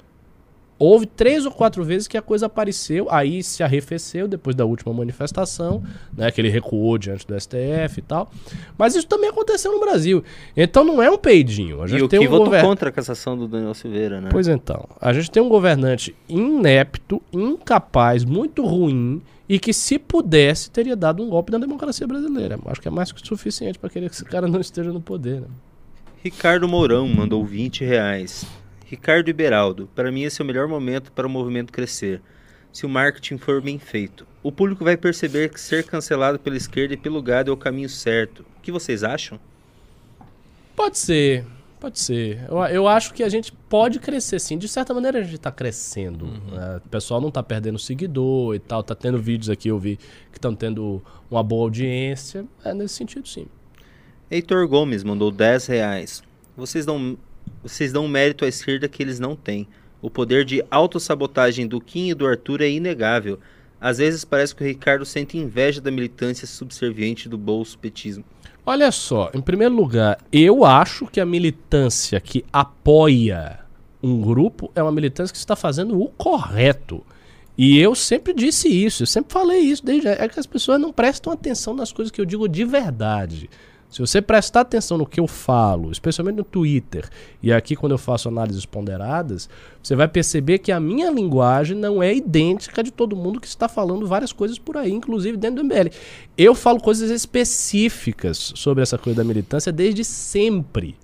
[0.77, 4.93] Houve três ou quatro vezes que a coisa apareceu, aí se arrefeceu depois da última
[4.93, 5.83] manifestação,
[6.17, 8.29] né, que ele recuou diante do STF e tal.
[8.77, 10.25] Mas isso também aconteceu no Brasil.
[10.57, 11.81] Então não é um peidinho.
[11.81, 14.21] A gente E o tem que um votou govern- contra a cassação do Daniel Silveira,
[14.21, 14.29] né?
[14.33, 20.71] Pois então, a gente tem um governante inepto, incapaz, muito ruim e que se pudesse
[20.71, 22.59] teria dado um golpe na democracia brasileira.
[22.67, 25.01] Acho que é mais que o suficiente para querer que esse cara não esteja no
[25.01, 25.41] poder.
[25.43, 25.47] Né?
[26.23, 28.45] Ricardo Mourão mandou 20 reais.
[28.87, 32.21] Ricardo Iberaldo, para mim esse é o melhor momento para o movimento crescer.
[32.73, 34.27] Se o marketing for bem feito.
[34.43, 37.89] O público vai perceber que ser cancelado pela esquerda e pelo gado é o caminho
[37.89, 38.45] certo.
[38.59, 39.39] O que vocês acham?
[40.75, 41.45] Pode ser,
[41.79, 42.45] pode ser.
[42.49, 44.59] Eu, eu acho que a gente pode crescer sim.
[44.59, 46.27] De certa maneira a gente tá crescendo.
[46.27, 46.81] né?
[46.85, 48.83] O pessoal não tá perdendo seguidor e tal.
[48.83, 49.97] Tá tendo vídeos aqui, eu vi,
[50.33, 51.01] que estão tendo
[51.31, 52.45] uma boa audiência.
[52.65, 53.47] É nesse sentido sim.
[54.29, 56.23] Heitor Gomes mandou 10 reais.
[56.57, 57.17] Vocês dão,
[57.63, 59.67] vocês dão mérito à esquerda que eles não têm.
[60.03, 63.39] O poder de autossabotagem do Kim e do Arthur é inegável.
[63.81, 68.25] Às vezes parece que o Ricardo sente inveja da militância subserviente do bolso petismo.
[68.67, 73.61] Olha só, em primeiro lugar, eu acho que a militância que apoia
[74.03, 77.05] um grupo é uma militância que está fazendo o correto.
[77.57, 80.93] E eu sempre disse isso, eu sempre falei isso, desde é que as pessoas não
[80.93, 83.49] prestam atenção nas coisas que eu digo de verdade.
[83.95, 87.09] Se você prestar atenção no que eu falo, especialmente no Twitter,
[87.41, 89.49] e aqui quando eu faço análises ponderadas,
[89.81, 93.69] você vai perceber que a minha linguagem não é idêntica de todo mundo que está
[93.69, 95.91] falando várias coisas por aí, inclusive dentro do MBL.
[96.37, 100.97] Eu falo coisas específicas sobre essa coisa da militância desde sempre.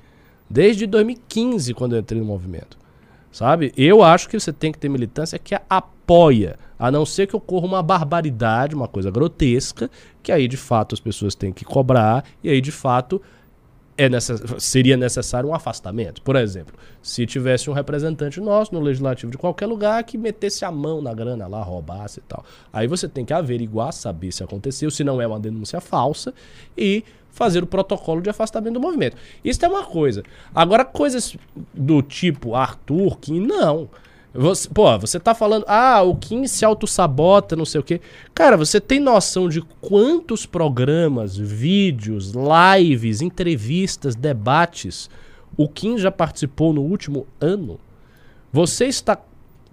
[0.50, 2.76] Desde 2015, quando eu entrei no movimento.
[3.30, 3.72] Sabe?
[3.76, 7.66] Eu acho que você tem que ter militância que apoia, a não ser que ocorra
[7.66, 9.90] uma barbaridade, uma coisa grotesca,
[10.22, 13.20] que aí de fato as pessoas têm que cobrar, e aí de fato
[13.98, 14.40] é necess...
[14.58, 16.22] seria necessário um afastamento.
[16.22, 20.72] Por exemplo, se tivesse um representante nosso no legislativo de qualquer lugar que metesse a
[20.72, 22.42] mão na grana lá, roubasse e tal.
[22.72, 26.32] Aí você tem que averiguar, saber se aconteceu, se não é uma denúncia falsa,
[26.78, 29.18] e fazer o protocolo de afastamento do movimento.
[29.44, 30.22] Isso é uma coisa.
[30.54, 31.36] Agora, coisas
[31.74, 33.86] do tipo Arthur, Kim, não.
[34.32, 38.00] Você, pô, você tá falando, ah, o Kim se autossabota, não sei o quê.
[38.32, 45.10] Cara, você tem noção de quantos programas, vídeos, lives, entrevistas, debates
[45.56, 47.78] o Kim já participou no último ano?
[48.52, 49.18] Você está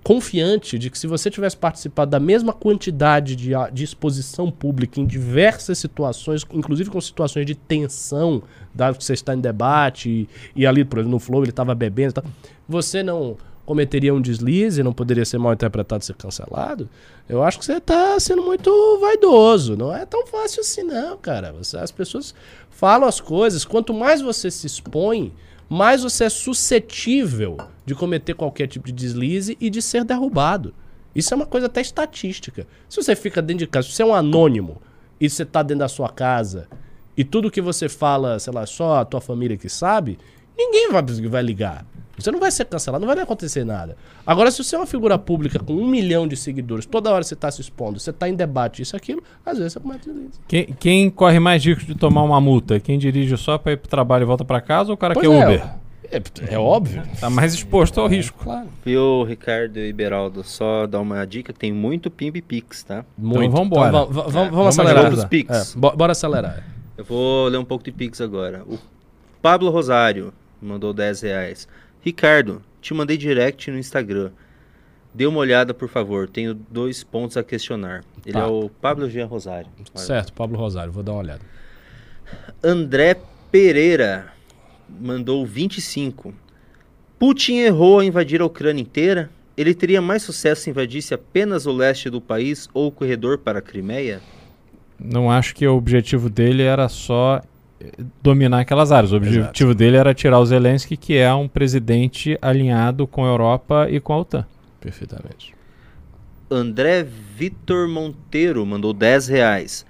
[0.03, 4.99] confiante de que se você tivesse participado da mesma quantidade de, a- de exposição pública
[4.99, 8.41] em diversas situações, inclusive com situações de tensão,
[8.73, 10.29] dado que você está em debate e,
[10.61, 12.23] e ali, por exemplo, no Flow ele estava bebendo tal,
[12.67, 13.37] você não
[13.67, 16.89] cometeria um deslize, não poderia ser mal interpretado ser cancelado?
[17.27, 19.75] Eu acho que você está sendo muito vaidoso.
[19.75, 21.51] Não é tão fácil assim, não, cara.
[21.51, 22.33] Você- as pessoas
[22.71, 23.65] falam as coisas.
[23.65, 25.33] Quanto mais você se expõe,
[25.69, 30.73] mais você é suscetível de cometer qualquer tipo de deslize e de ser derrubado.
[31.13, 32.65] Isso é uma coisa até estatística.
[32.87, 34.81] Se você fica dentro de casa, se você é um anônimo
[35.19, 36.69] e você está dentro da sua casa
[37.17, 40.17] e tudo que você fala, sei lá, só a tua família que sabe,
[40.57, 41.85] ninguém vai, vai ligar.
[42.17, 43.95] Você não vai ser cancelado, não vai acontecer nada.
[44.25, 47.35] Agora, se você é uma figura pública com um milhão de seguidores, toda hora você
[47.35, 50.39] está se expondo, você está em debate, isso, aquilo, às vezes você comete deslize.
[50.47, 52.79] Quem, quem corre mais risco de tomar uma multa?
[52.79, 55.19] Quem dirige só para ir pro trabalho e volta para casa ou o cara que
[55.19, 55.69] é Pois Uber?
[56.09, 57.03] É, é óbvio.
[57.19, 58.43] Tá mais exposto ao risco.
[58.43, 58.67] Claro.
[58.83, 60.43] Viu, Ricardo e Beraldo?
[60.43, 63.03] Só dar uma dica, tem muito Pimp Pix, tá?
[63.17, 63.51] Muito.
[63.51, 63.89] vambora.
[63.89, 65.05] Então, va- va- vamos, vamos acelerar.
[65.07, 65.23] ajudar.
[65.23, 65.75] Os Pix.
[65.75, 66.63] É, bo- bora acelerar.
[66.97, 68.63] Eu vou ler um pouco de Pix agora.
[68.67, 68.79] O
[69.41, 71.67] Pablo Rosário mandou 10 reais.
[72.11, 74.31] Ricardo, te mandei direct no Instagram.
[75.13, 76.29] Dê uma olhada, por favor.
[76.29, 78.01] Tenho dois pontos a questionar.
[78.25, 78.39] Ele Tá.
[78.39, 79.67] é o Pablo Jean Rosário.
[79.93, 80.05] Olha.
[80.05, 81.41] Certo, Pablo Rosário, vou dar uma olhada.
[82.63, 83.17] André
[83.51, 84.27] Pereira
[84.87, 86.33] mandou 25.
[87.19, 89.29] Putin errou ao invadir a Ucrânia inteira?
[89.57, 93.59] Ele teria mais sucesso se invadisse apenas o leste do país ou o corredor para
[93.59, 94.21] a Crimeia?
[94.97, 97.41] Não acho que o objetivo dele era só
[98.21, 99.11] dominar aquelas áreas.
[99.11, 103.87] O objetivo dele era tirar o Zelensky, que é um presidente alinhado com a Europa
[103.89, 104.45] e com a OTAN.
[104.79, 105.55] Perfeitamente.
[106.49, 109.85] André Vitor Monteiro mandou 10 reais.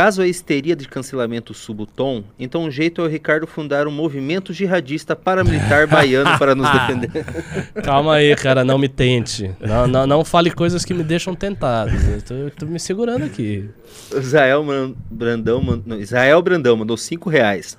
[0.00, 3.86] Caso a histeria de cancelamento suba o tom, então o jeito é o Ricardo fundar
[3.86, 7.22] um movimento jihadista paramilitar baiano para nos defender.
[7.84, 9.54] Calma aí, cara, não me tente.
[9.60, 11.90] Não, não, não fale coisas que me deixam tentado.
[11.90, 13.68] Eu tô, eu tô me segurando aqui.
[14.16, 14.64] Israel
[15.10, 17.76] Brandão, não, Israel Brandão mandou 5 reais.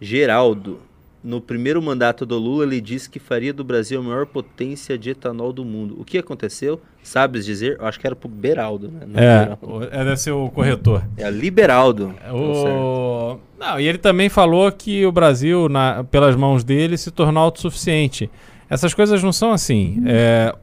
[0.00, 0.80] Geraldo,
[1.22, 5.10] no primeiro mandato do Lula, ele disse que faria do Brasil a maior potência de
[5.10, 6.00] etanol do mundo.
[6.00, 6.80] O que aconteceu?
[7.02, 7.76] Sabes dizer?
[7.80, 9.00] Eu acho que era pro Beraldo, né?
[9.06, 9.58] Não É,
[9.90, 11.02] é, deve ser o corretor.
[11.16, 12.14] É Liberaldo.
[12.18, 12.36] Tá certo.
[12.76, 13.38] O...
[13.58, 18.30] Não, e ele também falou que o Brasil, na- pelas mãos dele, se tornou autossuficiente.
[18.70, 20.02] Essas coisas não são assim.
[20.06, 20.54] É,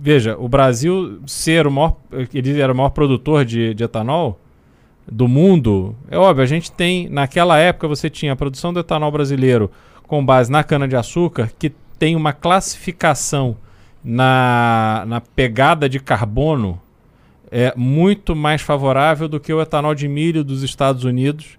[0.00, 1.96] veja, o Brasil ser o maior.
[2.32, 4.40] Ele era o maior produtor de, de etanol
[5.10, 5.94] do mundo.
[6.10, 7.08] É óbvio, a gente tem.
[7.08, 9.70] Naquela época você tinha a produção do etanol brasileiro
[10.06, 13.56] com base na cana-de-açúcar, que tem uma classificação
[14.08, 16.80] na, na pegada de carbono
[17.50, 21.58] é muito mais favorável do que o etanol de milho dos Estados Unidos,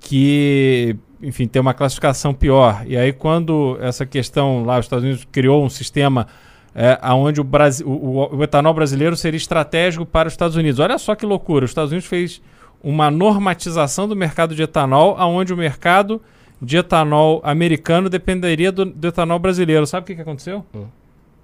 [0.00, 2.82] que, enfim, tem uma classificação pior.
[2.86, 6.26] E aí, quando essa questão lá, os Estados Unidos criou um sistema
[6.74, 7.46] é, onde o,
[7.84, 10.80] o, o, etanol brasileiro seria estratégico para os Estados Unidos.
[10.80, 12.42] Olha só que loucura, os Estados Unidos fez
[12.82, 16.20] uma normatização do mercado de etanol, aonde o mercado
[16.60, 19.86] de etanol americano dependeria do, do etanol brasileiro.
[19.86, 20.66] Sabe o que, que aconteceu?
[20.74, 20.86] Hum.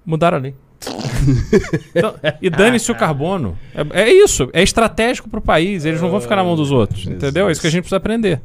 [0.05, 0.55] Mudaram a lei.
[1.95, 3.57] então, e dane-se o carbono.
[3.73, 5.85] É, é, isso, é estratégico para o país.
[5.85, 7.47] Eles não vão ficar na mão dos outros, entendeu?
[7.47, 8.41] É isso que a gente precisa aprender.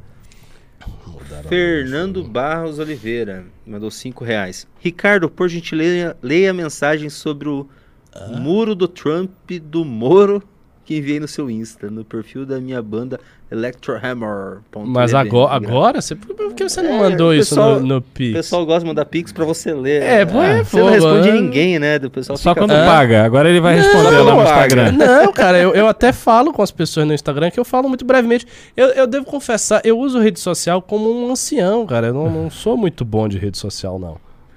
[1.49, 4.67] Fernando Barros Oliveira mandou 5 reais.
[4.81, 7.69] Ricardo, por gentileza, leia a mensagem sobre o
[8.13, 8.39] ah.
[8.39, 9.31] muro do Trump
[9.63, 10.43] do Moro
[10.89, 13.21] que enviei no seu Insta, no perfil da minha banda
[13.53, 14.61] Electrohammer.
[14.87, 18.31] Mas agora, agora você, por que você não é, mandou isso no, no Pix?
[18.31, 20.03] O pessoal gosta de mandar Pix pra você ler.
[20.03, 21.99] É, pô, é, Você não responde ninguém, né?
[21.99, 23.23] Do pessoal Só quando paga.
[23.23, 24.93] Agora ele vai não, responder lá no Instagram.
[24.97, 28.07] Não, cara, eu, eu até falo com as pessoas no Instagram que eu falo muito
[28.07, 28.47] brevemente.
[28.75, 32.07] Eu, eu devo confessar, eu uso rede social como um ancião, cara.
[32.07, 34.17] Eu não, não sou muito bom de rede social, não.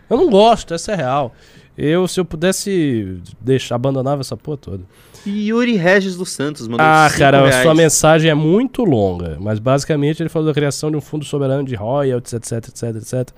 [0.10, 1.34] Eu não gosto, essa é real.
[1.78, 4.84] Eu, se eu pudesse deixar, abandonava essa porra toda.
[5.26, 7.56] Yuri Regis dos Santos mandou Ah, cara, reais.
[7.58, 11.24] a sua mensagem é muito longa, mas basicamente ele falou da criação de um fundo
[11.24, 13.30] soberano de royalties, etc, etc, etc.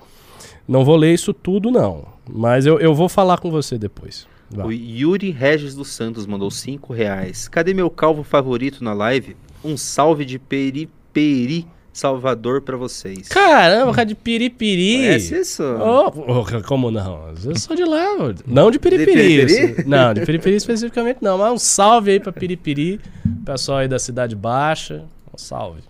[0.66, 2.06] Não vou ler isso tudo, não.
[2.28, 4.26] Mas eu, eu vou falar com você depois.
[4.50, 4.66] Vai.
[4.66, 7.48] O Yuri Regis dos Santos mandou 5 reais.
[7.48, 9.36] Cadê meu calvo favorito na live?
[9.62, 13.28] Um salve de peri peri Salvador para vocês.
[13.28, 14.96] Caramba, cara de piripiri.
[14.96, 15.62] Conhece isso?
[15.62, 17.32] Oh, oh, como não?
[17.44, 19.46] Eu sou de lá, não de piripiri.
[19.46, 19.84] De piripiri?
[19.88, 23.00] Não, de piripiri especificamente não, mas um salve aí para piripiri,
[23.44, 25.82] pessoal aí da Cidade Baixa, um salve.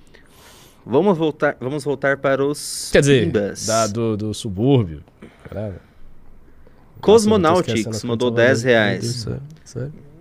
[0.84, 3.32] Vamos voltar, vamos voltar para os Quer dizer,
[3.66, 5.02] da, do, do subúrbio.
[5.48, 5.80] Caramba.
[7.00, 9.26] Cosmonautics mandou 10 reais.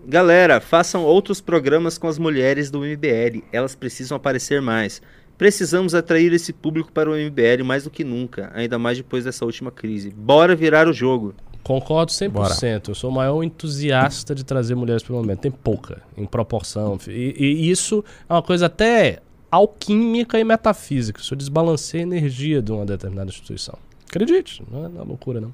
[0.06, 3.44] Galera, façam outros programas com as mulheres do MBL.
[3.52, 5.02] Elas precisam aparecer mais.
[5.38, 9.44] Precisamos atrair esse público para o MBL mais do que nunca, ainda mais depois dessa
[9.46, 10.12] última crise.
[10.12, 11.34] Bora virar o jogo.
[11.64, 12.30] Concordo 100%.
[12.30, 12.54] Bora.
[12.88, 15.40] Eu sou o maior entusiasta de trazer mulheres para o momento.
[15.40, 17.00] Tem pouca, em proporção.
[17.08, 19.20] E, e, isso é uma coisa até
[19.50, 21.22] alquímica e metafísica.
[21.22, 23.78] Isso desbalanceia a energia de uma determinada instituição.
[24.08, 25.54] Acredite, não é, não é loucura, não.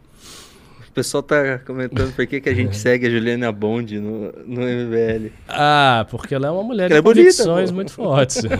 [0.99, 4.61] O pessoal tá comentando por que, que a gente segue a Juliana Bond no, no
[4.61, 5.31] MBL.
[5.47, 8.43] Ah, porque ela é uma mulher ela de é convicções muito fortes.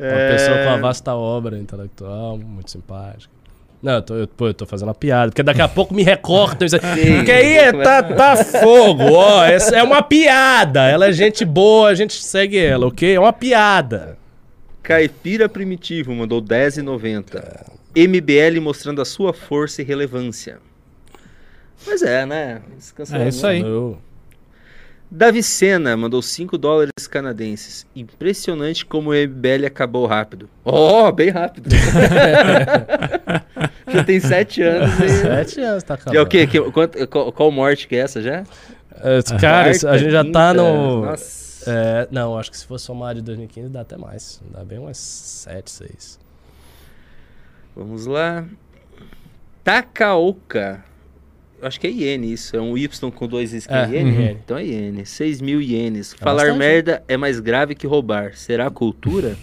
[0.00, 0.32] Uma é...
[0.32, 3.30] pessoa com uma vasta obra intelectual, muito simpática.
[3.82, 6.02] Não, eu tô, eu, pô, eu tô fazendo uma piada, porque daqui a pouco me
[6.02, 6.66] recortam.
[6.66, 9.44] Porque aí é, tá, tá fogo, ó.
[9.44, 10.88] Essa é uma piada.
[10.88, 13.14] Ela é gente boa, a gente segue ela, ok?
[13.14, 14.16] É uma piada.
[14.82, 17.79] Caipira Primitivo mandou 10,90.
[17.94, 20.58] MBL mostrando a sua força e relevância.
[21.84, 22.62] Pois é, né?
[23.12, 23.64] É isso aí.
[25.10, 27.84] Davi Sena mandou 5 dólares canadenses.
[27.96, 30.48] Impressionante como o MBL acabou rápido.
[30.64, 31.68] Oh, bem rápido.
[33.92, 34.94] já tem 7 anos.
[34.94, 36.14] 7 anos tá acabando.
[36.14, 36.46] E é o quê?
[36.46, 36.60] Que,
[37.08, 38.42] qual, qual, morte que é essa já?
[38.42, 41.06] Uh, cara, Quarta, a gente já tá no...
[41.06, 41.40] Nossa.
[41.66, 44.40] É, não, acho que se for somar de 2015 dá até mais.
[44.52, 46.19] Dá bem umas 7, 6.
[47.74, 48.44] Vamos lá.
[49.64, 50.84] Takaoka.
[51.62, 52.56] Acho que é iene isso.
[52.56, 53.68] É um Y com dois is.
[53.68, 54.10] É, iene?
[54.10, 54.30] Uhum.
[54.30, 55.04] Então é iene.
[55.04, 56.14] 6 mil ienes.
[56.14, 56.58] É Falar bastante.
[56.58, 58.34] merda é mais grave que roubar.
[58.34, 59.36] Será cultura?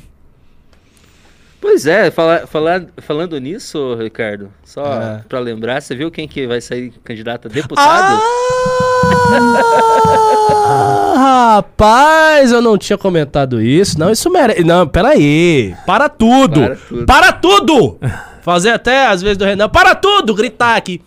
[1.60, 5.24] Pois é, fala, fala, falando nisso, Ricardo, só é.
[5.28, 8.22] pra lembrar, você viu quem que vai sair candidato a deputado?
[8.22, 8.97] Ah,
[11.18, 14.00] rapaz, eu não tinha comentado isso.
[14.00, 14.64] Não, isso merece.
[14.64, 15.76] Não, peraí.
[15.86, 16.62] Para tudo.
[16.62, 17.06] Para tudo.
[17.06, 18.00] Para tudo!
[18.42, 19.70] Fazer até, às vezes, do Renan.
[19.70, 20.34] Para tudo!
[20.34, 21.02] Gritar aqui.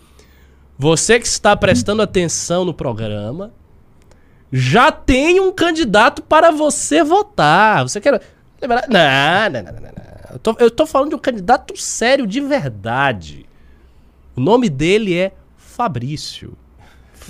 [0.78, 3.52] Você que está prestando atenção no programa,
[4.52, 7.82] já tem um candidato para você votar.
[7.82, 8.20] Você quer.
[8.60, 9.80] Não, não, não, não.
[9.80, 10.00] não.
[10.32, 13.46] Eu tô, eu tô falando de um candidato sério de verdade.
[14.36, 16.56] O nome dele é Fabrício.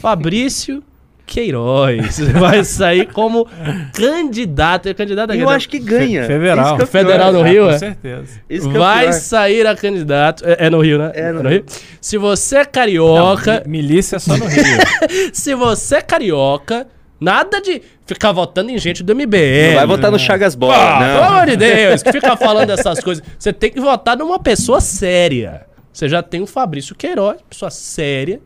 [0.01, 0.83] Fabrício
[1.27, 3.47] Queiroz vai sair como
[3.93, 4.89] candidato.
[4.89, 6.25] É candidato Eu acho que ganha.
[6.25, 6.81] Federal.
[6.81, 7.79] É Federal no Rio, Com é?
[7.79, 8.41] certeza.
[8.49, 10.45] É vai sair a candidato.
[10.45, 11.13] É, é, no Rio, né?
[11.15, 11.59] É no, é no Rio.
[11.59, 11.65] Rio.
[12.01, 13.63] Se você é carioca.
[13.65, 14.65] Não, milícia é só no Rio.
[15.33, 16.87] Se você é carioca
[17.21, 19.69] Nada de ficar votando em gente do MBL.
[19.69, 21.15] Não vai votar no Chagas Bola, ah, não.
[21.15, 23.23] Pelo amor de Deus, que fica falando essas coisas.
[23.39, 25.67] Você tem que votar numa pessoa séria.
[25.93, 28.41] Você já tem o Fabrício Queiroz, pessoa séria,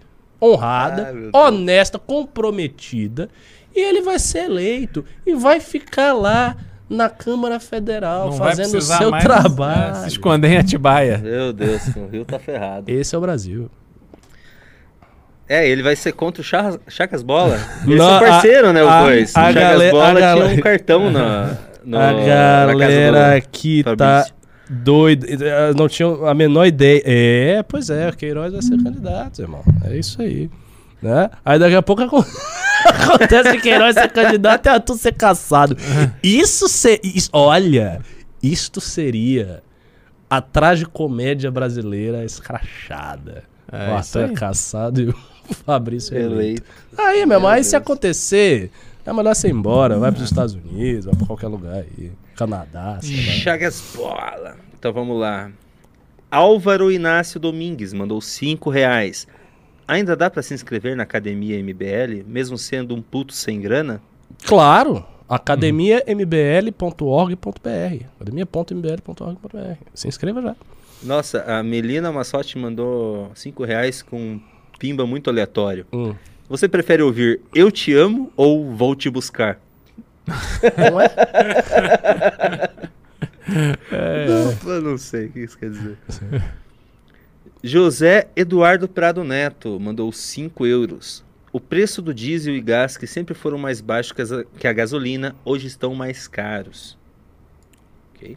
[0.45, 3.29] honrada, Ai, honesta, comprometida,
[3.75, 6.57] e ele vai ser eleito e vai ficar lá
[6.89, 9.91] na Câmara Federal Não fazendo o seu mais, trabalho.
[9.97, 11.19] é, se esconder em Atibaia.
[11.19, 12.85] Meu Deus, o Rio tá ferrado.
[12.91, 13.71] Esse é o Brasil.
[15.49, 16.45] É, ele vai ser contra o
[16.89, 17.59] Chacas Bola.
[17.87, 19.37] Eles Não, são parceiros, a- né, os a- dois.
[19.37, 23.85] a o Chacas Bola tinha um cartão na, no, a na galera casa do que
[23.97, 24.27] tá
[24.69, 27.03] Doida, eh, não tinha a menor ideia.
[27.05, 29.63] É, pois é, o Queiroz vai ser candidato, irmão.
[29.85, 30.51] É isso aí.
[31.03, 31.29] Né?
[31.45, 32.25] Aí daqui a pouco acon-
[32.87, 35.77] acontece que Queiroz ser candidato e Arthur ser caçado.
[36.23, 38.01] Isso, se, isso olha,
[38.43, 39.63] isto seria
[40.31, 43.45] a tragicomédia brasileira escrachada.
[43.71, 45.15] É, o Arthur é caçado e o
[45.67, 46.39] Fabrício é eleito.
[46.41, 46.65] Eleito.
[46.97, 48.71] Aí, meu irmão, aí se acontecer,
[49.05, 52.13] é melhor você ir embora, vai pros Estados Unidos, vai pra qualquer lugar aí.
[52.35, 52.99] Canadá.
[53.03, 54.57] Chagas Bola.
[54.79, 55.51] Então vamos lá.
[56.31, 59.27] Álvaro Inácio Domingues mandou 5 reais.
[59.87, 64.03] Ainda dá pra se inscrever na Academia MBL, mesmo sendo um puto sem grana?
[64.45, 68.05] Claro, academiambl.org.br.
[68.17, 69.79] academia.mbl.org.br.
[69.95, 70.57] Se inscreva já.
[71.03, 74.41] Nossa, a Melina Massotti mandou 5 reais com um
[74.79, 75.87] pimba muito aleatório.
[75.93, 76.15] Hum.
[76.49, 79.59] Você prefere ouvir Eu Te Amo ou Vou Te Buscar?
[80.27, 81.09] Não é?
[84.27, 85.99] Não, eu não sei o que isso quer dizer.
[87.63, 91.25] José Eduardo Prado Neto mandou 5 euros.
[91.53, 94.73] O preço do diesel e gás, que sempre foram mais baixos que a, que a
[94.73, 96.99] gasolina, hoje estão mais caros.
[98.15, 98.37] Ok.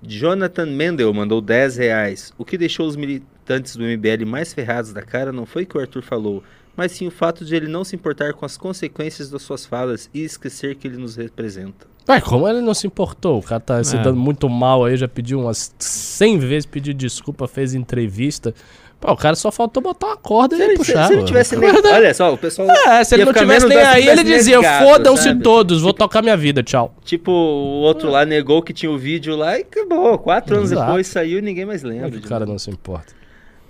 [0.00, 2.32] Jonathan Mendel mandou 10 reais.
[2.38, 5.76] O que deixou os militantes do MBL mais ferrados da cara não foi o que
[5.76, 6.42] o Arthur falou,
[6.76, 10.08] mas sim o fato de ele não se importar com as consequências das suas falas
[10.12, 11.86] e esquecer que ele nos representa.
[12.08, 13.38] Ué, como ele não se importou?
[13.38, 14.02] O cara tá se É.
[14.02, 18.52] dando muito mal aí, já pediu umas 100 vezes, pediu desculpa, fez entrevista.
[19.00, 21.06] Pô, o cara só faltou botar uma corda e Se ele ele, se, puxar.
[21.06, 21.26] se ele mano.
[21.26, 21.70] tivesse nem...
[21.70, 22.68] Olha só, o pessoal...
[22.70, 26.36] É, se ele não tivesse nem se aí, ele dizia: fodam-se todos, vou tocar minha
[26.36, 26.94] vida, tchau.
[27.04, 30.18] Tipo, o outro lá negou que tinha o vídeo lá e acabou.
[30.18, 30.86] Quatro anos Exato.
[30.86, 32.10] depois saiu e ninguém mais é lembra.
[32.12, 33.12] que o cara não se importa?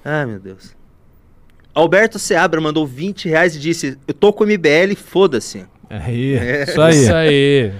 [0.04, 0.72] Ah, meu Deus.
[1.74, 5.66] Alberto Seabra mandou 20 reais e disse: Eu tô com o MBL, foda-se.
[5.90, 6.62] Aí, É.
[6.64, 6.94] isso aí.
[6.96, 7.72] Isso aí.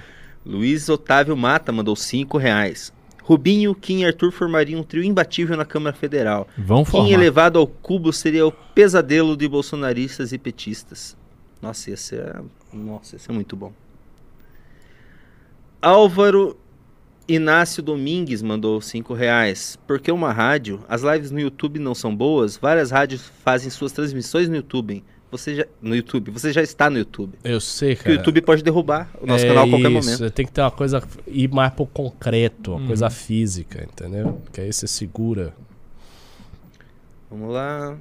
[0.45, 2.93] Luiz Otávio Mata mandou 5 reais.
[3.23, 6.47] Rubinho, Kim e Arthur formariam um trio imbatível na Câmara Federal.
[6.59, 7.11] Vão Kim formar.
[7.11, 11.17] elevado ao cubo seria o pesadelo de bolsonaristas e petistas.
[11.63, 13.73] Nossa, ia ser, nossa, ia ser muito bom.
[15.81, 16.57] Álvaro
[17.27, 19.79] Inácio Domingues mandou 5 reais.
[19.87, 24.49] Porque uma rádio, as lives no YouTube não são boas, várias rádios fazem suas transmissões
[24.49, 25.03] no YouTube.
[25.31, 27.37] Você já, no YouTube, você já está no YouTube.
[27.43, 28.11] Eu sei, cara.
[28.11, 30.31] o YouTube pode derrubar o nosso É canal a qualquer isso, momento.
[30.33, 32.87] Tem que ter uma coisa, ir mais pro concreto, uma Uhum.
[32.87, 34.41] coisa física, entendeu?
[34.53, 35.53] Que aí você segura.
[37.29, 37.97] Vamos lá.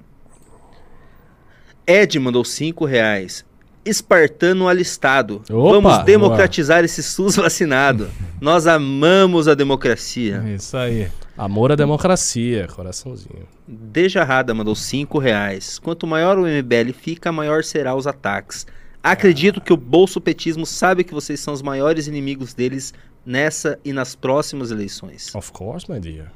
[1.88, 3.44] Ed mandou 5 reais.
[3.86, 5.42] Espartano alistado.
[5.50, 8.10] Opa, Vamos democratizar esse SUS vacinado.
[8.40, 10.44] Nós amamos a democracia.
[10.56, 11.10] Isso aí.
[11.38, 13.48] Amor à democracia, coraçãozinho.
[13.68, 15.80] Dejarrada mandou 5 reais.
[15.80, 18.68] Quanto maior o MBL fica, maior será os ataques.
[19.02, 22.94] Acredito que o bolsopetismo sabe que vocês são os maiores inimigos deles
[23.26, 25.34] nessa e nas próximas eleições.
[25.36, 26.32] Of course, my dear.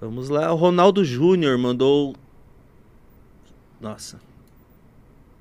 [0.00, 0.52] Vamos lá.
[0.52, 2.14] O Ronaldo Júnior mandou.
[3.80, 4.18] Nossa.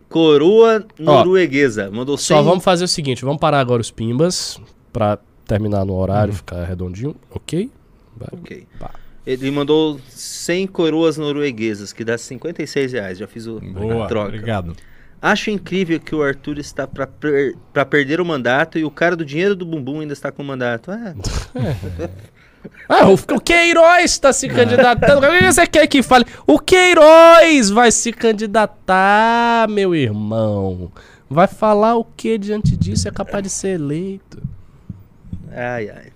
[0.10, 1.90] Coroa norueguesa.
[1.92, 2.26] Mandou 100.
[2.38, 4.60] Só vamos fazer o seguinte, vamos parar agora os pimbas
[4.92, 7.72] pra terminar no horário, ficar redondinho, ok?
[8.18, 8.30] Vai.
[8.34, 8.68] Ok.
[8.80, 8.92] Pá.
[9.26, 13.18] Ele mandou 100 coroas norueguesas, que dá 56 reais.
[13.20, 14.28] Já fiz o Boa, a troca.
[14.30, 14.76] obrigado.
[15.22, 17.56] Acho incrível que o Arthur está pra, per-
[17.90, 20.90] perder o mandato e o cara do dinheiro do bumbum ainda está com o mandato.
[20.92, 21.14] É,
[22.88, 25.26] Ah, o, o Queiroz tá se candidatando.
[25.28, 26.26] O que você quer que fale?
[26.48, 30.92] O Queiroz vai se candidatar, meu irmão.
[31.30, 33.08] Vai falar o que diante disso?
[33.08, 34.42] É capaz de ser eleito.
[35.52, 36.12] ai, ai.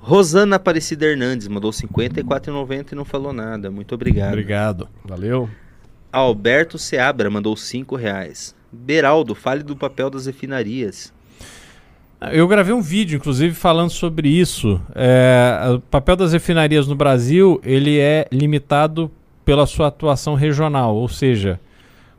[0.00, 3.70] Rosana Aparecida Hernandes mandou 54,90 e não falou nada.
[3.70, 4.32] Muito obrigado.
[4.32, 4.88] Obrigado.
[5.02, 5.48] Valeu?
[6.12, 8.54] Alberto Seabra mandou 5 reais.
[8.70, 11.12] Beraldo, fale do papel das refinarias.
[12.32, 14.80] Eu gravei um vídeo, inclusive, falando sobre isso.
[14.94, 19.10] É, o papel das refinarias no Brasil ele é limitado
[19.44, 21.60] pela sua atuação regional, ou seja,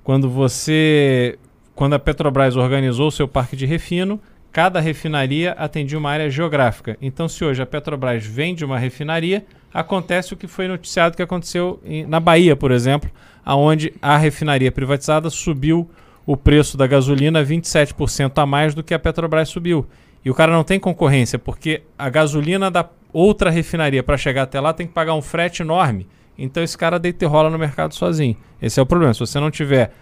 [0.03, 1.39] quando você,
[1.73, 4.19] quando a Petrobras organizou o seu parque de refino,
[4.51, 6.95] cada refinaria atendia uma área geográfica.
[7.01, 9.43] Então, se hoje a Petrobras vende uma refinaria,
[9.73, 13.09] acontece o que foi noticiado que aconteceu em- na Bahia, por exemplo,
[13.43, 15.89] aonde a refinaria privatizada subiu
[16.25, 19.87] o preço da gasolina 27% a mais do que a Petrobras subiu.
[20.23, 24.59] E o cara não tem concorrência, porque a gasolina da outra refinaria para chegar até
[24.59, 26.07] lá tem que pagar um frete enorme.
[26.37, 28.35] Então esse cara deita e rola no mercado sozinho.
[28.61, 29.13] Esse é o problema.
[29.13, 29.93] Se você não tiver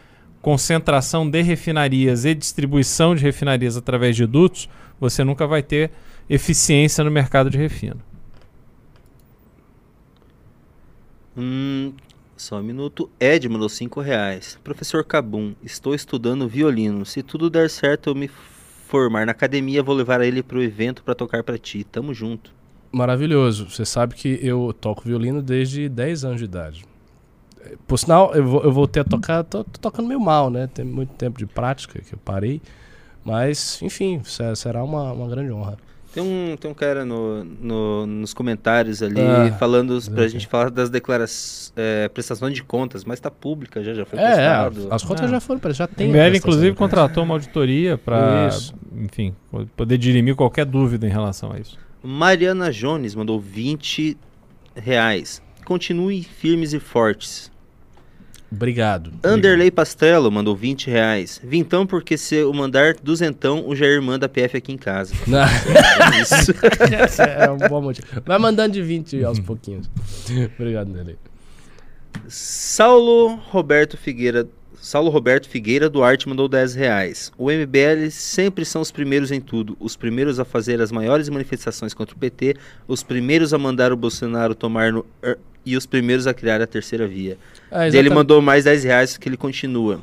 [0.41, 4.70] concentração de refinarias e distribuição de refinarias através de dutos,
[5.00, 5.91] você nunca vai ter
[6.30, 8.00] eficiência no mercado de refino.
[11.38, 11.94] Hum,
[12.44, 13.10] só um minuto.
[13.20, 14.60] Ed mandou 5 reais.
[14.64, 17.06] Professor Cabum, estou estudando violino.
[17.06, 18.30] Se tudo der certo, eu me
[18.88, 21.84] formar na academia, vou levar ele pro evento para tocar para ti.
[21.84, 22.53] Tamo junto.
[22.91, 23.70] Maravilhoso.
[23.70, 26.86] Você sabe que eu toco violino desde 10 anos de idade.
[27.88, 30.68] Por sinal, eu, eu voltei a tocar, tô, tô, tocando meio mal, né?
[30.68, 32.61] Tem muito tempo de prática que eu parei.
[33.24, 34.22] Mas, enfim,
[34.56, 35.78] será uma, uma grande honra.
[36.14, 40.69] Tem um, tem um cara no, no nos comentários ali ah, falando pra gente falar
[40.69, 44.90] das declarações, é, prestações de contas, mas tá pública já, já foi é, postado.
[44.91, 46.07] É, as contas já foram, já tem.
[46.07, 48.49] O ML, inclusive, contratou uma auditoria para,
[48.95, 49.34] enfim,
[49.76, 51.80] poder dirimir qualquer dúvida em relação a isso.
[52.03, 54.15] Mariana Jones mandou 20
[54.76, 55.41] reais.
[55.65, 57.52] Continue firmes e fortes.
[58.53, 59.11] Obrigado.
[59.23, 61.41] Anderley Pastelo mandou 20 reais.
[61.43, 65.13] Vintão, porque se eu mandar duzentão, o Jair manda PF aqui em casa.
[66.13, 66.51] É isso.
[67.21, 68.07] é um bom motivo.
[68.25, 69.89] Vai mandando de 20 aos pouquinhos.
[70.59, 71.17] Obrigado, Anderley.
[72.27, 74.47] Saulo Roberto Figueira
[74.84, 77.31] Saulo Roberto Figueira Duarte mandou 10 reais.
[77.38, 81.93] O MBL sempre são os primeiros em tudo, os primeiros a fazer as maiores manifestações
[81.93, 86.27] contra o PT, os primeiros a mandar o Bolsonaro tomar no er, e os primeiros
[86.27, 87.38] a criar a terceira via.
[87.72, 90.02] Ah, ele mandou mais 10 reais que ele continua.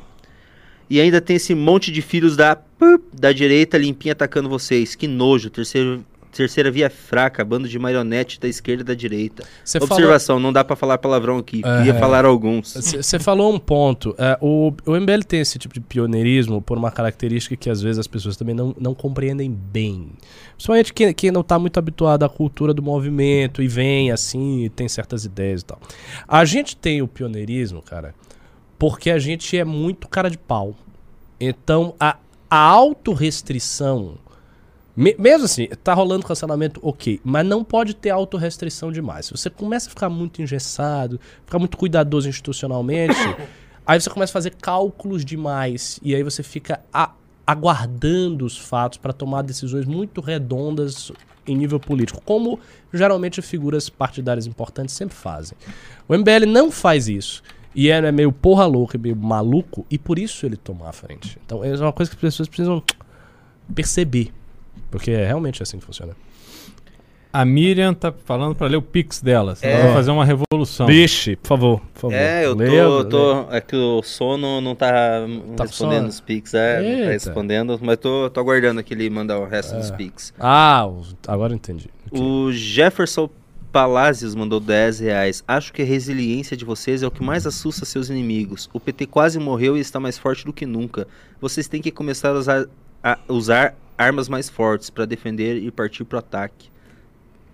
[0.89, 2.57] E ainda tem esse monte de filhos da
[3.13, 4.95] da direita limpinha atacando vocês.
[4.95, 9.43] Que nojo, terceiro Terceira via fraca, bando de marionete da esquerda e da direita.
[9.65, 10.41] Cê Observação, falou...
[10.41, 11.61] não dá para falar palavrão aqui.
[11.63, 12.73] É, Ia falar alguns.
[12.73, 14.15] Você falou um ponto.
[14.17, 17.99] É, o, o MBL tem esse tipo de pioneirismo por uma característica que às vezes
[17.99, 20.11] as pessoas também não, não compreendem bem.
[20.53, 24.69] Principalmente quem, quem não está muito habituado à cultura do movimento e vem assim e
[24.69, 25.79] tem certas ideias e tal.
[26.27, 28.15] A gente tem o pioneirismo, cara,
[28.79, 30.75] porque a gente é muito cara de pau.
[31.39, 32.15] Então a,
[32.49, 34.17] a autorrestrição
[34.95, 37.19] me, mesmo assim, tá rolando cancelamento, ok.
[37.23, 39.27] Mas não pode ter autorrestrição demais.
[39.27, 43.15] Se você começa a ficar muito engessado, ficar muito cuidadoso institucionalmente,
[43.85, 45.99] aí você começa a fazer cálculos demais.
[46.03, 47.13] E aí você fica a,
[47.45, 51.11] aguardando os fatos para tomar decisões muito redondas
[51.47, 52.59] em nível político, como
[52.93, 55.57] geralmente figuras partidárias importantes sempre fazem.
[56.07, 57.41] O MBL não faz isso.
[57.73, 61.39] E é meio porra louca, meio maluco, e por isso ele toma a frente.
[61.45, 62.83] Então é uma coisa que as pessoas precisam
[63.73, 64.33] perceber.
[64.91, 66.15] Porque é realmente assim que funciona.
[67.33, 69.57] A Miriam tá falando para ler o Pix dela.
[69.61, 69.83] É.
[69.83, 70.85] vai fazer uma revolução.
[70.85, 72.15] Vixe, por favor, por favor.
[72.15, 74.91] É, eu tô, tô É que o sono não tá,
[75.55, 76.53] tá respondendo os Pix.
[76.53, 79.77] É, não tá respondendo, mas tô, tô aguardando que ele mandar o resto é.
[79.77, 80.33] dos Pix.
[80.37, 80.85] Ah,
[81.25, 81.89] agora entendi.
[82.11, 82.21] Okay.
[82.21, 83.29] O Jefferson
[83.71, 85.41] Palacios mandou 10 reais.
[85.47, 88.69] Acho que a resiliência de vocês é o que mais assusta seus inimigos.
[88.73, 91.07] O PT quase morreu e está mais forte do que nunca.
[91.39, 92.65] Vocês têm que começar a usar,
[93.01, 96.71] a usar armas mais fortes para defender e partir pro ataque.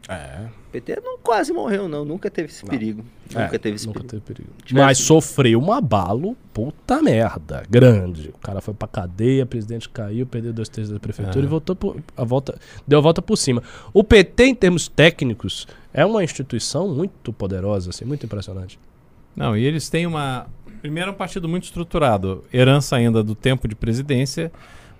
[0.07, 0.47] É.
[0.68, 2.05] O PT não quase morreu, não.
[2.05, 2.69] Nunca teve esse não.
[2.69, 3.03] perigo.
[3.35, 4.22] É, nunca teve esse nunca perigo.
[4.22, 4.49] Teve perigo.
[4.72, 8.30] Mas sofreu um abalo, puta merda, grande.
[8.30, 11.43] O cara foi pra cadeia, o presidente caiu, perdeu dois terços da prefeitura é.
[11.43, 12.57] e voltou por, a volta,
[12.88, 13.61] deu a volta por cima.
[13.93, 18.80] O PT, em termos técnicos, é uma instituição muito poderosa, assim, muito impressionante.
[19.35, 20.47] Não, e eles têm uma.
[20.81, 24.51] Primeiro, é um partido muito estruturado, herança ainda do tempo de presidência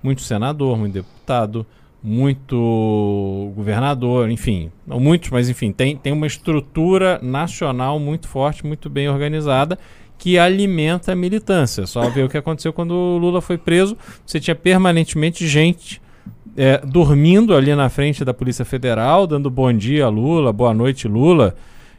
[0.08, 1.66] muito senador, muito deputado,
[2.02, 8.90] muito governador, enfim, não muitos, mas enfim, tem, tem uma estrutura nacional muito forte, muito
[8.90, 9.78] bem organizada,
[10.18, 11.86] que alimenta a militância.
[11.86, 16.02] Só ver o que aconteceu quando o Lula foi preso, você tinha permanentemente gente
[16.56, 21.54] é, dormindo ali na frente da Polícia Federal, dando bom dia Lula, boa noite Lula,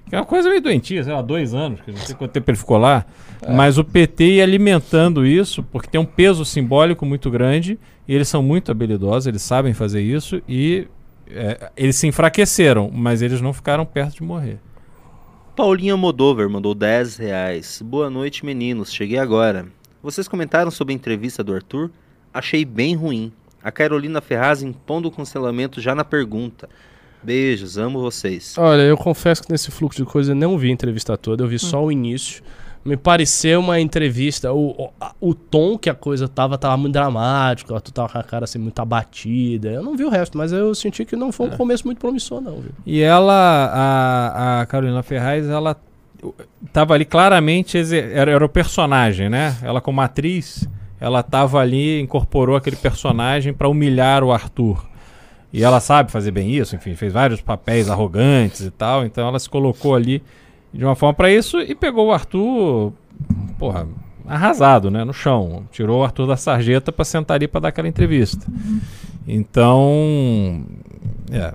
[0.09, 2.51] que é uma coisa meio doentia, sei lá, dois anos, que não sei quanto tempo
[2.51, 3.05] ele ficou lá.
[3.43, 3.53] É.
[3.53, 8.29] Mas o PT ia alimentando isso, porque tem um peso simbólico muito grande, e eles
[8.29, 10.89] são muito habilidosos, eles sabem fazer isso, e
[11.31, 14.59] é, eles se enfraqueceram, mas eles não ficaram perto de morrer.
[15.55, 17.83] Paulinha Modover mandou 10 reais.
[17.85, 18.93] Boa noite, meninos.
[18.93, 19.67] Cheguei agora.
[20.01, 21.91] Vocês comentaram sobre a entrevista do Arthur?
[22.33, 23.33] Achei bem ruim.
[23.63, 26.69] A Carolina Ferraz impondo o cancelamento já na pergunta.
[27.23, 28.55] Beijos, amo vocês.
[28.57, 31.49] Olha, eu confesso que nesse fluxo de coisa eu não vi a entrevista toda, eu
[31.49, 31.61] vi hum.
[31.61, 32.43] só o início.
[32.85, 34.91] Me pareceu uma entrevista, o, o,
[35.21, 38.59] o, tom que a coisa tava, tava muito dramático, tu tava com a cara assim
[38.59, 39.69] muito abatida.
[39.69, 41.57] Eu não vi o resto, mas eu senti que não foi um é.
[41.57, 42.61] começo muito promissor, não.
[42.61, 42.71] Viu?
[42.87, 45.77] E ela, a, a Carolina Ferraz, ela
[46.73, 49.57] tava ali claramente, era, era o personagem, né?
[49.63, 50.67] Ela como atriz,
[51.01, 54.88] ela tava ali, incorporou aquele personagem para humilhar o Arthur.
[55.53, 59.39] E ela sabe fazer bem isso, enfim, fez vários papéis arrogantes e tal, então ela
[59.39, 60.23] se colocou ali
[60.73, 62.93] de uma forma para isso e pegou o Arthur,
[63.59, 63.89] porra,
[64.27, 65.65] arrasado, né, no chão.
[65.73, 68.47] Tirou o Arthur da sarjeta para sentar ali para dar aquela entrevista.
[69.27, 70.65] Então,
[71.33, 71.55] é,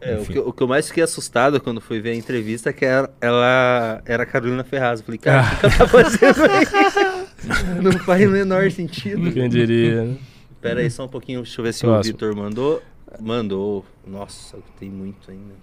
[0.00, 2.72] É, o, que, o que eu mais fiquei assustado quando fui ver a entrevista é
[2.72, 4.98] que ela, ela era a Carolina Ferraz.
[4.98, 7.78] Eu falei, cara, o que que ela tá fazendo aí?
[7.82, 9.30] Não faz o menor sentido.
[9.32, 10.16] Quem diria, né?
[10.60, 12.00] Pera aí só um pouquinho, deixa eu ver se Próximo.
[12.00, 12.82] o Vitor mandou.
[13.20, 13.84] Mandou.
[14.06, 15.54] Nossa, tem muito ainda.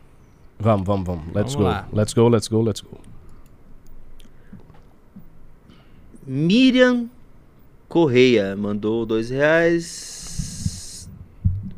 [0.59, 1.25] Vamos, vamos, vamos.
[1.27, 1.63] Let's Vamos go.
[1.63, 1.87] lá.
[1.93, 2.97] Let's go, let's go, let's go.
[6.25, 7.09] Miriam
[7.87, 11.09] Correia mandou dois reais.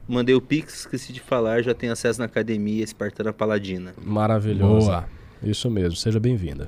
[0.07, 3.93] Mandei o Pix, esqueci de falar, já tem acesso na academia Espartana Paladina.
[4.03, 4.87] Maravilhoso.
[4.87, 5.05] boa.
[5.41, 6.67] Isso mesmo, seja bem-vinda.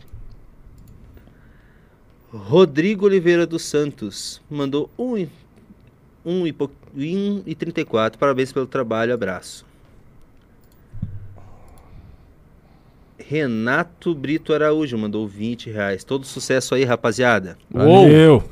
[2.32, 5.18] Rodrigo Oliveira dos Santos mandou um
[6.26, 8.20] e, um e, pou- e 34.
[8.20, 9.66] Parabéns pelo trabalho, abraço.
[13.18, 16.04] Renato Brito Araújo mandou 20 reais.
[16.04, 17.58] Todo sucesso aí, rapaziada.
[17.72, 18.44] Valeu.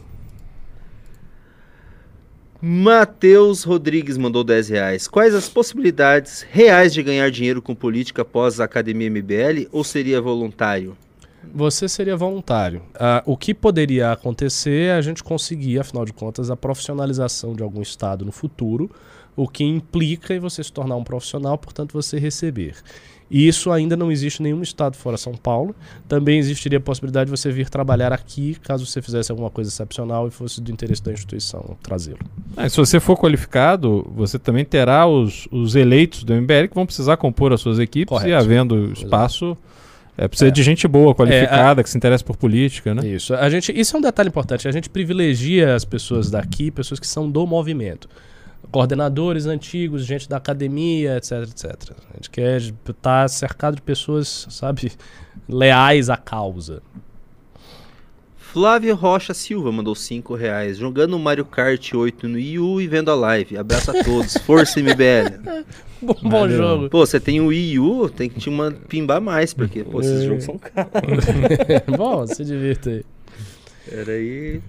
[2.62, 5.08] Matheus Rodrigues mandou 10 reais.
[5.08, 10.22] Quais as possibilidades reais de ganhar dinheiro com política após a Academia MBL ou seria
[10.22, 10.96] voluntário?
[11.54, 12.82] Você seria voluntário.
[12.96, 17.64] Ah, o que poderia acontecer é a gente conseguir, afinal de contas, a profissionalização de
[17.64, 18.90] algum estado no futuro,
[19.36, 22.76] o que implica em você se tornar um profissional, portanto, você receber.
[23.32, 25.74] E isso ainda não existe em nenhum estado fora São Paulo.
[26.06, 30.28] Também existiria a possibilidade de você vir trabalhar aqui, caso você fizesse alguma coisa excepcional
[30.28, 32.20] e fosse do interesse da instituição trazê-lo.
[32.58, 36.86] Ah, se você for qualificado, você também terá os, os eleitos do MBL que vão
[36.86, 38.30] precisar compor as suas equipes Correto.
[38.30, 39.58] e havendo espaço,
[40.22, 43.08] é, precisa de gente boa, qualificada, que se interessa por política, né?
[43.08, 43.34] Isso.
[43.34, 44.68] A gente, isso é um detalhe importante.
[44.68, 48.08] A gente privilegia as pessoas daqui, pessoas que são do movimento.
[48.70, 51.94] Coordenadores antigos, gente da academia, etc, etc.
[52.12, 54.92] A gente quer estar cercado de pessoas, sabe,
[55.50, 56.84] leais à causa.
[58.52, 60.78] Flávio Rocha Silva mandou 5 reais.
[60.78, 63.58] Jogando Mario Kart 8 no Wii U e vendo a live.
[63.58, 64.34] Abraço a todos.
[64.46, 65.64] Força MBL.
[66.02, 66.90] Bom, bom jogo.
[66.90, 70.24] Pô, você tem o Wii U, tem que te uma, pimbar mais, porque pô, esses
[70.24, 70.26] É.
[70.26, 71.26] jogos são caros.
[71.98, 73.06] bom, se divirta aí.
[73.90, 74.62] Pera aí.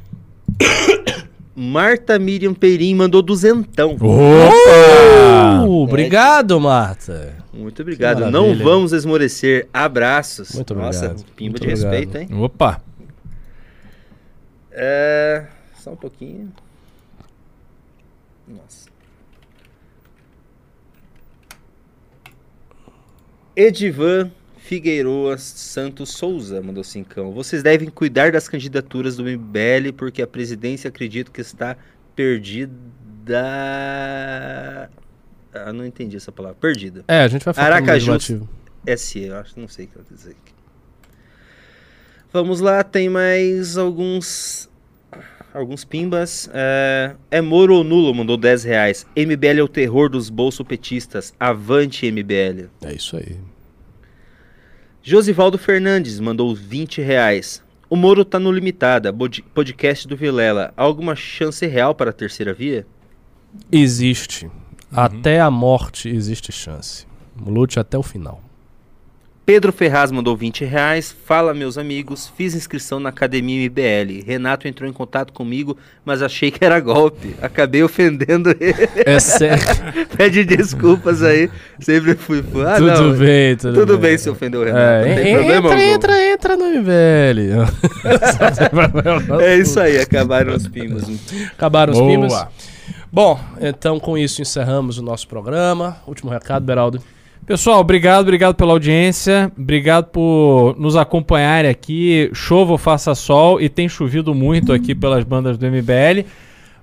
[1.54, 3.96] Marta Miriam Peirim mandou duzentão.
[4.00, 5.64] Opa!
[5.66, 7.34] Uh, obrigado, Marta.
[7.52, 8.30] Muito obrigado.
[8.30, 9.68] Não vamos esmorecer.
[9.72, 10.52] Abraços.
[10.54, 11.26] Muito Nossa, obrigado.
[11.36, 11.90] pimba Muito de obrigado.
[11.92, 12.42] respeito, hein?
[12.42, 12.80] Opa!
[14.72, 15.46] É.
[15.76, 16.52] Só um pouquinho.
[18.46, 18.90] Nossa.
[23.54, 27.32] Edivan Figueiroa Santos Souza mandou cincão.
[27.32, 31.76] Vocês devem cuidar das candidaturas do MBL porque a presidência acredito que está
[32.14, 32.72] perdida.
[35.52, 36.56] Ah, não entendi essa palavra.
[36.60, 37.04] Perdida.
[37.06, 38.18] É, a gente vai falar Aracaju.
[38.96, 40.61] SE, eu acho, não sei o que ela quer dizer aqui.
[42.32, 44.70] Vamos lá, tem mais alguns
[45.52, 46.48] alguns pimbas.
[46.52, 49.06] É, é Moro ou Nulo, mandou 10 reais.
[49.16, 51.34] MBL é o terror dos bolsopetistas.
[51.38, 52.68] Avante MBL.
[52.82, 53.36] É isso aí.
[55.02, 57.62] Josivaldo Fernandes mandou 20 reais.
[57.90, 59.12] O Moro tá no Limitada,
[59.52, 60.72] podcast do Vilela.
[60.76, 62.86] Há alguma chance real para a terceira via?
[63.70, 64.50] Existe.
[64.90, 67.06] Até a morte existe chance.
[67.44, 68.42] Lute até o final.
[69.44, 71.14] Pedro Ferraz mandou 20 reais.
[71.26, 72.32] Fala, meus amigos.
[72.36, 74.24] Fiz inscrição na Academia MBL.
[74.24, 77.34] Renato entrou em contato comigo, mas achei que era golpe.
[77.42, 78.88] Acabei ofendendo ele.
[79.04, 79.64] É sério.
[80.16, 81.50] Pede desculpas aí.
[81.80, 82.68] Sempre fui fã.
[82.68, 83.12] Ah, tudo não.
[83.18, 84.80] bem, tudo, Tudo bem se ofendeu o Renato.
[84.84, 85.94] É, não tem en- problema entra, algum.
[85.94, 87.52] entra, entra no MBL.
[89.42, 91.04] É isso aí, acabaram os pimbas.
[91.52, 92.10] Acabaram os Boa.
[92.10, 92.46] pimbas.
[93.10, 95.96] Bom, então com isso encerramos o nosso programa.
[96.06, 97.02] Último recado, Beraldo.
[97.44, 102.30] Pessoal, obrigado, obrigado pela audiência, obrigado por nos acompanharem aqui.
[102.32, 106.24] Chova ou faça sol, e tem chovido muito aqui pelas bandas do MBL,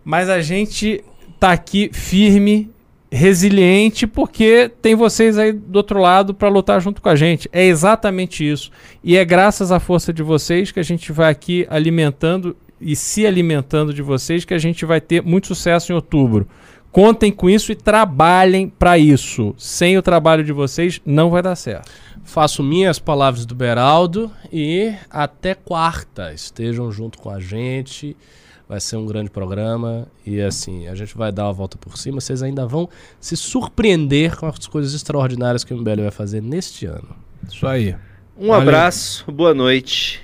[0.03, 1.02] mas a gente
[1.40, 2.69] tá aqui firme,
[3.10, 7.48] resiliente, porque tem vocês aí do outro lado para lutar junto com a gente.
[7.53, 8.69] É exatamente isso.
[9.02, 13.26] E é graças à força de vocês que a gente vai aqui alimentando e se
[13.26, 16.45] alimentando de vocês que a gente vai ter muito sucesso em outubro.
[16.91, 19.53] Contem com isso e trabalhem para isso.
[19.57, 21.91] Sem o trabalho de vocês, não vai dar certo.
[22.24, 26.34] Faço minhas palavras do Beraldo e até quarta.
[26.34, 28.16] Estejam junto com a gente.
[28.68, 32.22] Vai ser um grande programa e assim, a gente vai dar a volta por cima.
[32.22, 32.88] Vocês ainda vão
[33.20, 37.16] se surpreender com as coisas extraordinárias que o MBL vai fazer neste ano.
[37.48, 37.95] Isso aí.
[38.38, 38.61] Um Valeu.
[38.61, 40.22] abraço, boa noite